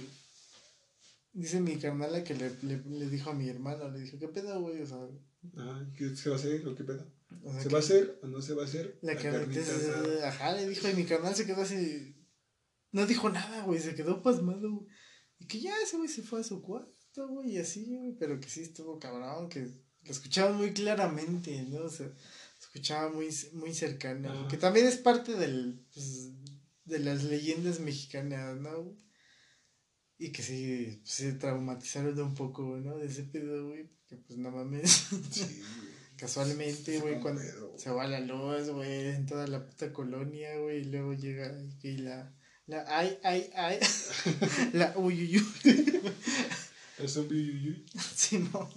[1.37, 4.59] dice mi carnala que le, le, le, dijo a mi hermano, le dijo, ¿qué pedo,
[4.61, 4.81] güey?
[4.81, 5.07] O sea,
[5.59, 7.13] ah, ¿qué se va a hacer o qué pedo?
[7.63, 8.99] ¿Se va a hacer o no se va a hacer?
[9.03, 12.17] La, la ajá, le dijo, y mi carnal se quedó así,
[12.93, 14.87] no dijo nada, güey, se quedó pasmado, güey.
[15.39, 18.41] Y que ya ese güey se fue a su cuarto, güey, y así, güey, pero
[18.41, 21.85] que sí estuvo cabrón, que lo escuchaba muy claramente, ¿no?
[21.85, 22.11] O sea,
[22.59, 26.31] escuchaba muy, muy cercano, que también es parte del, pues,
[26.87, 28.97] de las leyendas mexicanas, ¿no?
[30.19, 32.97] Y que sí, se traumatizaron un poco, ¿no?
[32.97, 35.09] De ese pedo, güey, porque pues no mames.
[35.31, 35.63] Sí,
[36.17, 37.43] Casualmente, güey, cuando
[37.77, 41.99] se va la luz, güey, en toda la puta colonia, güey, y luego llega y
[41.99, 42.33] la,
[42.67, 43.79] la, ay, ay, ay,
[44.73, 45.37] la uy,
[46.99, 47.85] ¿Es un uy,
[48.15, 48.71] Sí, no.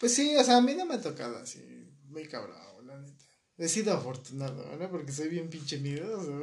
[0.00, 1.62] Pues sí, o sea, a mí no me ha tocado así,
[2.08, 2.58] muy cabrón,
[2.88, 3.24] la neta.
[3.60, 4.90] He sido afortunado, ¿no?
[4.90, 6.40] Porque soy bien pinche miedoso.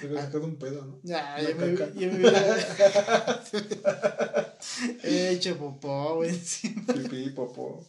[0.00, 1.00] Te has sacado un pedo, ¿no?
[1.02, 2.28] Ya, ya me, ya me
[5.02, 6.84] He hecho popó, güey, encima.
[6.94, 7.84] Pipí, popó.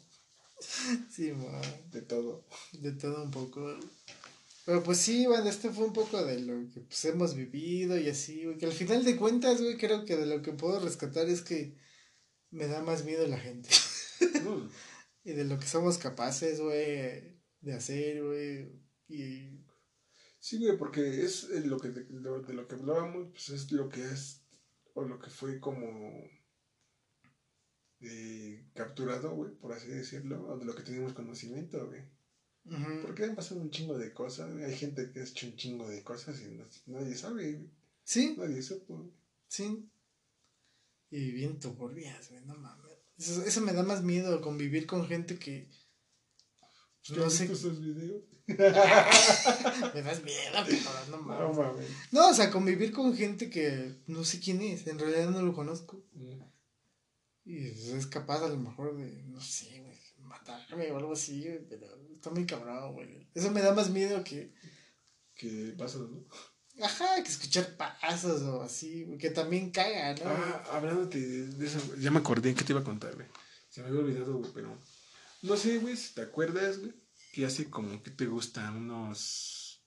[1.12, 1.62] Sí, man.
[1.92, 2.48] De todo.
[2.72, 3.78] De todo un poco.
[4.66, 8.10] Pero pues sí, bueno, este fue un poco de lo que pues, hemos vivido y
[8.10, 8.58] así, güey.
[8.58, 11.78] Que al final de cuentas, güey, creo que de lo que puedo rescatar es que
[12.50, 13.70] me da más miedo la gente.
[14.22, 14.70] Mm.
[15.30, 17.35] y de lo que somos capaces, güey
[17.66, 18.72] de hacer, güey.
[19.08, 19.66] Y...
[20.40, 23.90] Sí, güey, porque es lo que de, lo, de lo que hablábamos, pues es lo
[23.90, 24.46] que es,
[24.94, 26.30] o lo que fue como
[28.02, 32.04] eh, capturado, güey, por así decirlo, o de lo que tenemos conocimiento, güey.
[33.04, 34.66] Porque han pasado un chingo de cosas, güey.
[34.66, 37.70] Hay gente que ha hecho un chingo de cosas y nadie sabe, güey.
[38.04, 38.36] Sí.
[38.38, 39.12] Nadie supo.
[39.48, 39.88] Sí.
[41.12, 42.92] Y bien turbias, güey, no mames.
[43.18, 45.70] Eso, eso, me da más miedo, convivir con gente que.
[47.10, 47.46] No sé.
[47.46, 48.24] esos videos?
[48.48, 48.56] me
[50.02, 51.40] das miedo, cabrón, no mames.
[51.40, 51.90] No mames.
[52.12, 55.54] No, o sea, convivir con gente que no sé quién es, en realidad no lo
[55.54, 56.04] conozco.
[56.14, 56.42] Mm.
[57.46, 61.86] Y es capaz a lo mejor de, no sé, güey, matarme o algo así, pero
[62.14, 63.28] está muy cabrón, güey.
[63.36, 64.54] Eso me da más miedo que.
[65.36, 66.24] Que pasos, ¿no?
[66.82, 70.30] Ajá, que escuchar pasos o así, que también caga, ¿no?
[70.30, 73.28] Ah, hablándote de eso, ya me acordé qué te iba a contar, güey.
[73.70, 74.78] Se me había olvidado, güey, pero.
[75.46, 76.94] No sé, güey, si te acuerdas, güey,
[77.32, 79.86] que hace como que te gustan unos.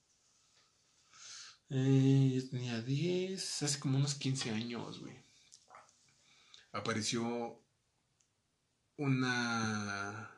[1.70, 5.16] Eh, yo tenía 10, hace como unos 15 años, güey.
[6.70, 7.60] Apareció
[8.96, 10.30] una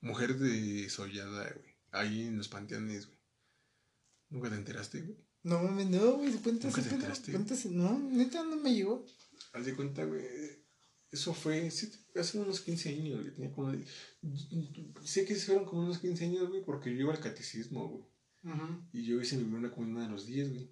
[0.00, 3.18] mujer desollada, güey, ahí en los panteones, güey.
[4.30, 5.16] ¿Nunca te enteraste, güey?
[5.44, 6.82] No mames, no, güey, cuéntase,
[7.30, 9.06] cuéntase, no, neta no me llegó.
[9.52, 10.59] Haz de cuenta, güey,
[11.10, 13.72] eso fue hace unos 15 años, güey, tenía como,
[15.04, 18.04] sé que fueron como unos 15 años, güey, porque yo iba al catecismo, güey.
[18.92, 20.70] Y yo hice mi primera comunión a los 10, güey.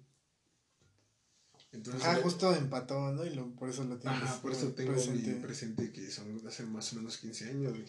[1.71, 3.25] Entonces, ah, justo empató, ¿no?
[3.25, 5.33] Y lo, por eso lo tienes Ah, por eso tengo presente.
[5.33, 7.85] mi presente que son hace más o menos 15 años, güey.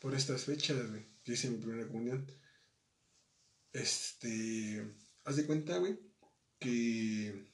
[0.00, 1.06] Por estas fechas, güey.
[1.24, 2.26] Yo hice mi primera comunión.
[3.72, 4.94] Este.
[5.24, 5.98] Haz de cuenta, güey,
[6.58, 7.52] que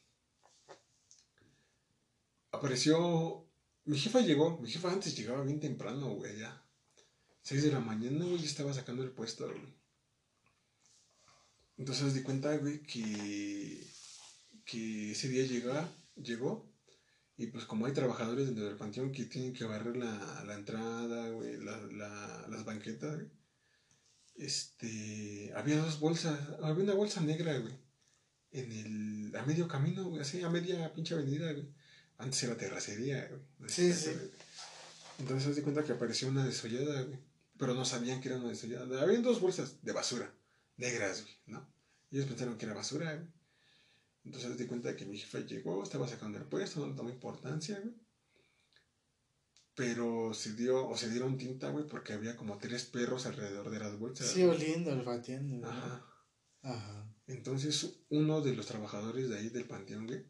[2.52, 3.43] apareció.
[3.84, 6.62] Mi jefa llegó, mi jefa antes llegaba bien temprano, güey, ya.
[7.42, 9.74] 6 de la mañana, güey, estaba sacando el puesto, güey.
[11.76, 13.86] Entonces di cuenta, güey, que,
[14.64, 15.72] que ese día llegó,
[16.16, 16.72] llegó
[17.36, 21.30] y pues como hay trabajadores dentro del panteón que tienen que barrer la, la entrada,
[21.30, 23.28] güey, la, la, las banquetas, güey.
[24.36, 27.84] Este, había dos bolsas, había una bolsa negra, güey
[28.54, 31.66] en el, a medio camino, güey, así, a media pinche avenida, güey.
[32.24, 33.68] Antes era terracería, güey.
[33.68, 34.10] Sí, sí.
[35.18, 37.18] Entonces se di cuenta que apareció una desollada, güey.
[37.58, 39.02] Pero no sabían que era una desollada.
[39.02, 40.34] Habían dos bolsas de basura,
[40.78, 41.70] negras, güey, ¿no?
[42.10, 43.28] Ellos pensaron que era basura, güey.
[44.24, 47.10] Entonces se di cuenta que mi jefa llegó, estaba sacando el puesto, no le tomó
[47.10, 47.94] importancia, güey.
[49.74, 53.80] Pero se dio, o se dieron tinta, güey, porque había como tres perros alrededor de
[53.80, 54.28] las bolsas.
[54.28, 55.68] Sí, oliendo, olfateando.
[55.68, 56.06] Ajá.
[56.62, 57.14] Ajá.
[57.26, 60.24] Entonces, uno de los trabajadores de ahí del panteón, güey,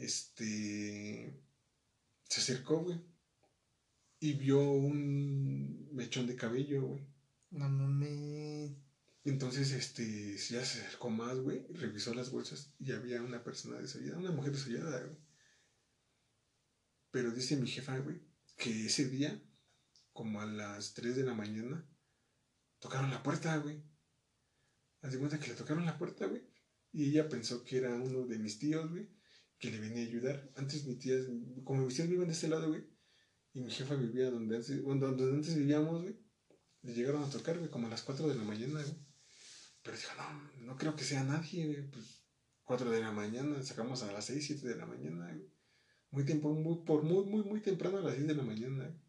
[0.00, 1.42] este,
[2.24, 3.00] se acercó, güey,
[4.18, 7.06] y vio un mechón de cabello, güey.
[7.50, 8.72] No mames.
[9.24, 14.18] Entonces, este, ya se acercó más, güey, revisó las bolsas y había una persona desollada,
[14.18, 15.18] una mujer desollada, güey.
[17.10, 18.20] Pero dice mi jefa, güey,
[18.56, 19.42] que ese día,
[20.12, 21.86] como a las 3 de la mañana,
[22.78, 23.82] tocaron la puerta, güey.
[25.02, 26.42] Haz de cuenta que le tocaron la puerta, güey.
[26.92, 29.08] Y ella pensó que era uno de mis tíos, güey,
[29.60, 30.50] que le venía a ayudar.
[30.56, 31.16] Antes mi tía,
[31.64, 32.82] como mis tíos viven de este lado, güey,
[33.52, 36.18] y mi jefa vivía donde antes, donde antes vivíamos, güey,
[36.82, 38.96] le llegaron a tocar, güey, como a las 4 de la mañana, güey.
[39.82, 42.24] Pero dijo, no, no creo que sea nadie, güey, pues
[42.64, 45.46] 4 de la mañana, sacamos a las 6, 7 de la mañana, güey.
[46.10, 49.00] Muy tiempo, muy, por muy, muy, muy temprano a las 6 de la mañana, güey.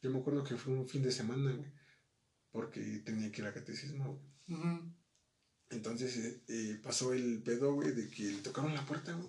[0.00, 1.70] Yo me acuerdo que fue un fin de semana, güey,
[2.50, 4.98] porque tenía que ir a catecismo, güey.
[5.70, 9.28] Entonces eh, eh, pasó el pedo, güey, de que le tocaron la puerta, güey.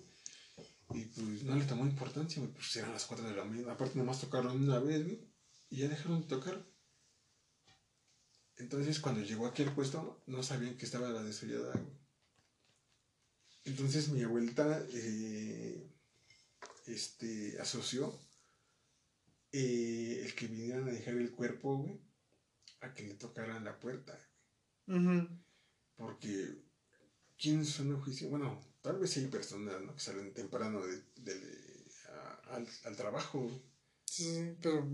[0.91, 3.73] Y pues no le tomó importancia, güey, pues eran las 4 de la mañana.
[3.73, 5.19] Aparte, nomás tocaron una vez, güey,
[5.69, 6.65] y ya dejaron de tocar.
[8.57, 11.99] Entonces, cuando llegó aquí al puesto, no sabían que estaba la desollada, güey.
[13.65, 15.87] Entonces, mi abuelita, eh,
[16.87, 18.19] este, asoció
[19.51, 22.01] el que vinieran a dejar el cuerpo, güey,
[22.81, 24.17] a que le tocaran la puerta,
[24.87, 25.27] güey.
[25.95, 26.63] Porque,
[27.37, 28.29] ¿quién son los juicio?
[28.29, 29.93] Bueno, tal vez hay personas ¿no?
[29.93, 31.03] que salen temprano de,
[32.51, 33.49] al, al, trabajo.
[34.05, 34.87] Sí, pero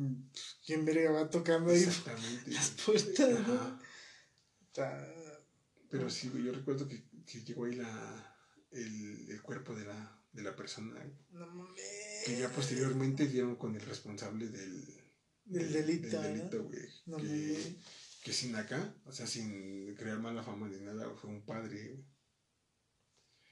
[0.65, 1.85] ¿quién verga va tocando ahí
[2.47, 3.47] las puertas?
[3.47, 3.79] ¿no?
[5.89, 8.37] Pero sí, yo recuerdo que, que llegó ahí la,
[8.71, 10.93] el, el, cuerpo de la, de la persona.
[11.31, 11.81] No mames.
[12.25, 14.85] Que ya posteriormente dieron con el responsable del,
[15.45, 16.21] del, delito.
[16.21, 16.89] Del delito, güey.
[17.05, 17.77] No que,
[18.23, 22.03] que sin acá, o sea, sin crear mala fama ni nada, fue un padre.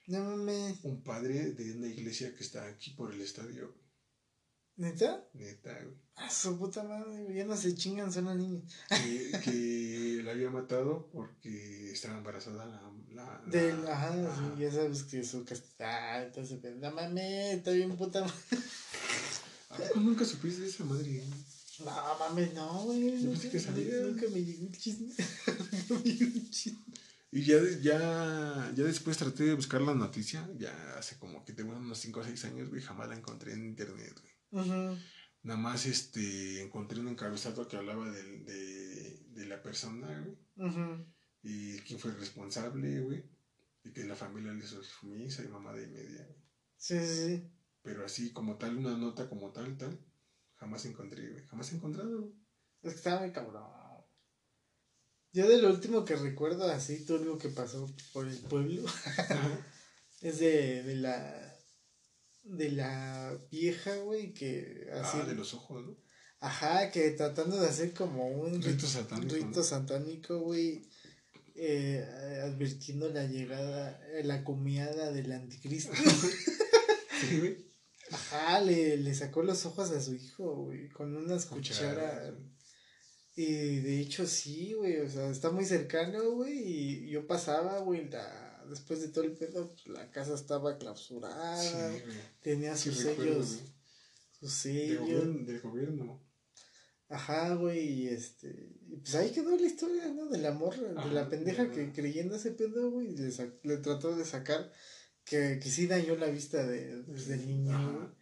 [0.08, 0.80] No mames.
[0.84, 3.74] Un padre de una iglesia que está aquí por el estadio.
[4.76, 5.24] ¿Neta?
[5.34, 6.04] Neta, güey.
[6.16, 8.64] A su puta madre, ya no se chingan, son las niñas.
[8.90, 12.92] Que, que la había matado porque estaba embarazada la.
[13.12, 17.96] la, Del, ajá, sí, ya sabes que su castidad, ah, entonces, no mames, está bien
[17.98, 18.34] puta madre.
[19.70, 21.24] ¿A nunca supiste de esa madre?
[21.80, 23.24] No mames, no, güey.
[23.24, 23.48] Nunca,
[24.04, 25.08] nunca, me llegó el chisme.
[25.08, 26.93] nunca me llegó el chisme.
[27.36, 31.76] Y ya, ya, ya después traté de buscar la noticia, ya hace como que tengo
[31.76, 34.34] unos 5 o 6 años, güey, jamás la encontré en internet, güey.
[35.42, 40.38] Nada más este, encontré un encabezado que hablaba de, de, de la persona, güey.
[41.42, 43.26] Y quién fue el responsable, güey.
[43.84, 46.40] Y que la familia le hizo misa y mamá de media, güey.
[46.78, 47.52] Sí, sí, sí.
[47.82, 50.00] Pero así como tal, una nota como tal, tal,
[50.54, 51.44] jamás encontré, güey.
[51.48, 52.34] Jamás he encontrado, güey.
[52.84, 53.83] Es que estaba muy cabrón.
[55.34, 58.84] Yo de lo último que recuerdo así, todo lo que pasó por el pueblo,
[60.22, 61.54] es de, de la
[62.44, 65.18] de la vieja, güey, que así...
[65.22, 65.98] Ah, de los ojos, ¿no?
[66.40, 70.86] Ajá, que tratando de hacer como un rito satánico, rito satánico, güey,
[71.56, 72.06] eh,
[72.44, 75.94] advirtiendo la llegada, la comida del anticristo.
[77.22, 77.74] sí, güey.
[78.12, 82.34] Ajá, le, le sacó los ojos a su hijo, güey, con unas cucharas.
[83.36, 88.08] Y de hecho sí, güey, o sea, está muy cercano, güey, y yo pasaba, güey,
[88.70, 91.92] después de todo el pedo, pues, la casa estaba clausurada,
[92.42, 93.62] tenía sus sellos,
[94.40, 95.46] sus sellos.
[95.48, 96.22] Del gobierno,
[97.10, 100.28] Ajá, güey, y este, y pues ahí quedó la historia, ¿no?
[100.30, 103.30] Del amor, de la pendeja que creyendo ese pedo, güey, le,
[103.64, 104.72] le trató de sacar
[105.24, 108.16] que, que sí dañó la vista de, pues, del niño,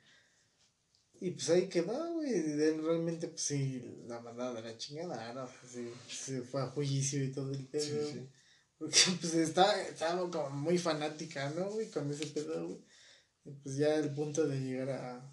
[1.22, 2.34] y pues ahí quedó, güey.
[2.34, 5.48] Él realmente, pues sí, la mandaba de la chingada, ¿no?
[5.62, 7.84] Pues, sí, se fue a juicio y todo el pedo.
[7.84, 8.30] Sí, sí.
[8.80, 11.92] Porque pues estaba, estaba como muy fanática, ¿no, güey?
[11.92, 12.80] Con ese pedo, güey.
[13.46, 15.32] Y pues ya el punto de llegar a,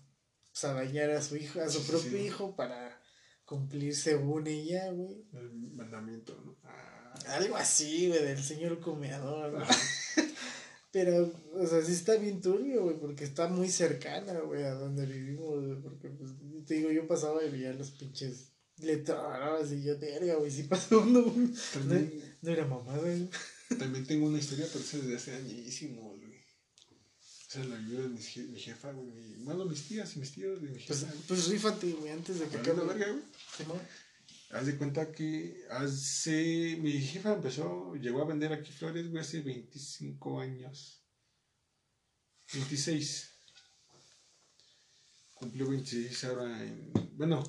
[0.51, 3.01] pues, a dañar a su hijo, a su propio hijo para
[3.47, 5.24] cumplir según ella, güey.
[5.32, 6.59] El mandamiento, ¿no?
[6.65, 7.15] Ah.
[7.28, 9.65] Algo así, güey, del señor comeador, ¿no?
[10.99, 15.07] Pero, o sea, sí está bien turbio, güey, porque está muy cercana, güey, a donde
[15.07, 16.33] vivimos, güey, porque, pues,
[16.66, 18.49] te digo, yo pasaba y veía los pinches
[18.79, 21.53] letras y yo, verga, güey, sí pasó uno, güey.
[22.43, 23.31] No, era mamada, güey.
[23.79, 26.39] También tengo una historia, pero es desde hace añísimos, güey.
[26.39, 30.33] O sea, la ayuda de mi, mi jefa, güey, mi, bueno, mis tías y mis
[30.33, 31.07] tíos de mi jefa.
[31.07, 32.79] Pues, pues rífate, güey, antes de que acabe.
[32.79, 33.79] la verga, güey.
[34.51, 36.79] Haz de cuenta que hace.
[36.81, 41.05] Mi jefa empezó, llegó a vender aquí flores, güey, hace 25 años.
[42.53, 43.31] 26.
[45.35, 46.91] Cumplió 26 ahora en.
[47.12, 47.45] Bueno,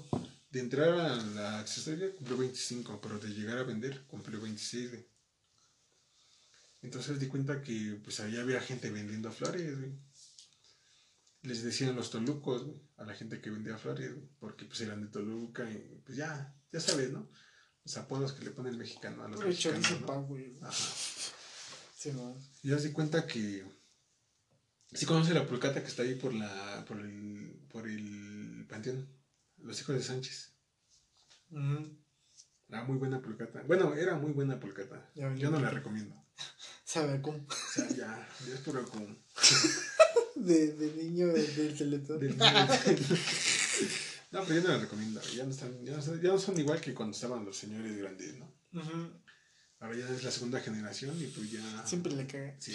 [0.51, 5.07] de entrar a la accesoria cumplió 25, pero de llegar a vender cumplió 26, güey.
[6.81, 9.91] Entonces di cuenta que pues ahí había gente vendiendo flores, güey.
[11.43, 15.01] Les decían los tolucos, güey, a la gente que vendía flores, güey, porque pues eran
[15.01, 17.29] de Toluca y pues ya, ya sabes, ¿no?
[17.83, 20.01] Los apodos que le pone el mexicano a los mexicanos.
[20.01, 20.23] ¿no?
[20.23, 20.55] güey.
[20.61, 20.73] Ajá.
[21.99, 22.33] Sí, no.
[22.63, 23.65] Y ya se cuenta que.
[24.93, 26.85] Sí conoce la pulcata que está ahí por la.
[26.87, 27.59] por el.
[27.69, 29.05] por el panteón.
[29.57, 30.53] Los hijos de Sánchez.
[32.69, 33.63] Era muy buena pulcata.
[33.67, 35.11] Bueno, era muy buena pulcata.
[35.13, 36.15] Yo no la recomiendo.
[36.85, 37.45] ¿Sabe cómo?
[37.49, 39.05] O sea, ya, ya es puro como.
[40.35, 42.37] de, de niño del, del teletón.
[44.31, 45.21] No, pero yo no la recomiendo.
[45.35, 48.35] Ya no, están, ya, no, ya no son igual que cuando estaban los señores grandes,
[48.37, 48.53] ¿no?
[49.79, 51.87] Ahora ya es la segunda generación y pues ya.
[51.87, 52.55] Siempre le cae.
[52.59, 52.73] Sí,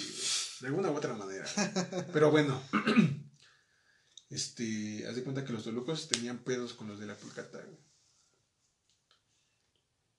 [0.60, 1.46] de alguna u otra manera.
[2.12, 2.60] pero bueno.
[4.30, 5.06] este.
[5.06, 7.64] Haz de cuenta que los tolucos tenían pedos con los de la pulcata,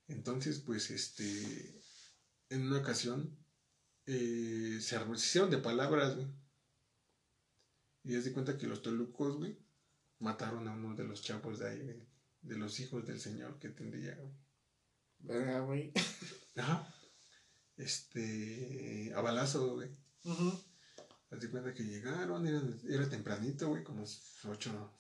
[0.08, 1.82] Entonces, pues, este.
[2.50, 3.38] En una ocasión.
[4.06, 6.28] Eh, se, hicieron de palabras, güey.
[8.04, 9.65] Y haz de cuenta que los tolucos, güey
[10.26, 12.08] mataron a uno de los chavos de ahí,
[12.42, 14.34] de, los hijos del señor que tendría, güey.
[15.20, 15.94] Verga, güey.
[16.58, 16.94] Ajá.
[17.78, 19.90] Este, a balazo, güey.
[20.26, 20.60] Ajá.
[21.30, 24.04] Haz cuenta que llegaron, era, era tempranito, güey, como
[24.46, 24.94] 8,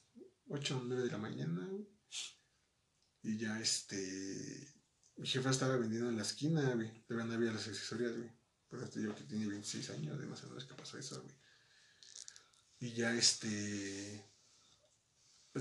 [0.49, 1.87] 8 o 9 de la mañana, güey.
[3.23, 4.75] Y ya, este,
[5.17, 7.03] mi jefa estaba vendiendo en la esquina, güey.
[7.07, 8.31] Todavía no había las accesorias, güey.
[8.69, 11.35] Pero hasta yo que tiene 26 años, de más o menos que pasó eso, güey.
[12.79, 14.34] Y ya, este,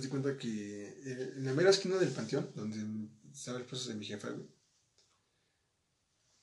[0.01, 3.91] te di cuenta que eh, en la mera esquina del panteón, donde estaba el proceso
[3.91, 4.49] de mi jefa, güey,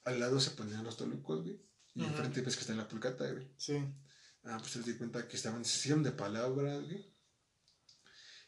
[0.05, 1.61] al lado se ponían los tolucos, güey.
[1.93, 3.51] Y enfrente ves que está la pulcata, güey.
[3.57, 3.77] Sí.
[4.43, 7.13] Ah, pues te di cuenta que estaban, se hicieron de palabras, güey.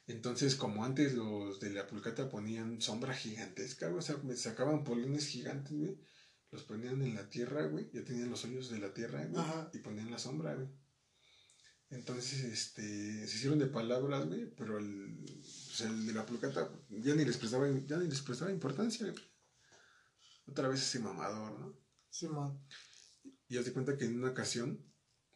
[0.08, 4.86] Entonces, como antes los de la pulcata ponían sombra gigantesca, güey, o sea, me sacaban
[4.86, 6.00] polines gigantes, güey,
[6.52, 9.80] los ponían en la tierra, güey, ya tenían los hoyos de la tierra, güey, y
[9.80, 10.70] ponían la sombra, güey.
[11.94, 17.14] Entonces, este, se hicieron de palabras, güey, pero el, pues el de la pulcata ya
[17.14, 19.24] ni les prestaba, ya ni les prestaba importancia, güey.
[20.48, 21.78] Otra vez ese mamador, ¿no?
[22.10, 22.60] Sí, man.
[23.48, 24.84] Y haz de cuenta que en una ocasión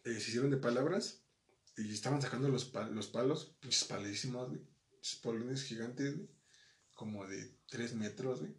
[0.04, 1.22] eh, se hicieron de palabras
[1.78, 4.62] y estaban sacando los, los palos, pinches palísimos, güey.
[5.22, 6.30] Polines gigantes, güey.
[6.96, 8.56] Como de tres metros, güey.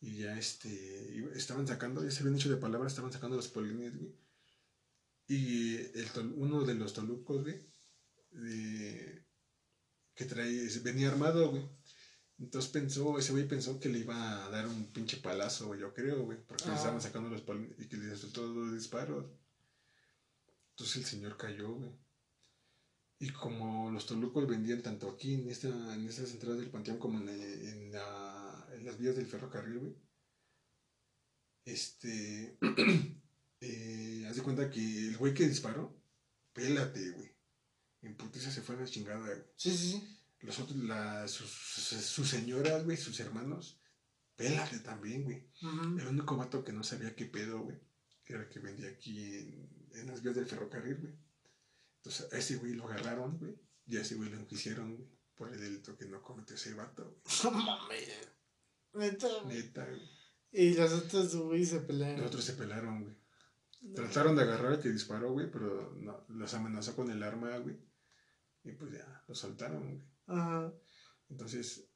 [0.00, 3.96] Y ya este, estaban sacando, ya se habían hecho de palabras, estaban sacando los polines,
[3.96, 4.14] güey.
[5.28, 7.60] Y el uno de los tolucos, güey,
[10.14, 11.68] que trae, venía armado, güey.
[12.38, 15.92] Entonces pensó, ese güey pensó que le iba a dar un pinche palazo, güey, yo
[15.92, 19.26] creo, güey, porque le estaban sacando los polines y que le soltó dos disparos.
[20.70, 21.90] Entonces el señor cayó, güey.
[23.20, 27.18] Y como los tolucos vendían tanto aquí en, esta, en estas entradas del panteón como
[27.18, 29.94] en, en, las vías del ferrocarril, güey.
[31.64, 32.56] Este.
[33.60, 36.00] eh, haz de cuenta que el güey que disparó,
[36.52, 37.36] pélate, güey.
[38.02, 39.38] En putiza se fue a la chingada, güey.
[39.56, 40.18] Sí, sí, sí.
[40.40, 43.80] Los otros, la, sus, sus, señoras, güey, sus hermanos,
[44.36, 45.50] pélate también, güey.
[45.62, 47.76] El único vato que no sabía qué pedo, güey,
[48.24, 51.12] era el que vendía aquí en, en las vías del ferrocarril, güey.
[51.96, 53.56] Entonces, a ese güey lo agarraron, güey.
[53.86, 55.08] Y a ese güey lo enjuiciaron, güey.
[55.34, 57.22] Por el delito que no cometió ese vato, güey.
[57.44, 58.28] No mames.
[58.94, 59.28] Neta.
[59.46, 60.18] Neta, güey.
[60.52, 62.18] Y los otros, güey, se pelearon.
[62.20, 63.16] Los otros se pelearon, güey.
[63.94, 67.76] Trataron de agarrar al que disparó, güey, pero no, los amenazó con el arma, güey.
[68.64, 70.02] Y pues ya, lo soltaron, güey.
[70.26, 70.72] Ajá.
[71.28, 71.88] Entonces,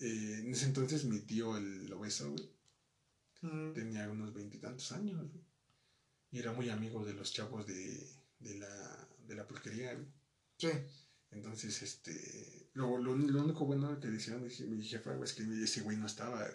[0.00, 5.44] eh, en ese entonces mi tío, el obeso, güey, tenía unos veintitantos años, güey.
[6.30, 8.06] Y era muy amigo de los chavos de,
[8.40, 10.06] de la, de la pulquería, güey.
[10.58, 10.70] Sí.
[11.30, 12.70] Entonces, este.
[12.74, 16.06] Lo, lo, lo único bueno que decían mi jefa, güey, es que ese güey no
[16.06, 16.46] estaba.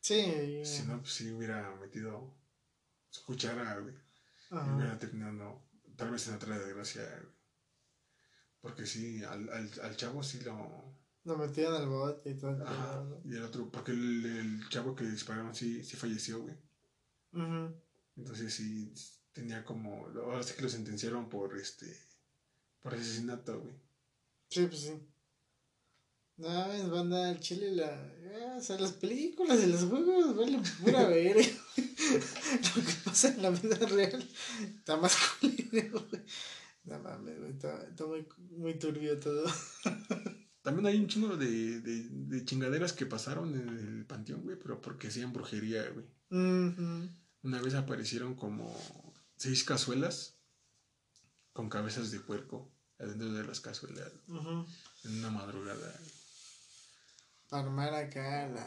[0.00, 0.62] Sí.
[0.64, 2.37] Si no, pues sí hubiera metido
[3.10, 3.94] su cuchara, güey.
[4.50, 5.62] Y hubiera terminado,
[5.96, 7.34] tal vez en otra desgracia, güey.
[8.60, 10.96] Porque sí, al, al, al chavo sí lo.
[11.24, 12.64] Lo metían al bote y todo.
[12.66, 13.04] Ajá.
[13.24, 16.56] Y el otro, porque el, el chavo que dispararon sí, sí falleció, güey.
[17.32, 17.72] Ajá.
[18.16, 18.92] Entonces sí
[19.32, 20.06] tenía como.
[20.06, 21.94] Ahora sí que lo sentenciaron por este.
[22.80, 23.74] por asesinato, güey.
[24.50, 25.08] Sí, pues sí.
[26.38, 28.56] No, es banda al chile la.
[28.56, 31.36] o sea, las películas y los juegos vale pura ver.
[31.36, 34.24] Lo que pasa en la vida real
[34.76, 36.22] está más culero, güey.
[36.84, 37.50] No mames, güey.
[37.50, 39.44] Está, está muy, muy turbio todo.
[40.62, 44.80] También hay un chingo de, de, de chingaderas que pasaron en el panteón, güey, pero
[44.80, 46.06] porque hacían brujería, güey.
[46.30, 48.76] Una vez aparecieron como
[49.36, 50.38] seis cazuelas
[51.52, 54.12] con cabezas de puerco adentro de las cazuelas
[55.04, 55.78] en una madrugada.
[55.80, 56.17] Para
[57.50, 58.66] armar acá la,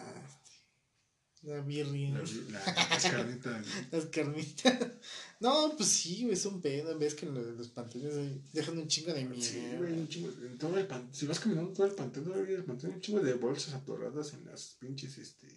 [1.44, 2.20] la birria.
[2.20, 3.66] las carnitas.
[3.92, 4.92] las carnitas.
[5.40, 6.98] No, pues sí, güey, es un pedo.
[6.98, 9.44] Ves que los, los panteones dejan un chingo de mierda.
[9.44, 10.30] Sí, güey, un chingo.
[10.46, 13.22] En todo el pan, si vas caminando todo el panteón, todavía el panteón, un chingo
[13.22, 15.48] de bolsas atoradas en las pinches, este.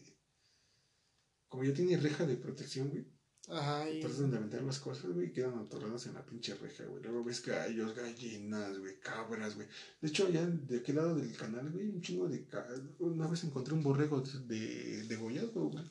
[1.49, 3.07] Como ya tiene reja de protección, güey.
[3.49, 3.91] Ajá.
[3.91, 4.01] Y...
[4.01, 7.03] Tratan de aventar las cosas, güey, y quedan atoradas en la pinche reja, güey.
[7.03, 9.69] Luego ves gallos, gallinas, güey, cabras, güey.
[10.01, 12.47] De hecho, allá de aquel lado del canal, güey, un chingo de.
[12.99, 15.85] Una vez encontré un borrego de, de gollado, güey.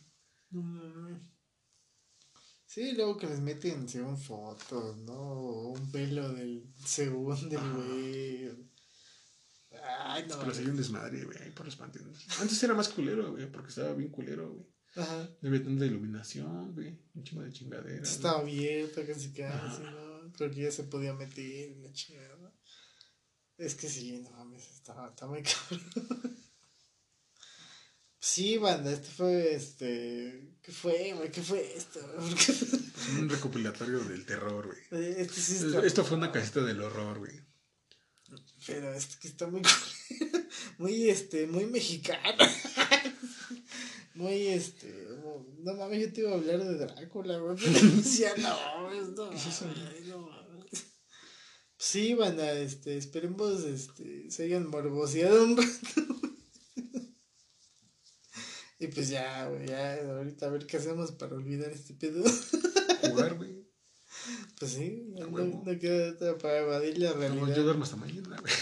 [0.52, 1.34] No
[2.66, 5.70] Sí, luego que les meten según fotos, ¿no?
[5.74, 8.74] Un pelo del segundo del güey.
[10.06, 10.40] Ay, no.
[10.40, 12.26] Pero se un desmadre, güey, por los panteones.
[12.40, 14.73] Antes era más culero, güey, porque estaba bien culero, güey.
[14.96, 15.30] Ajá.
[15.42, 17.00] Debe tener iluminación, güey.
[17.16, 18.04] Un chingo de chingadera.
[18.04, 20.32] Estaba abierto casi casi, ¿no?
[20.34, 22.54] Creo que ya se podía meter en la chingada.
[23.58, 26.38] Es que sí, no mames, está, está muy cabrón.
[28.20, 30.56] Sí, banda, este fue este.
[30.62, 31.32] ¿Qué fue, güey?
[31.32, 32.00] ¿Qué fue esto?
[33.20, 35.12] un recopilatorio del terror, güey.
[35.18, 37.42] Este sí Esto fue una casita del horror, güey.
[38.66, 39.62] Pero este que está muy.
[40.78, 42.46] muy, este, muy mexicano
[44.16, 45.08] muy este.
[45.60, 47.56] No mames, yo te iba a hablar de Drácula, güey.
[47.58, 49.32] Pero decía, no, no,
[50.08, 50.30] no,
[51.78, 55.72] Sí, banda, este, esperemos este, se hayan morboseado un rato.
[58.80, 62.24] y pues ya, güey, ya, ahorita a ver qué hacemos para olvidar este pedo.
[63.02, 63.68] Jugar, güey.
[64.58, 67.48] Pues sí, no, no, queda para evadir la realidad.
[67.48, 68.54] No, yo duermo hasta mañana, güey.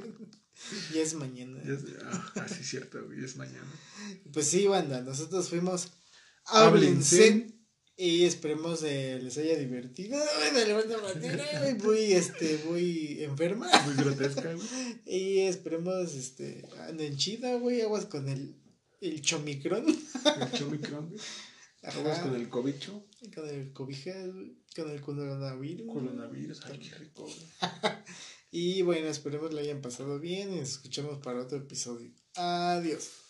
[0.94, 1.60] Ya es mañana.
[1.64, 3.70] Ya es, ah, sí, cierto, güey, es mañana.
[4.32, 5.92] Pues sí, banda, nosotros fuimos
[6.46, 7.46] Háblense
[7.96, 10.18] y esperemos eh, les haya divertido.
[11.84, 13.68] muy, este, muy enferma.
[13.84, 14.66] Muy grotesca, güey.
[15.06, 18.56] Y esperemos, este, anden chida, güey, aguas con el,
[19.00, 19.86] el chomicrón.
[19.86, 21.20] El chomicrón, güey.
[21.84, 23.04] Aguas con el cobicho.
[23.34, 24.14] Con el cobija,
[24.76, 25.92] con el coronavirus.
[25.92, 27.36] Coronavirus, ay, qué rico, güey.
[28.54, 32.12] Y bueno, esperemos le hayan pasado bien y nos escuchamos para otro episodio.
[32.36, 33.21] Adiós.